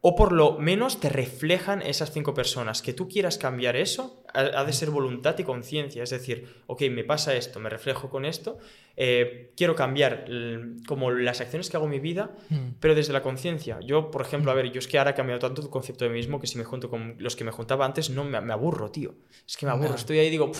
o 0.07 0.15
por 0.15 0.33
lo 0.33 0.59
menos 0.59 0.99
te 0.99 1.09
reflejan 1.09 1.81
esas 1.81 2.11
cinco 2.11 2.35
personas. 2.35 2.83
Que 2.83 2.93
tú 2.93 3.07
quieras 3.07 3.39
cambiar 3.39 3.75
eso, 3.75 4.21
ha, 4.35 4.63
de 4.63 4.71
ser 4.71 4.91
voluntad 4.91 5.35
y 5.39 5.43
conciencia. 5.43 6.03
Es 6.03 6.11
decir, 6.11 6.61
ok, 6.67 6.83
me 6.91 7.03
pasa 7.03 7.33
esto, 7.33 7.59
me 7.59 7.71
reflejo 7.71 8.07
con 8.11 8.23
esto, 8.23 8.59
eh, 8.97 9.51
quiero 9.57 9.73
cambiar 9.73 10.27
como 10.85 11.09
las 11.09 11.41
acciones 11.41 11.71
que 11.71 11.77
hago 11.77 11.87
en 11.87 11.91
mi 11.93 11.99
vida, 11.99 12.35
hmm. 12.51 12.75
pero 12.79 12.93
desde 12.93 13.13
la 13.13 13.23
conciencia. 13.23 13.79
Yo, 13.81 14.11
por 14.11 14.21
ejemplo, 14.21 14.51
a 14.51 14.53
ver, 14.53 14.71
yo 14.71 14.77
es 14.77 14.87
que 14.87 14.99
ahora 14.99 15.09
he 15.09 15.15
cambiado 15.15 15.39
tanto 15.39 15.63
tu 15.63 15.71
concepto 15.71 16.05
de 16.05 16.11
mí 16.11 16.17
mismo 16.17 16.39
que 16.39 16.45
si 16.45 16.59
me 16.59 16.65
junto 16.65 16.87
con 16.87 17.15
los 17.17 17.35
que 17.35 17.43
me 17.43 17.49
juntaba 17.49 17.83
antes, 17.83 18.11
no 18.11 18.23
me, 18.23 18.37
aburro, 18.37 18.91
tío. 18.91 19.15
Es 19.47 19.57
que 19.57 19.65
me 19.65 19.71
aburro, 19.71 19.95
estoy 19.95 20.19
ahí 20.19 20.27
y 20.27 20.29
digo... 20.29 20.51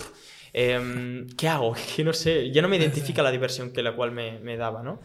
Em, 0.52 1.28
¿Qué 1.36 1.46
hago? 1.46 1.76
Que 1.94 2.02
no 2.02 2.12
sé, 2.12 2.50
ya 2.50 2.62
no 2.62 2.68
me 2.68 2.78
identifica 2.78 3.22
la 3.22 3.30
diversión 3.30 3.70
que 3.70 3.82
la 3.82 3.94
cual 3.94 4.10
me, 4.10 4.40
me 4.40 4.56
daba, 4.56 4.82
¿no? 4.82 5.00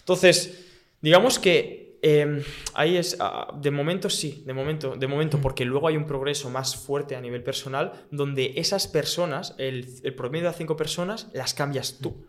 Entonces, 0.00 0.66
digamos 1.00 1.38
que 1.38 1.85
Em, 2.08 2.40
ahí 2.74 2.96
es, 2.96 3.16
ah, 3.18 3.52
de 3.60 3.72
momento 3.72 4.08
sí, 4.08 4.44
de 4.46 4.54
momento, 4.54 4.94
de 4.94 5.08
momento, 5.08 5.40
porque 5.40 5.64
luego 5.64 5.88
hay 5.88 5.96
un 5.96 6.06
progreso 6.06 6.48
más 6.50 6.76
fuerte 6.76 7.16
a 7.16 7.20
nivel 7.20 7.42
personal, 7.42 8.06
donde 8.12 8.52
esas 8.58 8.86
personas, 8.86 9.56
el, 9.58 9.88
el 10.04 10.14
promedio 10.14 10.46
de 10.46 10.54
cinco 10.56 10.76
personas, 10.76 11.28
las 11.32 11.52
cambias 11.52 11.98
tú 12.00 12.24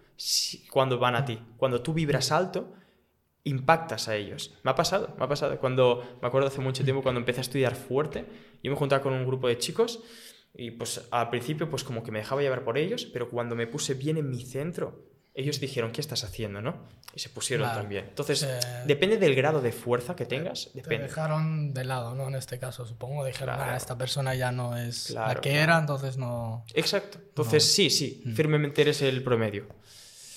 cuando 0.72 0.98
van 0.98 1.14
a 1.14 1.26
ti. 1.26 1.38
Cuando 1.58 1.84
tú 1.84 1.94
vibras 1.94 2.32
alto 2.32 2.74
impactas 3.44 4.08
a 4.08 4.16
ellos. 4.16 4.58
Me 4.64 4.72
ha 4.72 4.76
pasado, 4.76 5.14
me 5.16 5.26
ha 5.26 5.28
pasado. 5.28 5.60
Cuando, 5.60 6.18
me 6.24 6.28
acuerdo 6.28 6.48
hace 6.48 6.60
mucho 6.60 6.84
tiempo, 6.84 7.04
cuando 7.04 7.20
empecé 7.20 7.42
a 7.42 7.42
estudiar 7.42 7.76
fuerte, 7.76 8.26
yo 8.64 8.72
me 8.72 8.78
juntaba 8.78 9.04
con 9.04 9.14
un 9.14 9.28
grupo 9.28 9.48
de 9.48 9.60
chicos 9.60 10.04
y 10.56 10.72
pues 10.72 11.08
al 11.12 11.30
principio 11.30 11.70
pues 11.70 11.84
como 11.84 12.02
que 12.02 12.12
me 12.12 12.18
dejaba 12.18 12.42
llevar 12.42 12.64
por 12.64 12.80
ellos, 12.80 13.06
pero 13.06 13.30
cuando 13.30 13.56
me 13.56 13.68
puse 13.68 13.94
bien 13.94 14.18
en 14.18 14.28
mi 14.32 14.44
centro, 14.44 15.06
ellos 15.38 15.60
dijeron, 15.60 15.92
¿qué 15.92 16.02
estás 16.02 16.24
haciendo? 16.24 16.62
¿no? 16.62 16.76
Y 17.14 17.20
se 17.20 17.30
pusieron 17.30 17.68
Claro. 17.68 17.82
también. 17.82 18.06
Entonces, 18.10 18.44
Eh, 18.44 18.60
depende 18.86 19.18
del 19.18 19.36
grado 19.36 19.62
de 19.62 19.72
fuerza 19.72 20.16
que 20.16 20.26
tengas, 20.26 20.70
Te 20.74 20.82
depende. 20.82 21.04
dejaron 21.08 21.74
de 21.74 21.86
lado, 21.86 22.16
¿no? 22.16 22.28
En 22.28 22.36
este 22.36 22.58
caso, 22.60 22.86
supongo. 22.86 23.24
Dijeron, 23.24 23.56
Claro. 23.56 23.72
"Ah, 23.72 23.78
esta 23.78 23.98
persona 23.98 24.34
ya 24.36 24.52
no 24.52 24.76
es 24.76 25.12
la 25.12 25.26
Claro, 25.26 25.42
que 25.42 25.50
claro. 25.52 25.64
era, 25.64 25.78
entonces 25.80 26.18
no... 26.18 26.66
Exacto. 26.74 27.20
Entonces, 27.30 27.64
sí, 27.72 27.90
sí, 27.90 28.22
Mm. 28.26 28.34
firmemente 28.34 28.82
eres 28.82 29.02
el 29.04 29.24
promedio. 29.24 29.68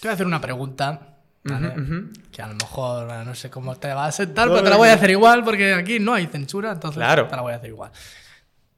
Te 0.01 0.09
voy 0.09 0.11
a 0.11 0.13
hacer 0.15 0.27
una 0.27 0.41
pregunta, 0.41 1.17
¿vale? 1.45 1.69
Ujú, 1.69 1.81
ujú. 1.81 2.13
que 2.31 2.43
a 2.43 2.47
lo 2.49 2.55
mejor 2.55 3.07
no 3.27 3.35
sé 3.35 3.49
cómo 3.51 3.75
te 3.77 3.93
va 3.95 4.05
a 4.07 4.13
sentar, 4.13 4.49
No, 4.49 4.53
pero 4.55 4.65
te 4.65 4.69
no, 4.69 4.71
la 4.71 4.77
voy 4.77 4.89
a 4.89 4.93
no. 4.93 4.97
hacer 4.99 5.11
igual 5.11 5.45
porque 5.45 5.73
aquí 5.75 5.99
no 5.99 6.13
hay 6.15 6.27
censura, 6.27 6.73
entonces 6.73 6.97
Claro. 6.99 7.27
te 7.27 7.37
la 7.37 7.43
voy 7.43 7.53
a 7.55 7.57
hacer 7.57 7.71
igual. 7.71 7.91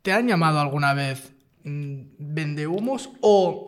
¿Te 0.02 0.12
han 0.12 0.26
llamado 0.28 0.60
alguna 0.60 0.94
vez 0.94 1.32
mm, 1.64 2.02
vendehumos 2.18 3.10
o, 3.20 3.66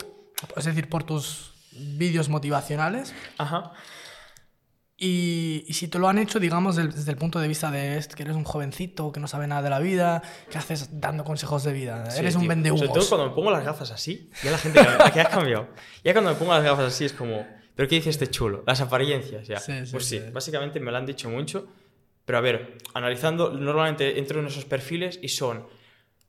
es 0.57 0.65
decir, 0.65 0.89
por 0.89 1.05
tus 1.05 1.54
vídeos 1.77 2.29
motivacionales? 2.29 3.15
Ajá. 3.39 3.73
Y, 4.97 5.65
y 5.67 5.73
si 5.73 5.89
te 5.89 5.99
lo 5.99 6.09
han 6.09 6.19
hecho, 6.19 6.39
digamos, 6.39 6.77
desde 6.77 7.11
el 7.11 7.19
punto 7.19 7.41
de 7.41 7.49
vista 7.49 7.71
de 7.71 8.01
que 8.15 8.23
eres 8.23 8.37
un 8.37 8.45
jovencito, 8.45 9.11
que 9.11 9.19
no 9.19 9.27
sabe 9.27 9.49
nada 9.49 9.63
de 9.63 9.71
la 9.71 9.81
vida, 9.81 10.23
¿qué 10.51 10.59
haces 10.59 11.01
dando 11.01 11.25
consejos 11.25 11.65
de 11.65 11.73
vida? 11.73 12.11
Sí, 12.11 12.21
eres 12.21 12.37
un 12.37 12.47
vendehumos. 12.47 12.87
Sobre 12.87 13.01
todo 13.01 13.09
cuando 13.09 13.29
me 13.29 13.35
pongo 13.35 13.51
las 13.51 13.65
gafas 13.65 13.91
así, 13.91 14.31
ya 14.43 14.53
la 14.53 14.59
gente 14.59 14.81
que 15.13 15.21
has 15.21 15.29
cambiado. 15.29 15.69
Ya 16.05 16.13
cuando 16.13 16.31
me 16.31 16.37
pongo 16.37 16.55
las 16.55 16.63
gafas 16.63 16.87
así 16.87 17.05
es 17.05 17.13
como, 17.13 17.45
¿pero 17.75 17.89
qué 17.89 17.97
dice 17.97 18.11
este 18.11 18.29
chulo? 18.29 18.63
Las 18.67 18.81
apariencias, 18.81 19.49
ya. 19.49 19.59
Sí, 19.59 19.73
sí, 19.85 19.91
pues 19.91 20.07
sí. 20.07 20.21
básicamente 20.33 20.79
me 20.79 20.93
lo 20.93 20.97
han 20.97 21.07
dicho 21.07 21.29
mucho. 21.29 21.67
Pero 22.25 22.39
a 22.39 22.41
ver, 22.41 22.79
analizando, 22.95 23.51
normalmente 23.51 24.19
entro 24.19 24.41
en 24.41 24.47
esos 24.47 24.65
perfiles 24.65 25.19
y 25.21 25.29
son 25.29 25.67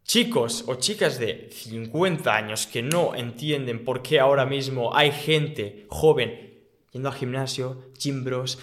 chicos 0.06 0.64
o 0.68 0.76
chicas 0.76 1.20
de 1.20 1.50
50 1.52 2.34
años 2.34 2.68
que 2.68 2.84
no 2.84 3.16
entienden 3.16 3.84
por 3.84 4.02
qué 4.02 4.20
ahora 4.20 4.46
mismo 4.46 4.96
hay 4.96 5.12
gente 5.12 5.86
joven 5.90 6.46
yendo 6.92 7.10
al 7.10 7.16
gimnasio, 7.16 7.92
chimbros, 7.98 8.58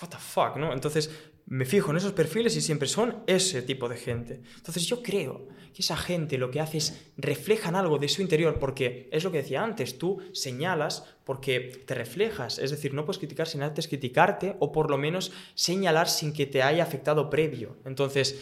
what 0.00 0.10
the 0.10 0.16
fuck, 0.16 0.56
¿no? 0.56 0.72
Entonces 0.72 1.10
me 1.46 1.64
fijo 1.64 1.90
en 1.90 1.96
esos 1.96 2.12
perfiles 2.12 2.54
y 2.56 2.60
siempre 2.60 2.86
son 2.86 3.24
ese 3.26 3.62
tipo 3.62 3.88
de 3.88 3.96
gente. 3.96 4.42
Entonces 4.56 4.86
yo 4.86 5.02
creo 5.02 5.48
que 5.74 5.80
esa 5.82 5.96
gente 5.96 6.36
lo 6.36 6.50
que 6.50 6.60
hace 6.60 6.78
es 6.78 7.10
reflejan 7.16 7.74
algo 7.74 7.98
de 7.98 8.08
su 8.08 8.20
interior 8.20 8.58
porque 8.60 9.08
es 9.10 9.24
lo 9.24 9.32
que 9.32 9.38
decía 9.38 9.64
antes, 9.64 9.98
tú 9.98 10.20
señalas 10.32 11.04
porque 11.24 11.82
te 11.86 11.94
reflejas, 11.94 12.58
es 12.58 12.70
decir, 12.70 12.92
no 12.92 13.06
puedes 13.06 13.18
criticar 13.18 13.48
sin 13.48 13.62
antes 13.62 13.88
criticarte 13.88 14.56
o 14.60 14.70
por 14.70 14.90
lo 14.90 14.98
menos 14.98 15.32
señalar 15.54 16.08
sin 16.08 16.34
que 16.34 16.46
te 16.46 16.62
haya 16.62 16.82
afectado 16.82 17.30
previo. 17.30 17.78
Entonces... 17.86 18.38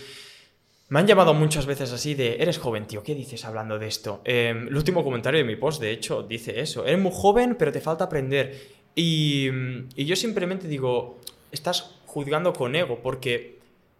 Me 0.88 1.00
han 1.00 1.06
llamado 1.06 1.34
muchas 1.34 1.66
veces 1.66 1.92
así 1.92 2.14
de, 2.14 2.36
eres 2.36 2.58
joven, 2.58 2.86
tío, 2.86 3.02
¿qué 3.02 3.14
dices 3.14 3.44
hablando 3.44 3.76
de 3.78 3.88
esto? 3.88 4.20
Eh, 4.24 4.50
el 4.50 4.76
último 4.76 5.02
comentario 5.02 5.38
de 5.38 5.44
mi 5.44 5.56
post, 5.56 5.80
de 5.80 5.90
hecho, 5.90 6.22
dice 6.22 6.60
eso. 6.60 6.86
Eres 6.86 7.00
muy 7.00 7.10
joven, 7.12 7.56
pero 7.58 7.72
te 7.72 7.80
falta 7.80 8.04
aprender. 8.04 8.56
Y, 8.94 9.48
y 9.96 10.04
yo 10.04 10.14
simplemente 10.14 10.68
digo, 10.68 11.18
estás 11.50 11.96
juzgando 12.06 12.52
con 12.52 12.76
ego 12.76 13.00
porque 13.02 13.58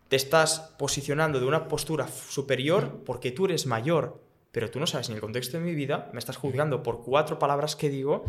te 0.09 0.17
estás 0.17 0.61
posicionando 0.79 1.41
de 1.41 1.47
una 1.47 1.67
postura 1.67 2.07
superior 2.07 3.03
porque 3.05 3.33
tú 3.33 3.47
eres 3.47 3.67
mayor, 3.67 4.21
pero 4.53 4.71
tú 4.71 4.79
no 4.79 4.87
sabes 4.87 5.09
ni 5.09 5.17
el 5.17 5.21
contexto 5.21 5.59
de 5.59 5.65
mi 5.65 5.75
vida, 5.75 6.09
me 6.13 6.21
estás 6.21 6.37
juzgando 6.37 6.83
por 6.83 7.03
cuatro 7.03 7.39
palabras 7.39 7.75
que 7.75 7.91
digo, 7.91 8.25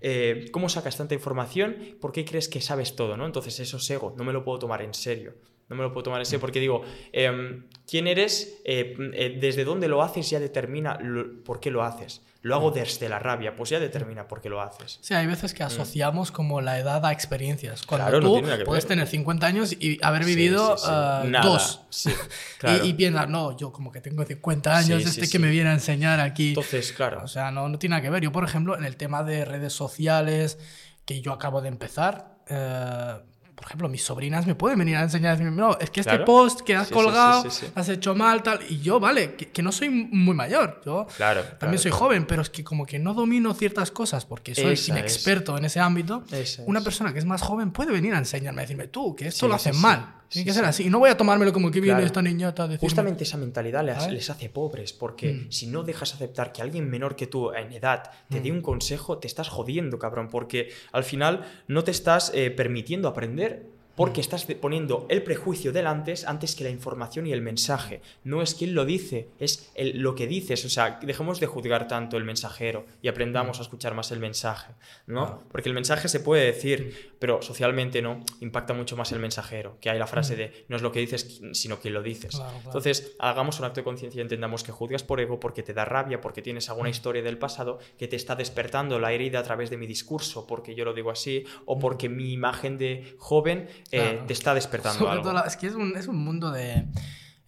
eh, 0.00 0.48
¿cómo 0.52 0.68
sacas 0.68 0.96
tanta 0.96 1.14
información? 1.14 1.96
¿Por 2.00 2.12
qué 2.12 2.24
crees 2.24 2.48
que 2.48 2.60
sabes 2.60 2.94
todo? 2.94 3.16
¿no? 3.16 3.24
Entonces 3.24 3.58
eso 3.58 3.78
es 3.78 3.90
ego, 3.90 4.14
no 4.16 4.24
me 4.24 4.32
lo 4.32 4.44
puedo 4.44 4.58
tomar 4.58 4.82
en 4.82 4.92
serio. 4.92 5.34
No 5.68 5.76
me 5.76 5.82
lo 5.82 5.92
puedo 5.92 6.04
tomar 6.04 6.24
serio 6.26 6.40
porque 6.40 6.60
digo, 6.60 6.82
em, 7.12 7.64
¿quién 7.88 8.06
eres? 8.06 8.58
Eh, 8.64 8.94
eh, 9.14 9.38
desde 9.40 9.64
dónde 9.64 9.88
lo 9.88 10.02
haces 10.02 10.28
ya 10.28 10.38
determina 10.38 10.98
lo- 11.00 11.42
por 11.44 11.60
qué 11.60 11.70
lo 11.70 11.82
haces. 11.82 12.20
Lo 12.42 12.56
hago 12.56 12.72
desde 12.72 13.08
la 13.08 13.20
rabia, 13.20 13.54
pues 13.54 13.70
ya 13.70 13.78
determina 13.78 14.26
por 14.26 14.40
qué 14.40 14.48
lo 14.50 14.60
haces. 14.60 14.98
Sí, 15.00 15.14
hay 15.14 15.26
veces 15.28 15.54
que 15.54 15.62
asociamos 15.62 16.32
como 16.32 16.60
la 16.60 16.78
edad 16.78 17.06
a 17.06 17.12
experiencias. 17.12 17.86
Cuando 17.86 18.04
Mm. 18.06 18.10
Claro, 18.10 18.20
no 18.20 18.40
tú 18.50 18.58
que 18.58 18.64
puedes 18.64 18.84
tener 18.86 19.06
50 19.06 19.46
años 19.46 19.72
y 19.78 19.98
haber 20.04 20.24
Sí, 20.24 20.34
vivido 20.34 20.76
sí, 20.76 20.84
sí. 20.86 20.90
eh, 20.92 21.28
Nada. 21.30 21.46
dos. 21.46 21.80
Sí, 21.90 22.10
Y- 22.10 22.58
claro. 22.58 22.84
Y, 22.84 22.92
piensas, 22.94 23.28
no, 23.28 23.56
yo 23.56 23.70
como 23.72 23.92
que 23.92 24.00
tengo 24.00 24.24
50 24.24 24.76
años, 24.76 24.98
Sí, 25.02 25.08
sí, 25.08 25.10
este 25.20 25.26
sí. 25.26 25.32
que 25.32 25.38
me 25.38 25.50
viene 25.50 25.70
a 25.70 25.74
enseñar 25.74 26.18
aquí. 26.20 26.48
Entonces, 26.48 26.92
claro. 26.92 27.22
O 27.22 27.28
sea, 27.28 27.50
no, 27.52 27.68
no 27.68 27.78
tiene 27.78 27.92
nada 27.92 28.02
que 28.02 28.10
ver. 28.10 28.22
Yo, 28.24 28.32
por 28.32 28.44
ejemplo, 28.44 28.76
en 28.76 28.84
el 28.84 28.96
tema 28.96 29.22
de 29.22 29.44
redes 29.44 29.72
sociales, 29.72 30.58
que 31.06 31.20
yo 31.20 31.32
acabo 31.32 31.62
de 31.62 31.68
empezar, 31.68 32.38
eh, 32.48 33.14
por 33.62 33.68
ejemplo, 33.70 33.88
mis 33.88 34.02
sobrinas 34.02 34.46
me 34.46 34.54
pueden 34.56 34.78
venir 34.78 34.96
a 34.96 35.02
enseñar, 35.02 35.38
decirme, 35.38 35.56
no, 35.56 35.78
es 35.78 35.88
que 35.90 36.00
este 36.00 36.10
Claro. 36.10 36.24
post 36.24 36.60
que 36.62 36.74
has 36.74 36.88
Sí, 36.88 36.94
colgado, 36.94 37.42
sí, 37.44 37.50
sí. 37.50 37.66
has 37.74 37.88
hecho 37.88 38.14
mal, 38.14 38.42
tal. 38.42 38.58
Y 38.68 38.80
yo, 38.80 38.98
vale, 38.98 39.34
que, 39.36 39.48
que 39.50 39.62
no 39.62 39.70
soy 39.70 39.88
muy 39.88 40.34
mayor. 40.34 40.80
Yo 40.84 41.06
Claro, 41.16 41.42
también 41.42 41.58
claro, 41.58 41.78
soy 41.78 41.90
joven, 41.92 42.26
pero 42.26 42.42
es 42.42 42.50
que 42.50 42.64
como 42.64 42.84
que 42.84 42.98
no 42.98 43.14
domino 43.14 43.54
ciertas 43.54 43.90
cosas 43.92 44.26
porque 44.26 44.54
soy 44.54 44.64
Esa 44.64 44.72
es. 44.72 44.88
inexperto 44.88 45.56
en 45.56 45.64
ese 45.64 45.78
ámbito. 45.80 46.24
Esa 46.32 46.62
Una 46.66 46.80
persona 46.82 47.12
que 47.12 47.20
es 47.20 47.24
más 47.24 47.40
joven 47.40 47.70
puede 47.70 47.92
venir 47.92 48.12
a 48.14 48.18
enseñarme, 48.18 48.60
a 48.60 48.64
decirme, 48.64 48.88
tú, 48.88 49.14
que 49.14 49.28
esto 49.28 49.46
lo 49.46 49.54
hacen 49.54 49.76
mal. 49.80 50.16
Tiene 50.32 50.44
Sí, 50.44 50.48
que 50.48 50.52
ser 50.54 50.64
sí. 50.64 50.68
así. 50.70 50.86
Y 50.86 50.90
no 50.90 50.98
voy 50.98 51.10
a 51.10 51.16
tomármelo 51.16 51.52
como 51.52 51.70
que 51.70 51.80
viene 51.80 51.96
Claro. 51.96 52.06
esta 52.06 52.22
niñata 52.22 52.62
decirme... 52.66 52.88
Justamente 52.88 53.24
esa 53.24 53.36
mentalidad 53.36 53.84
les, 53.84 53.96
¿Sabes? 53.96 54.12
les 54.14 54.30
hace 54.30 54.48
pobres, 54.48 54.92
porque 54.94 55.32
Mm. 55.34 55.50
si 55.52 55.66
no 55.66 55.82
dejas 55.82 56.14
aceptar 56.14 56.52
que 56.52 56.62
alguien 56.62 56.88
menor 56.88 57.16
que 57.16 57.26
tú 57.26 57.52
en 57.52 57.70
edad 57.72 58.10
te 58.30 58.40
dé 58.40 58.50
Mm. 58.50 58.56
un 58.56 58.62
consejo, 58.62 59.18
te 59.18 59.26
estás 59.26 59.48
jodiendo, 59.48 59.98
cabrón, 59.98 60.28
porque 60.30 60.70
al 60.92 61.04
final 61.04 61.44
no 61.68 61.84
te 61.84 61.90
estás 61.90 62.32
eh, 62.34 62.50
permitiendo 62.50 63.08
aprender. 63.08 63.66
Porque 63.94 64.20
Mm. 64.20 64.24
estás 64.24 64.44
poniendo 64.60 65.06
el 65.10 65.22
prejuicio 65.22 65.72
del 65.72 65.86
antes 65.86 66.24
que 66.56 66.64
la 66.64 66.70
información 66.70 67.26
y 67.26 67.32
el 67.32 67.42
mensaje. 67.42 68.00
No 68.24 68.40
es 68.42 68.54
quien 68.54 68.74
lo 68.74 68.84
dice, 68.84 69.28
es 69.38 69.70
el- 69.74 69.98
lo 70.00 70.14
que 70.14 70.26
dices. 70.26 70.64
O 70.64 70.68
sea, 70.70 70.98
dejemos 71.02 71.40
de 71.40 71.46
juzgar 71.46 71.88
tanto 71.88 72.16
el 72.16 72.24
mensajero 72.24 72.86
y 73.02 73.08
aprendamos 73.08 73.58
a 73.58 73.62
escuchar 73.62 73.94
más 73.94 74.10
el 74.12 74.18
mensaje. 74.20 74.72
¿no? 75.06 75.26
Claro. 75.26 75.42
Porque 75.50 75.68
el 75.68 75.74
mensaje 75.74 76.08
se 76.08 76.20
puede 76.20 76.44
decir, 76.46 77.12
pero 77.18 77.42
socialmente 77.42 78.00
no. 78.02 78.24
Impacta 78.40 78.72
mucho 78.72 78.96
más 78.96 79.12
el 79.12 79.18
mensajero. 79.18 79.76
Que 79.80 79.90
hay 79.90 79.98
la 79.98 80.06
frase 80.06 80.36
de 80.36 80.64
no 80.68 80.76
es 80.76 80.82
lo 80.82 80.90
que 80.92 81.00
dices, 81.00 81.40
sino 81.52 81.80
que 81.80 81.90
lo 81.90 82.02
dices. 82.02 82.34
Claro, 82.36 82.50
claro. 82.50 82.62
Entonces, 82.66 83.14
hagamos 83.18 83.58
un 83.58 83.66
acto 83.66 83.80
de 83.80 83.84
conciencia 83.84 84.18
y 84.18 84.22
entendamos 84.22 84.62
que 84.64 84.72
juzgas 84.72 85.02
por 85.02 85.20
ego 85.20 85.38
porque 85.40 85.62
te 85.62 85.74
da 85.74 85.84
rabia, 85.84 86.20
porque 86.20 86.40
tienes 86.42 86.68
alguna 86.68 86.88
Mm. 86.88 86.92
historia 86.92 87.22
del 87.22 87.38
pasado 87.38 87.78
que 87.98 88.08
te 88.08 88.16
está 88.16 88.34
despertando 88.36 88.98
la 88.98 89.12
herida 89.12 89.40
a 89.40 89.42
través 89.42 89.70
de 89.70 89.76
mi 89.76 89.86
discurso, 89.86 90.46
porque 90.46 90.74
yo 90.74 90.84
lo 90.84 90.94
digo 90.94 91.10
así, 91.10 91.44
o 91.66 91.78
porque 91.78 92.08
mi 92.08 92.32
imagen 92.32 92.78
de 92.78 93.14
joven 93.18 93.68
eh. 93.92 94.00
Claro. 94.12 94.26
te 94.26 94.32
está 94.32 94.54
despertando 94.54 94.98
Sobre 94.98 95.12
algo. 95.12 95.22
todo 95.24 95.32
la- 95.34 95.40
es 95.42 95.56
que 95.56 95.66
es 95.68 95.74
un, 95.74 95.96
es 95.96 96.06
un 96.08 96.16
mundo 96.16 96.50
de. 96.50 96.86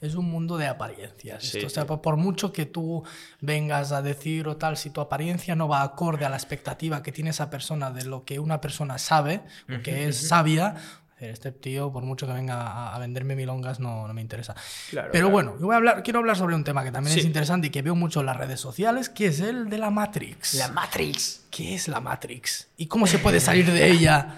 Es 0.00 0.16
un 0.16 0.26
mundo 0.30 0.58
de 0.58 0.66
apariencias. 0.66 1.42
Sí, 1.44 1.56
esto. 1.58 1.66
O 1.66 1.70
sea, 1.70 1.84
sí. 1.84 1.98
por, 2.02 2.16
mucho 2.18 2.52
que 2.52 2.66
tú 2.66 3.02
vengas 3.40 3.90
a 3.90 4.02
decir 4.02 4.46
o 4.48 4.56
tal, 4.58 4.76
si 4.76 4.90
tu 4.90 5.00
apariencia 5.00 5.54
no 5.56 5.66
va 5.66 5.82
acorde 5.82 6.26
a 6.26 6.28
la 6.28 6.36
expectativa 6.36 7.02
que 7.02 7.10
tiene 7.10 7.30
esa 7.30 7.48
persona 7.48 7.90
de 7.90 8.04
lo 8.04 8.24
que 8.24 8.38
una 8.38 8.60
persona 8.60 8.98
sabe, 8.98 9.40
o 9.74 9.82
que 9.82 10.08
es 10.08 10.28
sabia, 10.28 10.74
este 11.20 11.52
tío, 11.52 11.90
por 11.90 12.02
mucho 12.02 12.26
que 12.26 12.34
venga 12.34 12.92
a, 12.94 12.98
venderme 12.98 13.34
milongas, 13.34 13.80
no, 13.80 14.06
no 14.06 14.12
me 14.12 14.20
interesa. 14.20 14.54
Claro, 14.90 15.08
Pero 15.10 15.28
claro. 15.28 15.32
bueno, 15.32 15.58
yo 15.58 15.66
voy 15.66 15.72
a 15.74 15.76
hablar, 15.78 16.02
quiero 16.02 16.18
hablar 16.18 16.36
sobre 16.36 16.54
un 16.54 16.64
tema 16.64 16.84
que 16.84 16.92
también 16.92 17.16
es 17.16 17.22
Sí. 17.22 17.26
interesante 17.26 17.68
y 17.68 17.70
que 17.70 17.80
veo 17.80 17.94
mucho 17.94 18.20
en 18.20 18.26
las 18.26 18.36
redes 18.36 18.60
sociales, 18.60 19.08
que 19.08 19.28
es 19.28 19.40
el 19.40 19.70
de 19.70 19.78
la 19.78 19.88
Matrix. 19.90 20.52
La 20.54 20.68
Matrix. 20.68 21.46
¿Qué 21.50 21.74
es 21.76 21.88
la 21.88 22.00
Matrix? 22.00 22.68
¿Y 22.76 22.88
cómo 22.88 23.06
se 23.06 23.18
puede 23.20 23.40
salir 23.40 23.70
de 23.72 23.88
ella? 23.90 24.34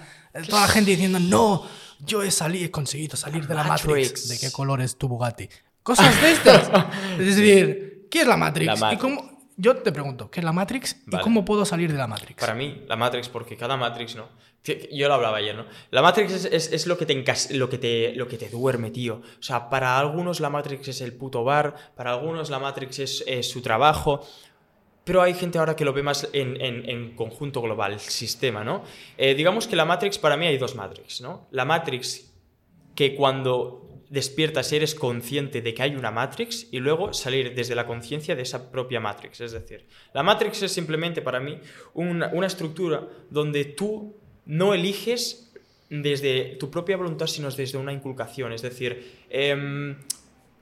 Toda 0.47 0.61
la 0.61 0.67
gente 0.69 0.91
diciendo, 0.91 1.19
no, 1.19 1.63
yo 2.05 2.23
he 2.23 2.31
salido, 2.31 2.65
he 2.65 2.71
conseguido 2.71 3.15
salir 3.17 3.47
de 3.47 3.55
la 3.55 3.63
Matrix. 3.63 3.87
Matrix. 4.11 4.27
¿De 4.29 4.37
qué 4.39 4.51
color 4.51 4.81
es 4.81 4.97
tu 4.97 5.07
Bugatti? 5.07 5.49
Cosas 5.83 6.21
de 6.21 6.31
estas. 6.31 6.69
es 7.19 7.25
decir, 7.35 8.07
¿qué 8.11 8.21
es 8.21 8.27
la 8.27 8.37
Matrix? 8.37 8.79
La 8.79 8.93
¿Y 8.93 8.97
cómo, 8.97 9.37
yo 9.55 9.75
te 9.77 9.91
pregunto, 9.91 10.29
¿qué 10.29 10.39
es 10.41 10.43
la 10.43 10.51
Matrix 10.53 10.97
y 11.11 11.17
cómo 11.19 11.43
puedo 11.45 11.65
salir 11.65 11.91
de 11.91 11.97
la 11.97 12.07
Matrix? 12.07 12.39
Para 12.39 12.53
mí, 12.53 12.83
la 12.87 12.95
Matrix, 12.95 13.29
porque 13.29 13.55
cada 13.57 13.77
Matrix, 13.77 14.15
¿no? 14.15 14.27
Yo 14.91 15.07
lo 15.07 15.13
hablaba 15.13 15.37
ayer, 15.37 15.55
¿no? 15.55 15.65
La 15.91 16.01
Matrix 16.01 16.33
es, 16.33 16.45
es- 16.45 16.73
es 16.73 16.87
lo, 16.87 16.97
que 16.97 17.05
te 17.05 17.13
lo, 17.53 17.69
que 17.69 17.77
te, 17.77 18.13
lo 18.15 18.27
que 18.27 18.37
te 18.37 18.49
duerme, 18.49 18.91
tío. 18.91 19.21
O 19.39 19.41
sea, 19.41 19.69
para 19.69 19.97
algunos 19.97 20.41
la 20.41 20.49
Matrix 20.49 20.89
es 20.89 20.99
el 20.99 21.13
puto 21.13 21.45
bar, 21.45 21.73
para 21.95 22.11
algunos 22.11 22.49
la 22.49 22.59
Matrix 22.59 22.99
es, 22.99 23.23
es 23.27 23.49
su 23.49 23.61
trabajo, 23.61 24.27
pero 25.07 25.21
hay 25.21 25.33
gente 25.33 25.57
ahora 25.57 25.75
que 25.75 25.85
lo 25.85 25.93
ve 25.93 26.03
más 26.03 26.29
en, 26.33 26.61
en- 26.61 27.15
conjunto 27.15 27.61
global, 27.61 27.99
sistema, 27.99 28.63
¿no? 28.63 28.83
Eh, 29.17 29.33
digamos 29.33 29.65
que 29.67 29.75
la 29.75 29.85
Matrix, 29.85 30.19
para 30.19 30.35
mí 30.37 30.45
hay 30.45 30.57
dos 30.57 30.75
Matrix, 30.75 31.21
¿no? 31.21 31.47
La 31.51 31.65
Matrix 31.65 32.31
que 32.93 33.15
cuando 33.15 34.03
despiertas 34.09 34.71
eres 34.73 34.93
consciente 34.95 35.61
de 35.61 35.73
que 35.73 35.81
hay 35.83 35.95
una 35.95 36.11
Matrix 36.11 36.67
y 36.71 36.79
luego 36.79 37.13
salir 37.13 37.55
desde 37.55 37.73
la 37.75 37.85
conciencia 37.87 38.35
de 38.35 38.41
esa 38.41 38.69
propia 38.71 38.99
Matrix. 38.99 39.41
Es 39.41 39.51
decir, 39.53 39.87
la 40.13 40.23
Matrix 40.23 40.61
es 40.63 40.71
simplemente 40.71 41.21
para 41.21 41.39
mí 41.39 41.59
una, 41.93 42.27
una 42.33 42.47
estructura 42.47 43.07
donde 43.29 43.65
tú 43.65 44.15
no 44.45 44.73
eliges 44.73 45.51
desde 45.89 46.55
tu 46.59 46.69
propia 46.69 46.97
voluntad, 46.97 47.27
sino 47.27 47.49
desde 47.49 47.77
una 47.77 47.93
inculcación. 47.93 48.51
Es 48.51 48.61
decir, 48.61 49.25
em, 49.29 49.97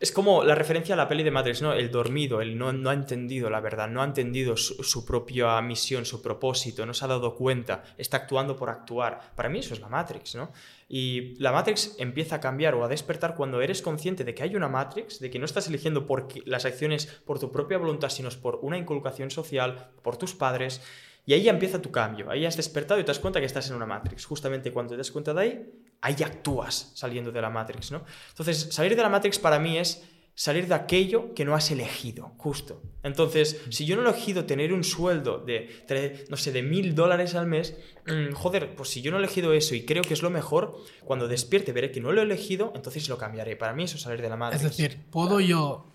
es 0.06 0.12
como 0.12 0.43
la 0.43 0.53
referencia 0.53 0.93
a 0.93 0.97
la 0.97 1.08
peli 1.08 1.24
de 1.24 1.32
Matrix, 1.32 1.64
¿no? 1.64 1.74
El 1.74 1.89
dormido, 1.89 2.39
el 2.39 2.60
no, 2.60 2.72
no 2.72 2.91
ha 2.91 2.93
entendido 2.93 3.49
la 3.49 3.60
verdad, 3.60 3.88
no 3.88 4.03
ha 4.03 4.06
entendido 4.06 4.56
su, 4.56 4.84
su, 4.84 5.03
propia 5.03 5.60
misión, 5.64 6.06
su 6.06 6.22
propósito, 6.22 6.86
no 6.86 6.93
se 6.93 7.03
ha 7.06 7.08
dado 7.08 7.36
cuenta, 7.36 7.84
está 7.97 8.18
actuando 8.18 8.56
por 8.56 8.70
actuar. 8.70 9.34
Para 9.36 9.49
mí 9.49 9.60
eso 9.60 9.74
es 9.74 9.80
la 9.80 9.89
Matrix, 9.89 10.36
¿no? 10.36 10.51
Y 10.88 11.34
la 11.41 11.51
Matrix 11.51 11.95
empieza 11.97 12.36
a 12.36 12.39
cambiar 12.39 12.76
o 12.76 12.84
a 12.84 12.88
despertar 12.88 13.36
cuando 13.36 13.62
eres 13.62 13.82
consciente 13.82 14.24
de 14.24 14.36
que 14.36 14.43
hay 14.43 14.56
una 14.56 14.70
Matrix, 14.70 15.20
de 15.20 15.32
que 15.32 15.39
no 15.39 15.45
estás 15.45 15.68
eligiendo 15.68 16.06
las 16.45 16.66
acciones 16.66 17.08
por 17.26 17.39
tu 17.39 17.51
propia 17.51 17.80
voluntad, 17.80 18.10
sino 18.10 18.30
por 18.30 18.60
una 18.62 18.78
inculcación 18.78 19.32
social, 19.32 19.89
por 20.03 20.18
tus 20.18 20.36
padres. 20.36 20.82
Y 21.26 21.34
ahí 21.34 21.43
ya 21.43 21.51
empieza 21.51 21.82
tu 21.82 21.91
cambio, 21.91 22.30
ahí 22.30 22.45
has 22.45 22.55
despertado 22.55 22.99
y 22.99 23.03
te 23.03 23.07
das 23.07 23.19
cuenta 23.19 23.39
que 23.39 23.45
estás 23.45 23.69
en 23.69 23.76
una 23.76 23.86
Matrix. 23.86 24.26
Justamente 24.26 24.71
cuando 24.71 24.91
te 24.91 24.97
das 24.97 25.11
cuenta 25.11 25.34
de 25.34 25.41
ahí, 25.41 25.65
ahí 26.01 26.15
actúas 26.23 26.91
saliendo 26.93 27.32
de 27.32 27.41
la 27.41 27.49
Matrix, 27.49 27.91
¿no? 27.91 28.03
Entonces, 28.30 28.67
salir 28.71 28.95
de 28.95 29.01
la 29.01 29.09
Matrix 29.09 29.39
para 29.39 29.59
mí 29.59 29.78
es 29.78 30.03
salir 30.36 30.67
de 30.67 30.76
aquello 30.76 31.34
que 31.34 31.45
no 31.45 31.55
has 31.55 31.71
elegido, 31.71 32.34
justo. 32.38 32.84
Entonces, 33.01 33.61
si 33.69 33.86
yo 33.86 33.95
no 33.95 34.03
he 34.03 34.09
elegido 34.09 34.45
tener 34.45 34.73
un 34.73 34.84
sueldo 34.84 35.39
de, 35.39 36.26
no 36.30 36.38
sé, 36.38 36.51
de 36.51 36.61
mil 36.61 36.93
dólares 36.93 37.34
al 37.36 37.47
mes, 37.47 37.76
mm, 38.05 38.34
joder, 38.34 38.76
pues 38.76 38.89
si 38.89 39.01
yo 39.01 39.11
no 39.11 39.17
he 39.17 39.21
elegido 39.21 39.53
eso 39.53 39.73
y 39.73 39.86
creo 39.86 40.03
que 40.03 40.13
es 40.13 40.21
lo 40.21 40.30
mejor, 40.30 40.78
cuando 41.05 41.28
despierte 41.28 41.71
veré 41.71 41.91
que 41.91 42.01
no 42.01 42.11
lo 42.11 42.21
he 42.21 42.26
elegido, 42.26 42.73
entonces 42.76 43.07
lo 43.09 43.17
cambiaré. 43.17 43.55
Para 43.55 43.73
mí 43.73 43.86
eso 43.86 43.95
es 43.95 44.03
salir 44.03 44.21
de 44.21 44.30
la 44.30 44.36
Matrix. 44.36 44.63
Es 44.63 44.78
decir, 44.78 45.05
¿puedo 45.09 45.39
yo 45.39 45.88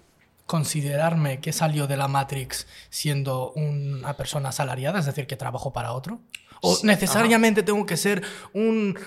considerarme 0.50 1.38
que 1.38 1.52
salió 1.52 1.86
de 1.86 1.96
la 1.96 2.08
Matrix 2.08 2.66
siendo 2.88 3.52
una 3.52 4.16
persona 4.16 4.48
asalariada, 4.48 4.98
es 4.98 5.06
decir, 5.06 5.28
que 5.28 5.36
trabajo 5.36 5.72
para 5.72 5.92
otro? 5.92 6.22
¿O 6.60 6.76
necesariamente 6.82 7.62
tengo 7.62 7.86
que 7.86 7.96
ser 7.96 8.20
un 8.52 8.98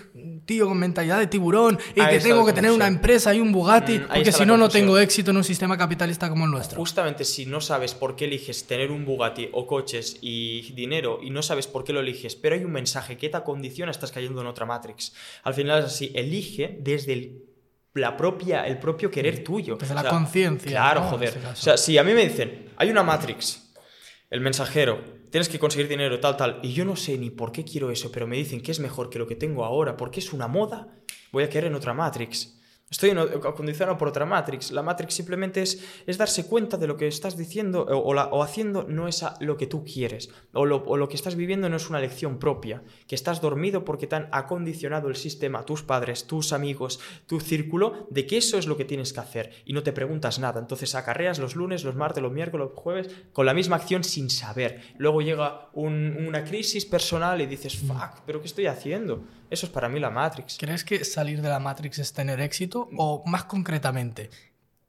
tío 0.45 0.69
con 0.69 0.79
mentalidad 0.79 1.19
de 1.19 1.27
tiburón 1.27 1.77
y 1.93 2.05
que 2.07 2.19
tengo 2.21 2.45
que 2.45 2.53
tener 2.53 2.71
una 2.71 2.87
empresa 2.87 3.35
y 3.35 3.41
un 3.41 3.51
Bugatti? 3.51 3.99
Mm, 3.99 4.07
porque 4.07 4.31
si 4.31 4.45
no, 4.45 4.55
no 4.55 4.69
tengo 4.69 4.97
éxito 4.97 5.31
en 5.31 5.37
un 5.37 5.43
sistema 5.43 5.77
capitalista 5.77 6.29
como 6.29 6.45
el 6.45 6.51
nuestro. 6.51 6.79
Justamente 6.79 7.25
si 7.25 7.45
no 7.45 7.59
sabes 7.59 7.93
por 7.93 8.15
qué 8.15 8.23
eliges 8.23 8.65
tener 8.65 8.89
un 8.89 9.03
Bugatti 9.03 9.49
o 9.51 9.67
coches 9.67 10.19
y 10.21 10.71
dinero 10.71 11.19
y 11.21 11.29
no 11.29 11.43
sabes 11.43 11.67
por 11.67 11.83
qué 11.83 11.91
lo 11.91 11.99
eliges, 11.99 12.37
pero 12.37 12.55
hay 12.55 12.63
un 12.63 12.71
mensaje 12.71 13.17
que 13.17 13.27
te 13.27 13.35
acondiciona, 13.35 13.91
estás 13.91 14.13
cayendo 14.13 14.39
en 14.39 14.47
otra 14.47 14.65
Matrix. 14.65 15.13
Al 15.43 15.53
final 15.53 15.79
es 15.79 15.85
así, 15.87 16.09
elige 16.15 16.77
desde 16.79 17.11
el 17.11 17.52
la 17.93 18.17
propia, 18.17 18.65
el 18.65 18.79
propio 18.79 19.09
querer 19.11 19.43
tuyo. 19.43 19.75
Desde 19.75 19.93
la 19.93 20.07
conciencia. 20.07 20.71
Claro, 20.71 21.01
joder. 21.03 21.37
O 21.51 21.55
sea, 21.55 21.77
si 21.77 21.97
a 21.97 22.03
mí 22.03 22.13
me 22.13 22.25
dicen, 22.25 22.69
hay 22.77 22.89
una 22.89 23.03
Matrix, 23.03 23.73
el 24.29 24.41
mensajero, 24.41 25.03
tienes 25.29 25.49
que 25.49 25.59
conseguir 25.59 25.87
dinero, 25.87 26.19
tal, 26.19 26.37
tal, 26.37 26.59
y 26.63 26.73
yo 26.73 26.85
no 26.85 26.95
sé 26.95 27.17
ni 27.17 27.29
por 27.29 27.51
qué 27.51 27.63
quiero 27.63 27.91
eso, 27.91 28.11
pero 28.11 28.27
me 28.27 28.35
dicen 28.35 28.61
que 28.61 28.71
es 28.71 28.79
mejor 28.79 29.09
que 29.09 29.19
lo 29.19 29.27
que 29.27 29.35
tengo 29.35 29.63
ahora, 29.63 29.95
porque 29.97 30.19
es 30.19 30.33
una 30.33 30.47
moda, 30.47 30.87
voy 31.31 31.43
a 31.43 31.49
querer 31.49 31.69
en 31.69 31.75
otra 31.75 31.93
Matrix. 31.93 32.59
Estoy 32.93 33.09
acondicionado 33.09 33.97
por 33.97 34.09
otra 34.09 34.23
Matrix. 34.23 34.71
La 34.71 34.83
Matrix 34.83 35.15
simplemente 35.15 35.63
es, 35.63 35.83
es 36.05 36.19
darse 36.19 36.45
cuenta 36.45 36.77
de 36.77 36.85
lo 36.85 36.95
que 36.95 37.07
estás 37.07 37.35
diciendo 37.35 37.87
o, 37.89 38.13
o, 38.13 38.43
haciendo 38.43 38.83
no 38.83 39.07
es 39.07 39.25
lo 39.39 39.57
que 39.57 39.65
tú 39.65 39.83
quieres. 39.83 40.29
O 40.53 40.67
lo, 40.67 40.83
o 40.85 40.95
lo, 40.95 41.09
que 41.09 41.15
estás 41.15 41.35
viviendo 41.35 41.67
no 41.69 41.77
es 41.77 41.89
una 41.89 41.99
lección 41.99 42.37
propia. 42.37 42.83
Que 43.07 43.15
estás 43.15 43.41
dormido 43.41 43.83
porque 43.83 44.05
te 44.05 44.15
han 44.15 44.29
acondicionado 44.31 45.07
el 45.09 45.15
sistema, 45.15 45.65
tus 45.65 45.81
padres, 45.81 46.27
tus 46.27 46.53
amigos, 46.53 46.99
tu 47.25 47.39
círculo, 47.39 48.05
de 48.11 48.27
que 48.27 48.37
eso 48.37 48.59
es 48.59 48.67
lo 48.67 48.77
que 48.77 48.85
tienes 48.85 49.11
que 49.11 49.21
hacer. 49.21 49.53
Y 49.65 49.73
no 49.73 49.81
te 49.81 49.91
preguntas 49.91 50.37
nada. 50.37 50.59
Entonces 50.59 50.93
acarreas 50.93 51.39
los 51.39 51.55
lunes, 51.55 51.83
los 51.83 51.95
martes, 51.95 52.21
los 52.21 52.31
miércoles, 52.31 52.67
los 52.69 52.79
jueves 52.79 53.09
con 53.33 53.47
la 53.47 53.55
misma 53.55 53.77
acción 53.77 54.03
sin 54.03 54.29
saber. 54.29 54.81
Luego 54.99 55.23
llega 55.23 55.69
una 55.73 56.43
crisis 56.43 56.85
personal 56.85 57.41
y 57.41 57.47
dices, 57.47 57.75
fuck, 57.75 58.21
¿pero 58.27 58.39
qué 58.39 58.45
estoy 58.45 58.67
haciendo? 58.67 59.23
Eso 59.53 59.67
es 59.67 59.71
para 59.71 59.87
mí 59.87 59.99
la 59.99 60.09
Matrix. 60.09 60.57
¿Crees 60.57 60.83
que 60.83 61.05
salir 61.05 61.39
de 61.39 61.47
la 61.47 61.59
Matrix 61.59 61.99
es 61.99 62.11
tener 62.11 62.41
éxito? 62.41 62.89
O 62.97 63.21
más 63.27 63.43
concretamente, 63.43 64.31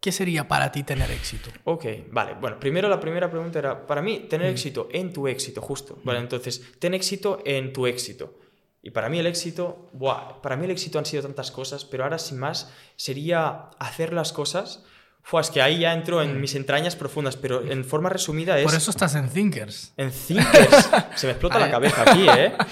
¿qué 0.00 0.10
sería 0.10 0.48
para 0.48 0.72
ti 0.72 0.82
tener 0.84 1.10
éxito? 1.10 1.50
Ok, 1.64 1.84
vale. 2.10 2.34
Bueno, 2.40 2.58
primero 2.58 2.88
la 2.88 2.98
primera 2.98 3.30
pregunta 3.30 3.58
era, 3.58 3.86
para 3.86 4.00
mí, 4.00 4.20
tener 4.20 4.50
mm. 4.50 4.54
éxito 4.54 4.88
en 4.90 5.12
tu 5.12 5.28
éxito, 5.28 5.60
justo. 5.60 5.98
Vale, 6.02 6.20
mm. 6.20 6.22
entonces, 6.22 6.62
ten 6.78 6.94
éxito 6.94 7.42
en 7.44 7.74
tu 7.74 7.86
éxito. 7.86 8.38
Y 8.82 8.88
para 8.88 9.10
mí 9.10 9.18
el 9.18 9.26
éxito, 9.26 9.90
buah, 9.92 10.40
para 10.40 10.56
mí 10.56 10.64
el 10.64 10.70
éxito 10.70 10.98
han 10.98 11.04
sido 11.04 11.24
tantas 11.24 11.50
cosas, 11.50 11.84
pero 11.84 12.04
ahora 12.04 12.18
sin 12.18 12.38
más 12.38 12.72
sería 12.96 13.68
hacer 13.78 14.14
las 14.14 14.32
cosas. 14.32 14.82
Fue, 15.20 15.42
es 15.42 15.50
que 15.50 15.60
ahí 15.60 15.80
ya 15.80 15.92
entro 15.92 16.22
en 16.22 16.38
mm. 16.38 16.40
mis 16.40 16.54
entrañas 16.54 16.96
profundas, 16.96 17.36
pero 17.36 17.70
en 17.70 17.84
forma 17.84 18.08
resumida 18.08 18.58
es... 18.58 18.64
Por 18.64 18.74
eso 18.74 18.90
estás 18.90 19.14
en 19.14 19.28
Thinkers. 19.28 19.92
En 19.98 20.10
Thinkers. 20.10 20.88
Se 21.16 21.26
me 21.26 21.32
explota 21.32 21.58
la 21.58 21.70
cabeza 21.70 22.00
aquí, 22.00 22.26
¿eh? 22.26 22.54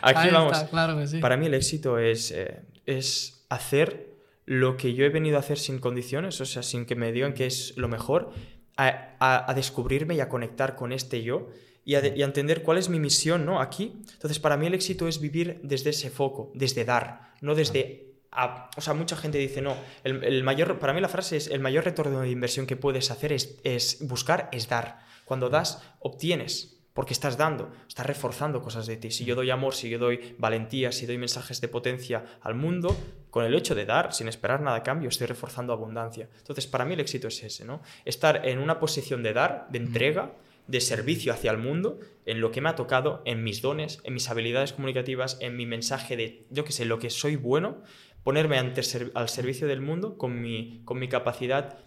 Aquí 0.00 0.30
vamos. 0.30 0.58
claro 0.70 0.96
que 0.96 1.06
sí. 1.06 1.18
Para 1.18 1.36
mí 1.36 1.46
el 1.46 1.54
éxito 1.54 1.98
es, 1.98 2.30
eh, 2.30 2.62
es 2.86 3.44
hacer 3.48 4.12
lo 4.44 4.76
que 4.76 4.94
yo 4.94 5.04
he 5.04 5.08
venido 5.08 5.36
a 5.36 5.40
hacer 5.40 5.58
sin 5.58 5.78
condiciones, 5.78 6.40
o 6.40 6.46
sea, 6.46 6.62
sin 6.62 6.86
que 6.86 6.96
me 6.96 7.12
digan 7.12 7.34
que 7.34 7.46
es 7.46 7.76
lo 7.76 7.88
mejor, 7.88 8.32
a, 8.76 9.52
descubrirme 9.54 10.14
y 10.14 10.20
a 10.20 10.28
conectar 10.28 10.74
con 10.74 10.92
este 10.92 11.22
yo 11.22 11.50
y 11.84 11.94
a, 11.94 12.00
entender 12.00 12.62
cuál 12.62 12.78
es 12.78 12.88
mi 12.88 12.98
misión 12.98 13.46
¿no? 13.46 13.60
aquí. 13.60 13.92
Entonces, 14.12 14.38
para 14.38 14.56
mí 14.56 14.66
el 14.66 14.74
éxito 14.74 15.06
es 15.08 15.20
vivir 15.20 15.60
desde 15.62 15.90
ese 15.90 16.10
foco, 16.10 16.50
desde 16.54 16.84
dar, 16.84 17.32
no 17.40 17.54
desde... 17.54 18.14
o 18.76 18.80
sea, 18.80 18.94
mucha 18.94 19.16
gente 19.16 19.38
dice, 19.38 19.62
no, 19.62 19.76
el, 20.04 20.42
mayor, 20.42 20.78
para 20.78 20.92
mí 20.92 21.00
la 21.00 21.08
frase 21.08 21.36
es, 21.36 21.48
el 21.48 21.60
mayor 21.60 21.84
retorno 21.84 22.20
de 22.20 22.30
inversión 22.30 22.66
que 22.66 22.76
puedes 22.76 23.10
hacer 23.10 23.32
es, 23.32 23.58
es 23.64 23.98
buscar, 24.00 24.48
es 24.52 24.68
dar. 24.68 25.00
Cuando 25.24 25.48
das, 25.48 25.82
obtienes 26.00 26.71
porque 26.94 27.12
estás 27.12 27.36
dando, 27.36 27.72
estás 27.88 28.06
reforzando 28.06 28.60
cosas 28.60 28.86
de 28.86 28.96
ti. 28.96 29.10
Si 29.10 29.24
yo 29.24 29.34
doy 29.34 29.50
amor, 29.50 29.74
si 29.74 29.88
yo 29.88 29.98
doy 29.98 30.34
valentía, 30.38 30.92
si 30.92 31.06
doy 31.06 31.18
mensajes 31.18 31.60
de 31.60 31.68
potencia 31.68 32.24
al 32.40 32.54
mundo, 32.54 32.96
con 33.30 33.44
el 33.44 33.54
hecho 33.54 33.74
de 33.74 33.86
dar 33.86 34.12
sin 34.12 34.28
esperar 34.28 34.60
nada 34.60 34.78
a 34.78 34.82
cambio, 34.82 35.08
estoy 35.08 35.26
reforzando 35.26 35.72
abundancia. 35.72 36.28
Entonces, 36.38 36.66
para 36.66 36.84
mí 36.84 36.94
el 36.94 37.00
éxito 37.00 37.28
es 37.28 37.42
ese, 37.42 37.64
¿no? 37.64 37.80
Estar 38.04 38.46
en 38.46 38.58
una 38.58 38.78
posición 38.78 39.22
de 39.22 39.32
dar, 39.32 39.66
de 39.70 39.78
entrega, 39.78 40.32
de 40.66 40.80
servicio 40.80 41.32
hacia 41.32 41.50
el 41.50 41.58
mundo, 41.58 41.98
en 42.26 42.40
lo 42.40 42.52
que 42.52 42.60
me 42.60 42.68
ha 42.68 42.76
tocado, 42.76 43.22
en 43.24 43.42
mis 43.42 43.62
dones, 43.62 44.00
en 44.04 44.14
mis 44.14 44.28
habilidades 44.28 44.72
comunicativas, 44.72 45.38
en 45.40 45.56
mi 45.56 45.66
mensaje 45.66 46.16
de, 46.16 46.46
yo 46.50 46.64
qué 46.64 46.72
sé, 46.72 46.84
lo 46.84 46.98
que 46.98 47.10
soy 47.10 47.36
bueno, 47.36 47.82
ponerme 48.22 48.58
ante, 48.58 48.82
al 49.14 49.28
servicio 49.28 49.66
del 49.66 49.80
mundo 49.80 50.16
con 50.16 50.40
mi, 50.40 50.82
con 50.84 50.98
mi 50.98 51.08
capacidad 51.08 51.78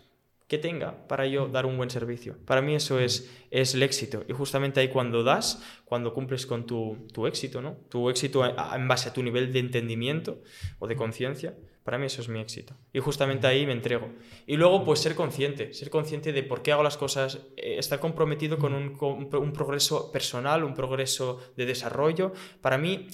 que 0.47 0.57
tenga 0.57 1.07
para 1.07 1.25
yo 1.25 1.47
dar 1.47 1.65
un 1.65 1.77
buen 1.77 1.89
servicio. 1.89 2.37
Para 2.45 2.61
mí 2.61 2.75
eso 2.75 2.99
es, 2.99 3.31
es 3.49 3.73
el 3.73 3.81
éxito. 3.81 4.23
Y 4.27 4.33
justamente 4.33 4.79
ahí 4.79 4.89
cuando 4.89 5.23
das, 5.23 5.63
cuando 5.85 6.13
cumples 6.13 6.45
con 6.45 6.65
tu, 6.65 7.07
tu 7.11 7.25
éxito, 7.25 7.61
¿no? 7.61 7.77
Tu 7.89 8.09
éxito 8.09 8.45
en 8.45 8.87
base 8.87 9.09
a 9.09 9.13
tu 9.13 9.23
nivel 9.23 9.51
de 9.51 9.59
entendimiento 9.59 10.41
o 10.77 10.87
de 10.87 10.95
conciencia, 10.95 11.55
para 11.83 11.97
mí 11.97 12.07
eso 12.07 12.21
es 12.21 12.29
mi 12.29 12.39
éxito. 12.39 12.75
Y 12.93 12.99
justamente 12.99 13.47
ahí 13.47 13.65
me 13.65 13.71
entrego. 13.71 14.09
Y 14.45 14.57
luego, 14.57 14.83
pues 14.83 14.99
ser 14.99 15.15
consciente, 15.15 15.73
ser 15.73 15.89
consciente 15.89 16.33
de 16.33 16.41
por 16.43 16.61
qué 16.61 16.71
hago 16.71 16.83
las 16.83 16.97
cosas, 16.97 17.39
eh, 17.57 17.77
estar 17.77 17.99
comprometido 17.99 18.57
con 18.57 18.73
un, 18.73 18.95
con 18.95 19.27
un 19.35 19.53
progreso 19.53 20.11
personal, 20.11 20.63
un 20.63 20.73
progreso 20.73 21.39
de 21.55 21.67
desarrollo. 21.67 22.33
Para 22.61 22.79
mí, 22.79 23.07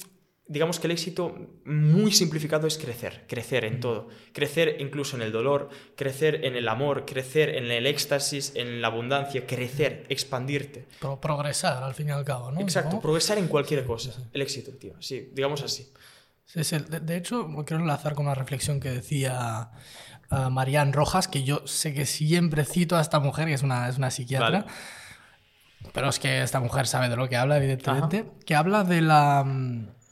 digamos 0.48 0.80
que 0.80 0.88
el 0.88 0.92
éxito 0.92 1.36
muy 1.66 2.12
simplificado 2.12 2.68
es 2.68 2.78
crecer, 2.78 3.26
crecer 3.28 3.64
en 3.64 3.80
todo, 3.80 4.10
crecer 4.34 4.78
incluso 4.80 5.16
en 5.16 5.22
el 5.22 5.32
dolor, 5.32 5.70
crecer 5.96 6.44
en 6.46 6.56
el 6.56 6.68
amor, 6.68 7.06
crecer 7.06 7.56
en 7.56 7.72
el 7.72 7.88
éxtasis, 7.88 8.54
en 8.56 8.82
la 8.82 8.88
abundancia, 8.88 9.46
crecer, 9.48 10.06
expandirte. 10.10 10.88
progresar 11.22 11.84
al 11.84 11.94
fin 11.94 12.10
y 12.10 12.12
al 12.12 12.26
cabo, 12.26 12.52
¿no? 12.52 12.60
Exacto, 12.60 13.00
progresar 13.00 13.38
en 13.38 13.48
cualquier 13.48 13.86
cosa, 13.86 14.12
el 14.34 14.42
éxito, 14.42 14.72
tío, 14.72 14.94
sí, 15.00 15.30
digamos 15.34 15.62
así. 15.62 15.92
Sí, 16.46 16.66
sí. 16.66 16.78
De, 16.80 17.16
hecho, 17.16 17.48
quiero 17.66 17.82
enlazar 17.82 18.14
con 18.14 18.26
una 18.26 18.36
reflexión 18.36 18.82
que 18.82 18.90
decía 18.90 19.72
uh, 20.32 20.50
Marianne 20.50 20.92
Rojas, 20.92 21.30
que 21.30 21.44
yo 21.44 21.66
sé 21.66 21.94
que 21.94 22.06
siempre 22.06 22.66
cito 22.66 22.98
a 22.98 23.02
esta 23.02 23.22
mujer, 23.22 23.48
que 23.48 23.54
es 23.54 23.64
una, 23.64 23.88
es 23.88 23.98
una 23.98 24.12
psiquiatra. 24.12 24.66
Pero 25.94 26.10
es 26.10 26.20
que 26.20 26.44
esta 26.44 26.60
mujer 26.60 26.88
sabe 26.88 27.08
de 27.08 27.16
lo 27.16 27.30
que 27.30 27.38
habla, 27.38 27.56
evidentemente. 27.56 28.26
Que 28.46 28.56
habla 28.56 28.84
de 28.84 29.02
la, 29.02 29.46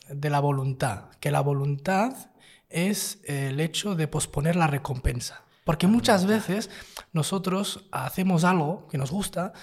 de 0.10 0.30
la 0.30 0.40
voluntad, 0.40 1.06
que 1.20 1.32
la 1.32 1.42
voluntad 1.42 2.14
es 2.70 3.20
el 3.26 3.60
hecho 3.60 3.96
de 3.96 4.08
posponer 4.08 4.56
la 4.56 4.68
recompensa. 4.68 5.44
Porque 5.64 5.86
muchas 5.86 6.26
veces 6.26 6.70
nosotros 7.14 7.86
hacemos 7.92 8.44
algo 8.44 8.88
que 8.88 8.98
nos 8.98 9.12
gusta 9.12 9.54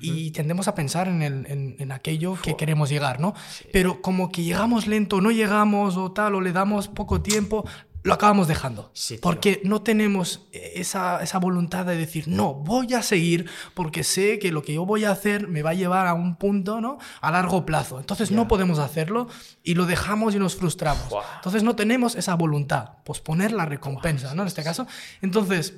y 0.00 0.30
tendemos 0.30 0.68
a 0.68 0.76
pensar 0.76 1.08
en, 1.08 1.22
en, 1.22 1.92
aquello 1.92 2.36
que 2.40 2.54
queremos 2.54 2.88
llegar, 2.88 3.18
¿no? 3.18 3.34
Pero 3.72 4.00
como 4.00 4.30
que 4.30 4.44
llegamos 4.44 4.86
lento, 4.86 5.20
no 5.20 5.32
llegamos 5.32 5.96
o 5.96 6.12
tal, 6.12 6.36
o 6.36 6.40
le 6.40 6.52
damos 6.52 6.86
poco 6.86 7.20
tiempo, 7.20 7.64
lo 8.06 8.14
acabamos 8.14 8.46
dejando. 8.46 8.92
porque 9.20 9.60
no 9.64 9.82
tenemos 9.82 10.46
esa, 10.52 11.20
esa, 11.22 11.38
voluntad 11.38 11.84
de 11.84 11.96
decir, 11.96 12.28
no, 12.28 12.54
voy 12.54 12.94
a 12.94 13.02
seguir 13.02 13.50
porque 13.74 14.04
sé 14.04 14.38
que 14.38 14.52
lo 14.52 14.62
que 14.62 14.74
yo 14.74 14.86
voy 14.86 15.04
a 15.04 15.10
hacer 15.10 15.48
me 15.48 15.62
va 15.62 15.70
a 15.70 15.74
llevar 15.74 16.06
a 16.06 16.14
un 16.14 16.36
punto 16.36 16.80
¿no? 16.80 16.98
a 17.20 17.30
largo 17.32 17.66
plazo. 17.66 17.98
Entonces 17.98 18.30
no 18.30 18.46
podemos 18.46 18.78
hacerlo 18.78 19.26
y 19.64 19.74
lo 19.74 19.86
dejamos 19.86 20.36
y 20.36 20.38
nos 20.38 20.54
frustramos. 20.54 21.12
Entonces 21.34 21.64
no 21.64 21.74
tenemos 21.74 22.14
esa 22.14 22.36
voluntad, 22.36 23.02
posponer 23.04 23.50
la 23.50 23.64
recompensa, 23.64 24.34
¿no? 24.34 24.42
En 24.42 24.48
este 24.48 24.62
caso. 24.62 24.86
Entonces, 25.20 25.74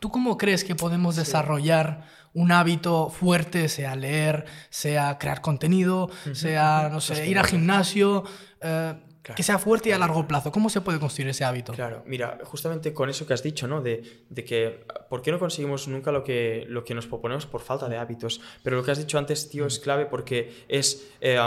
¿tú 0.00 0.10
cómo 0.10 0.38
crees 0.38 0.64
que 0.64 0.74
podemos 0.74 1.16
desarrollar 1.16 2.06
un 2.32 2.50
hábito 2.50 3.10
fuerte, 3.10 3.68
sea 3.68 3.94
leer, 3.94 4.46
sea 4.70 5.18
crear 5.18 5.42
contenido, 5.42 6.08
sea, 6.32 6.88
no 6.90 7.02
sé, 7.02 7.28
ir 7.28 7.38
al 7.38 7.46
gimnasio? 7.46 8.24
Eh, 8.62 8.94
que 9.22 9.42
sea 9.42 9.58
fuerte 9.58 9.90
y 9.90 9.92
a 9.92 9.98
largo 9.98 10.26
plazo. 10.26 10.50
¿Cómo 10.50 10.68
se 10.68 10.80
puede 10.80 10.98
construir 10.98 11.28
ese 11.28 11.44
hábito? 11.44 11.72
Claro, 11.72 12.02
mira, 12.06 12.38
justamente 12.44 12.92
con 12.92 13.08
eso 13.08 13.26
que 13.26 13.34
has 13.34 13.42
dicho, 13.42 13.68
¿no? 13.68 13.80
De, 13.80 14.24
de, 14.28 14.44
que, 14.44 14.84
¿por 15.08 15.22
qué 15.22 15.30
no 15.30 15.38
conseguimos 15.38 15.86
nunca 15.88 16.10
lo 16.10 16.24
que, 16.24 16.64
lo 16.68 16.84
que 16.84 16.94
nos 16.94 17.06
proponemos 17.06 17.46
por 17.46 17.60
falta 17.60 17.88
de 17.88 17.96
hábitos? 17.96 18.40
Pero 18.62 18.76
lo 18.76 18.82
que 18.82 18.90
has 18.90 18.98
dicho 18.98 19.18
antes, 19.18 19.48
tío, 19.48 19.66
es 19.66 19.78
clave 19.78 20.06
porque 20.06 20.64
es, 20.68 21.08
eh, 21.20 21.38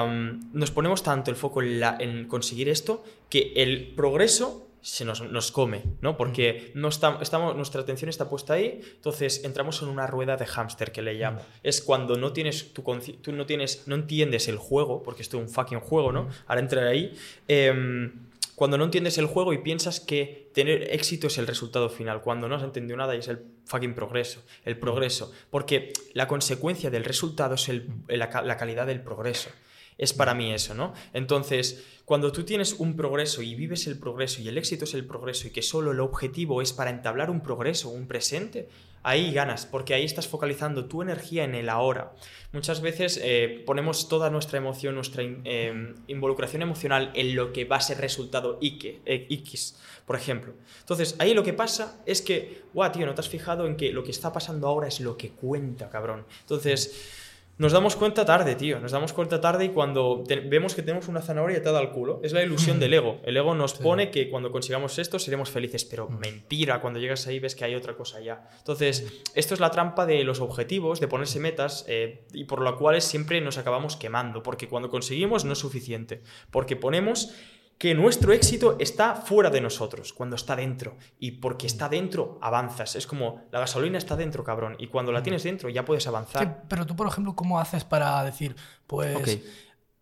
nos 0.54 0.72
ponemos 0.72 1.04
tanto 1.04 1.32
el 1.32 1.38
foco 1.38 1.62
en, 1.62 1.80
la, 1.80 1.98
en 2.00 2.28
conseguir 2.28 2.70
esto 2.70 3.04
que 3.30 3.54
el 3.56 3.94
progreso 3.96 4.68
se 4.86 5.04
nos, 5.04 5.20
nos, 5.32 5.52
come, 5.52 5.82
¿no? 6.02 6.16
Porque 6.16 6.72
no 6.76 6.90
estamos, 6.90 7.56
nuestra 7.56 7.82
atención 7.82 8.08
está 8.08 8.30
puesta 8.30 8.54
ahí, 8.54 8.82
entonces 8.98 9.44
entramos 9.44 9.82
en 9.82 9.88
una 9.88 10.06
rueda 10.06 10.38
de 10.38 10.46
hámster 10.46 10.92
que 10.92 11.02
le 11.02 11.16
llamo. 11.16 11.42
Es 11.64 11.82
cuando 11.82 12.18
no 12.18 12.34
tienes, 12.34 12.72
tu, 12.72 12.84
tú 12.84 13.32
no 13.32 13.48
tienes, 13.48 13.88
no 13.88 13.96
entiendes 13.96 14.48
el 14.48 14.58
juego, 14.58 15.02
porque 15.02 15.24
esto 15.24 15.38
es 15.38 15.44
un 15.44 15.50
fucking 15.50 15.80
juego, 15.80 16.12
¿no? 16.12 16.30
Ahora 16.46 16.62
entrar 16.62 16.86
ahí. 16.86 17.18
Em, 17.48 18.12
cuando 18.54 18.78
no 18.78 18.84
entiendes 18.84 19.18
el 19.18 19.26
juego 19.26 19.54
y 19.54 19.58
piensas 19.58 20.00
que 20.00 20.52
tener 20.54 20.94
éxito 20.94 21.28
es 21.28 21.40
el 21.40 21.48
resultado 21.48 21.90
final, 21.90 22.22
cuando 22.22 22.48
no 22.48 22.54
has 22.54 22.64
entendido 22.64 22.96
nada 22.96 23.16
y 23.16 23.20
es 23.20 23.28
el 23.28 23.40
fucking 23.66 23.96
progreso, 23.96 24.44
el 24.66 24.78
progreso, 24.78 25.34
porque 25.50 25.94
la 26.14 26.28
consecuencia 26.28 26.92
del 26.92 27.06
resultado 27.06 27.56
es 27.56 27.70
el, 27.70 27.90
la, 28.08 28.30
la 28.44 28.58
calidad 28.58 28.86
del 28.86 29.02
progreso. 29.02 29.50
Es 29.98 30.14
para 30.14 30.34
mí 30.34 30.54
eso, 30.54 30.74
¿no? 30.74 30.94
Entonces, 31.14 31.84
cuando 32.06 32.32
tú 32.32 32.44
tienes 32.44 32.74
un 32.74 32.96
progreso 32.96 33.42
y 33.42 33.56
vives 33.56 33.88
el 33.88 33.98
progreso 33.98 34.42
y 34.42 34.48
el 34.48 34.58
éxito 34.58 34.84
es 34.84 34.94
el 34.94 35.06
progreso 35.06 35.48
y 35.48 35.52
que 35.52 35.62
solo 35.62 35.92
el 35.92 36.00
objetivo 36.00 36.62
es 36.62 36.74
para 36.74 36.90
entablar 36.90 37.30
un 37.30 37.42
progreso, 37.42 37.90
un 37.90 38.08
presente, 38.08 38.68
ahí 39.06 39.32
ganas, 39.32 39.66
porque 39.66 39.94
ahí 39.94 40.04
estás 40.04 40.28
focalizando 40.28 40.86
tu 40.86 41.02
energía 41.02 41.44
en 41.44 41.56
el 41.56 41.70
ahora. 41.70 42.14
Muchas 42.52 42.82
veces 42.82 43.20
eh, 43.24 43.64
ponemos 43.66 44.10
toda 44.10 44.30
nuestra 44.30 44.58
emoción, 44.58 44.96
nuestra 44.96 45.24
em, 45.24 45.96
involucración 46.08 46.62
emocional 46.62 47.12
en 47.14 47.36
lo 47.36 47.54
que 47.54 47.66
va 47.66 47.78
a 47.78 47.82
ser 47.82 48.00
resultado 48.00 48.58
X, 48.62 48.96
eh, 49.06 49.28
X, 49.30 49.78
por 50.06 50.16
ejemplo. 50.16 50.54
Entonces, 50.80 51.16
ahí 51.20 51.34
lo 51.34 51.44
que 51.44 51.54
pasa 51.54 52.02
es 52.06 52.22
que, 52.22 52.64
guau, 52.74 52.92
tío, 52.92 53.06
no 53.06 53.14
te 53.14 53.22
has 53.22 53.30
fijado 53.30 53.68
en 53.68 53.78
que 53.78 53.92
lo 53.92 54.04
que 54.04 54.12
está 54.12 54.34
pasando 54.34 54.68
ahora 54.68 54.88
es 54.88 55.00
lo 55.00 55.18
que 55.18 55.30
cuenta, 55.30 55.90
cabrón. 55.90 56.26
Entonces 56.42 57.25
nos 57.58 57.72
damos 57.72 57.96
cuenta 57.96 58.26
tarde, 58.26 58.56
tío. 58.56 58.80
Nos 58.80 58.92
damos 58.92 59.14
cuenta 59.14 59.40
tarde 59.40 59.66
y 59.66 59.70
cuando 59.70 60.24
vemos 60.28 60.76
que 60.76 60.82
tenemos 60.82 61.08
una 61.08 61.22
zanahoria 61.22 61.60
atada 61.60 61.80
al 61.80 61.92
culo. 61.92 62.20
Es 62.22 62.34
la 62.34 62.44
ilusión 62.44 62.80
del 62.80 62.94
ego. 62.94 63.22
El 63.24 63.38
ego 63.38 63.56
nos 63.56 63.76
pone 63.76 64.12
que 64.12 64.30
cuando 64.30 64.52
consigamos 64.52 65.00
esto 65.00 65.20
seremos 65.20 65.50
felices, 65.50 65.86
pero 65.86 66.10
mentira. 66.10 66.82
Cuando 66.82 67.00
llegas 67.00 67.28
ahí 67.28 67.40
ves 67.40 67.56
que 67.56 67.64
hay 67.64 67.76
otra 67.76 67.96
cosa 67.96 68.20
ya. 68.20 68.50
Entonces, 68.58 69.22
esto 69.36 69.54
es 69.54 69.62
la 69.62 69.72
trampa 69.72 70.06
de 70.06 70.24
los 70.26 70.42
objetivos, 70.42 71.00
de 71.00 71.08
ponerse 71.08 71.40
metas 71.40 71.86
eh, 71.88 72.26
y 72.34 72.44
por 72.44 72.62
lo 72.62 72.78
cual 72.78 73.02
siempre 73.02 73.40
nos 73.40 73.58
acabamos 73.58 73.96
quemando. 73.96 74.44
Porque 74.44 74.68
cuando 74.68 74.90
conseguimos 74.90 75.46
no 75.46 75.54
es 75.54 75.60
suficiente. 75.60 76.24
Porque 76.52 76.76
ponemos 76.76 77.34
que 77.78 77.94
nuestro 77.94 78.32
éxito 78.32 78.78
está 78.80 79.16
fuera 79.16 79.50
de 79.50 79.60
nosotros, 79.60 80.14
cuando 80.14 80.36
está 80.36 80.56
dentro. 80.56 80.98
Y 81.20 81.32
porque 81.32 81.68
está 81.68 81.90
dentro, 81.90 82.40
avanzas. 82.42 82.96
Es 82.96 83.06
como 83.06 83.44
la 83.52 83.60
gasolina 83.60 83.98
está 83.98 84.16
dentro, 84.16 84.44
cabrón. 84.44 84.76
Y 84.80 84.88
cuando 84.88 85.12
la 85.12 85.22
tienes 85.22 85.44
dentro, 85.44 85.70
ya 85.70 85.84
puedes 85.84 86.08
avanzar. 86.08 86.64
pero 86.70 86.86
tú, 86.86 86.96
por 86.96 87.08
ejemplo, 87.08 87.36
¿cómo 87.36 87.60
haces 87.60 87.84
para 87.84 88.24
decir, 88.24 88.56
pues. 88.88 89.40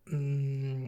Mm, 0.06 0.88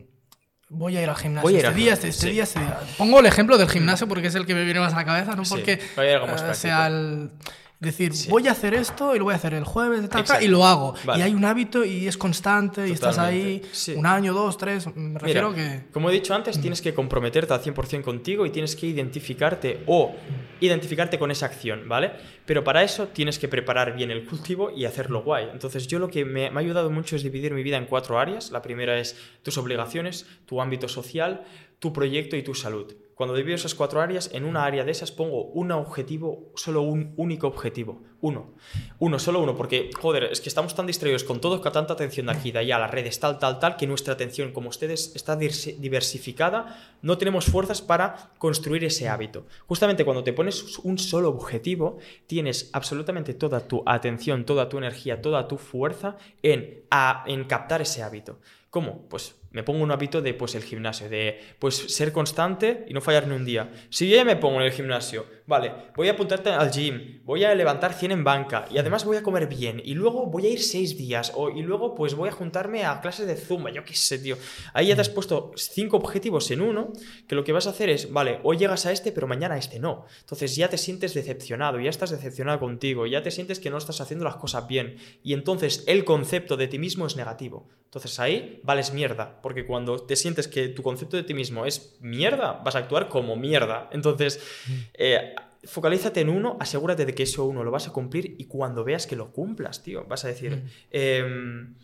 voy 0.70 0.98
a 0.98 1.02
ir 1.02 1.10
al 1.10 1.16
gimnasio. 1.16 1.50
Voy 1.50 1.56
a 1.56 1.60
ir 1.60 1.66
este, 1.66 1.78
día, 1.78 1.94
este, 1.94 2.08
este, 2.10 2.30
día, 2.30 2.44
este 2.44 2.60
día. 2.60 2.80
Pongo 2.98 3.20
el 3.20 3.26
ejemplo 3.26 3.58
del 3.58 3.70
gimnasio 3.70 4.08
porque 4.08 4.28
es 4.28 4.36
el 4.36 4.46
que 4.46 4.54
me 4.54 4.64
viene 4.64 4.80
más 4.80 4.94
a 4.94 4.98
la 4.98 5.06
cabeza, 5.06 5.36
no 5.36 5.44
porque 5.44 5.80
eh, 5.98 6.20
sea 6.54 6.88
el 6.88 7.32
decir, 7.80 8.12
voy 8.30 8.48
a 8.48 8.52
hacer 8.52 8.74
esto 8.74 9.16
y 9.16 9.20
lo 9.20 9.26
voy 9.26 9.34
a 9.34 9.38
hacer 9.38 9.54
el 9.54 9.64
jueves 9.64 10.10
y 10.42 10.48
lo 10.48 10.66
hago. 10.66 10.96
Y 11.16 11.22
hay 11.22 11.34
un 11.34 11.46
hábito 11.46 11.84
y 11.84 12.08
es 12.08 12.18
constante 12.18 12.88
y 12.88 12.92
estás 12.92 13.18
ahí 13.18 13.62
un 13.96 14.06
año, 14.06 14.34
dos, 14.34 14.58
tres. 14.58 14.88
Me 14.96 15.20
refiero 15.20 15.54
que. 15.54 15.84
Como 15.92 16.10
he 16.10 16.14
dicho 16.14 16.34
antes, 16.34 16.58
mm. 16.58 16.62
tienes 16.62 16.82
que 16.82 16.94
comprometerte 16.94 17.54
al 17.54 17.62
100% 17.62 18.02
contigo 18.02 18.46
y 18.46 18.50
tienes 18.50 18.76
que 18.76 18.88
identificarte 18.88 19.84
o 19.88 20.16
identificarte 20.60 21.20
con 21.20 21.32
esa 21.32 21.48
acción, 21.48 21.88
¿vale? 21.88 22.12
Pero 22.46 22.64
para 22.64 22.84
eso 22.84 23.08
tienes 23.08 23.40
que 23.40 23.48
preparar 23.48 23.96
bien 23.96 24.12
el 24.12 24.26
cultivo 24.26 24.72
y 24.72 24.86
hacerlo 24.86 25.24
guay. 25.24 25.50
Entonces, 25.52 25.88
yo 25.88 26.00
lo 26.00 26.08
que 26.08 26.26
me, 26.26 26.50
me 26.50 26.60
ha 26.60 26.64
ayudado 26.64 26.90
mucho 26.90 27.16
es 27.16 27.24
dividir 27.24 27.54
mi 27.54 27.64
vida 27.64 27.78
en 27.78 27.86
cuatro 27.86 28.20
áreas. 28.20 28.52
La 28.52 28.62
primera 28.62 28.98
es 28.98 29.18
tus 29.44 29.58
obligaciones, 29.58 30.26
tu 30.46 30.62
ámbito 30.62 30.88
social, 30.88 31.44
tu 31.80 31.92
proyecto 31.92 32.36
y 32.36 32.44
tu 32.44 32.54
salud. 32.54 32.94
Cuando 33.16 33.34
divido 33.34 33.56
esas 33.56 33.76
cuatro 33.76 34.02
áreas, 34.02 34.30
en 34.34 34.44
una 34.44 34.66
área 34.66 34.84
de 34.84 34.92
esas 34.92 35.10
pongo 35.10 35.46
un 35.46 35.72
objetivo, 35.72 36.52
solo 36.56 36.82
un 36.82 37.14
único 37.16 37.48
objetivo. 37.48 38.04
Uno. 38.20 38.56
Uno, 39.00 39.20
solo 39.20 39.42
uno, 39.42 39.56
porque, 39.56 39.90
joder, 39.98 40.26
es 40.26 40.42
que 40.42 40.50
estamos 40.50 40.76
tan 40.76 40.86
distraídos 40.86 41.24
con 41.24 41.40
todo, 41.40 41.62
con 41.62 41.72
tanta 41.72 41.94
atención 41.94 42.26
de 42.26 42.34
aquí, 42.34 42.52
de 42.52 42.60
allá, 42.60 42.78
las 42.78 42.92
redes, 42.92 43.18
tal, 43.22 43.40
tal, 43.40 43.60
tal, 43.60 43.78
que 43.78 43.88
nuestra 43.88 44.16
atención, 44.16 44.52
como 44.52 44.68
ustedes, 44.68 45.16
está 45.16 45.38
diversificada, 45.38 46.98
no 47.02 47.18
tenemos 47.18 47.46
fuerzas 47.46 47.82
para 47.82 48.32
construir 48.38 48.84
ese 48.84 49.08
hábito. 49.08 49.46
Justamente 49.66 50.04
cuando 50.04 50.24
te 50.24 50.34
pones 50.34 50.80
un 50.80 50.98
solo 50.98 51.30
objetivo, 51.30 52.00
tienes 52.28 52.70
absolutamente 52.74 53.34
toda 53.34 53.66
tu 53.66 53.82
atención, 53.86 54.44
toda 54.46 54.68
tu 54.68 54.78
energía, 54.78 55.22
toda 55.22 55.48
tu 55.48 55.58
fuerza 55.58 56.18
en, 56.44 56.84
en 57.28 57.44
captar 57.46 57.82
ese 57.82 58.04
hábito. 58.04 58.40
¿Cómo? 58.70 59.08
Pues 59.08 59.36
me 59.56 59.64
pongo 59.64 59.82
un 59.82 59.92
hábito 59.92 60.22
de 60.22 60.34
pues 60.34 60.54
el 60.56 60.64
gimnasio, 60.64 61.08
de 61.08 61.40
pues 61.60 61.76
ser 61.76 62.12
constante 62.12 62.84
y 62.90 62.94
no 62.94 63.00
fallar 63.00 63.26
ni 63.26 63.36
un 63.36 63.46
día. 63.46 63.72
Si 63.90 64.10
yo 64.10 64.18
ya 64.18 64.26
me 64.26 64.36
pongo 64.36 64.60
en 64.60 64.66
el 64.66 64.74
gimnasio, 64.74 65.26
vale, 65.48 65.72
voy 65.96 66.08
a 66.08 66.12
apuntarte 66.12 66.50
al 66.50 66.72
gym, 66.72 67.22
voy 67.24 67.44
a 67.44 67.54
levantar 67.54 67.94
100 67.94 68.12
en 68.12 68.24
banca 68.24 68.66
y 68.72 68.78
además 68.78 69.06
voy 69.06 69.18
a 69.18 69.24
comer 69.24 69.48
bien 69.48 69.82
y 69.84 69.94
luego 69.94 70.26
voy 70.26 70.48
a 70.48 70.50
ir 70.50 70.62
6 70.62 70.98
días 70.98 71.32
o, 71.36 71.50
y 71.50 71.62
luego 71.62 71.96
pues 71.96 72.16
voy 72.16 72.30
a 72.30 72.32
juntarme 72.32 72.86
a 72.86 73.02
clases 73.02 73.28
de 73.28 73.36
zumba, 73.36 73.72
yo 73.72 73.84
qué 73.84 73.96
sé, 73.96 74.20
tío. 74.20 74.38
Ahí 74.74 74.88
ya 74.88 74.96
te 74.96 75.02
has 75.02 75.10
puesto 75.10 75.52
5 75.56 75.96
objetivos 75.98 76.50
en 76.52 76.62
uno, 76.62 76.94
que 77.28 77.36
lo 77.36 77.44
que 77.44 77.52
vas 77.52 77.68
a 77.68 77.72
hacer 77.72 77.90
es, 77.90 78.12
vale, 78.12 78.40
hoy 78.44 78.58
llegas 78.58 78.86
a 78.86 78.92
este 78.92 79.12
pero 79.12 79.28
mañana 79.28 79.56
a 79.56 79.58
este 79.58 79.80
no. 79.80 80.06
Entonces 80.22 80.56
ya 80.56 80.70
te 80.70 80.78
sientes 80.78 81.14
decepcionado, 81.14 81.80
ya 81.80 81.90
estás 81.90 82.12
decepcionado 82.12 82.60
contigo, 82.60 83.06
ya 83.06 83.22
te 83.22 83.32
sientes 83.32 83.60
que 83.60 83.70
no 83.70 83.78
estás 83.78 84.02
haciendo 84.02 84.26
las 84.26 84.38
cosas 84.38 84.68
bien 84.68 84.98
y 85.24 85.34
entonces 85.34 85.84
el 85.88 86.06
concepto 86.06 86.58
de 86.58 86.68
ti 86.68 86.80
mismo 86.80 87.06
es 87.06 87.16
negativo. 87.16 87.68
Entonces 87.86 88.20
ahí 88.20 88.60
vales 88.64 88.92
mierda 88.92 89.40
porque 89.42 89.66
cuando 89.66 90.00
te 90.00 90.16
sientes 90.16 90.48
que 90.48 90.68
tu 90.70 90.84
concepto 90.84 91.18
de 91.18 91.24
ti 91.24 91.34
mismo 91.34 91.66
es 91.66 91.98
mierda, 92.02 92.54
vas 92.54 92.76
a 92.76 92.80
actuar 92.80 93.10
como 93.10 93.36
mierda. 93.36 93.90
Entonces, 93.92 94.40
mm. 94.68 94.74
eh, 94.96 95.35
focalízate 95.66 96.22
en 96.22 96.30
uno, 96.30 96.58
asegúrate 96.60 97.06
de 97.06 97.14
que 97.14 97.24
eso 97.24 97.46
uno 97.46 97.64
lo 97.64 97.72
vas 97.72 97.88
a 97.88 97.92
cumplir 97.92 98.36
y 98.38 98.46
cuando 98.46 98.84
veas 98.84 99.08
que 99.08 99.16
lo 99.16 99.32
cumplas, 99.32 99.84
tío, 99.84 100.06
vas 100.06 100.26
a 100.26 100.28
decir, 100.28 100.56
mm. 100.56 100.70
em, 100.92 101.76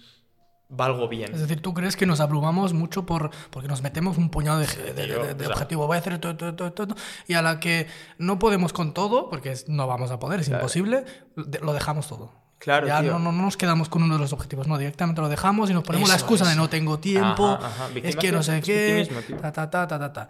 valgo 0.70 1.08
bien. 1.08 1.34
Es 1.34 1.42
decir, 1.42 1.62
¿tú 1.62 1.74
crees 1.74 1.96
que 1.96 2.06
nos 2.06 2.20
abrumamos 2.20 2.74
mucho 2.74 3.06
por, 3.06 3.30
porque 3.50 3.68
nos 3.68 3.82
metemos 3.82 4.18
un 4.18 4.30
puñado 4.30 4.60
de, 4.60 5.48
objetivo? 5.48 5.86
Voy 5.86 5.98
a 5.98 6.00
hacer 6.00 6.18
todo, 6.20 6.36
todo, 6.36 6.56
todo, 6.56 6.72
todo, 6.74 6.96
y 7.28 7.34
a 7.34 7.42
la 7.42 7.60
que 7.60 7.88
no 8.18 8.40
podemos 8.40 8.74
con 8.74 8.94
todo, 8.94 9.30
porque 9.30 9.54
no 9.68 9.88
vamos 9.88 10.12
a 10.12 10.20
poder, 10.20 10.40
es 10.40 10.48
imposible, 10.48 11.06
lo 11.36 11.74
dejamos 11.74 12.08
todo. 12.08 12.42
Claro, 12.58 12.86
ya 12.86 13.02
No, 13.02 13.18
no, 13.18 13.32
nos 13.32 13.58
quedamos 13.58 13.90
con 13.90 14.04
uno 14.04 14.16
de 14.16 14.20
los 14.20 14.34
objetivos, 14.34 14.68
no, 14.68 14.78
directamente 14.78 15.20
lo 15.20 15.30
dejamos 15.30 15.70
y 15.72 15.74
nos 15.74 15.84
ponemos 15.84 16.08
la 16.10 16.16
excusa 16.16 16.48
de 16.48 16.56
no 16.56 16.70
tengo 16.70 17.00
tiempo, 17.00 17.58
es 17.96 18.16
que 18.16 18.32
no 18.32 18.44
sé 18.44 18.62
qué, 18.62 19.10
ta, 19.42 19.52
ta, 19.52 19.70
ta, 19.70 19.88
ta, 19.88 20.14
ta, 20.14 20.30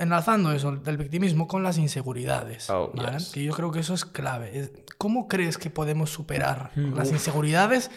Enlazando 0.00 0.50
eso 0.52 0.72
del 0.72 0.96
victimismo 0.96 1.46
con 1.46 1.62
las 1.62 1.76
inseguridades, 1.76 2.70
oh, 2.70 2.90
que 3.32 3.44
yo 3.44 3.52
creo 3.52 3.70
que 3.70 3.80
eso 3.80 3.92
es 3.92 4.06
clave. 4.06 4.72
¿Cómo 4.96 5.28
crees 5.28 5.58
que 5.58 5.68
podemos 5.68 6.08
superar 6.10 6.72
mm, 6.74 6.94
las 6.94 7.12
inseguridades 7.12 7.90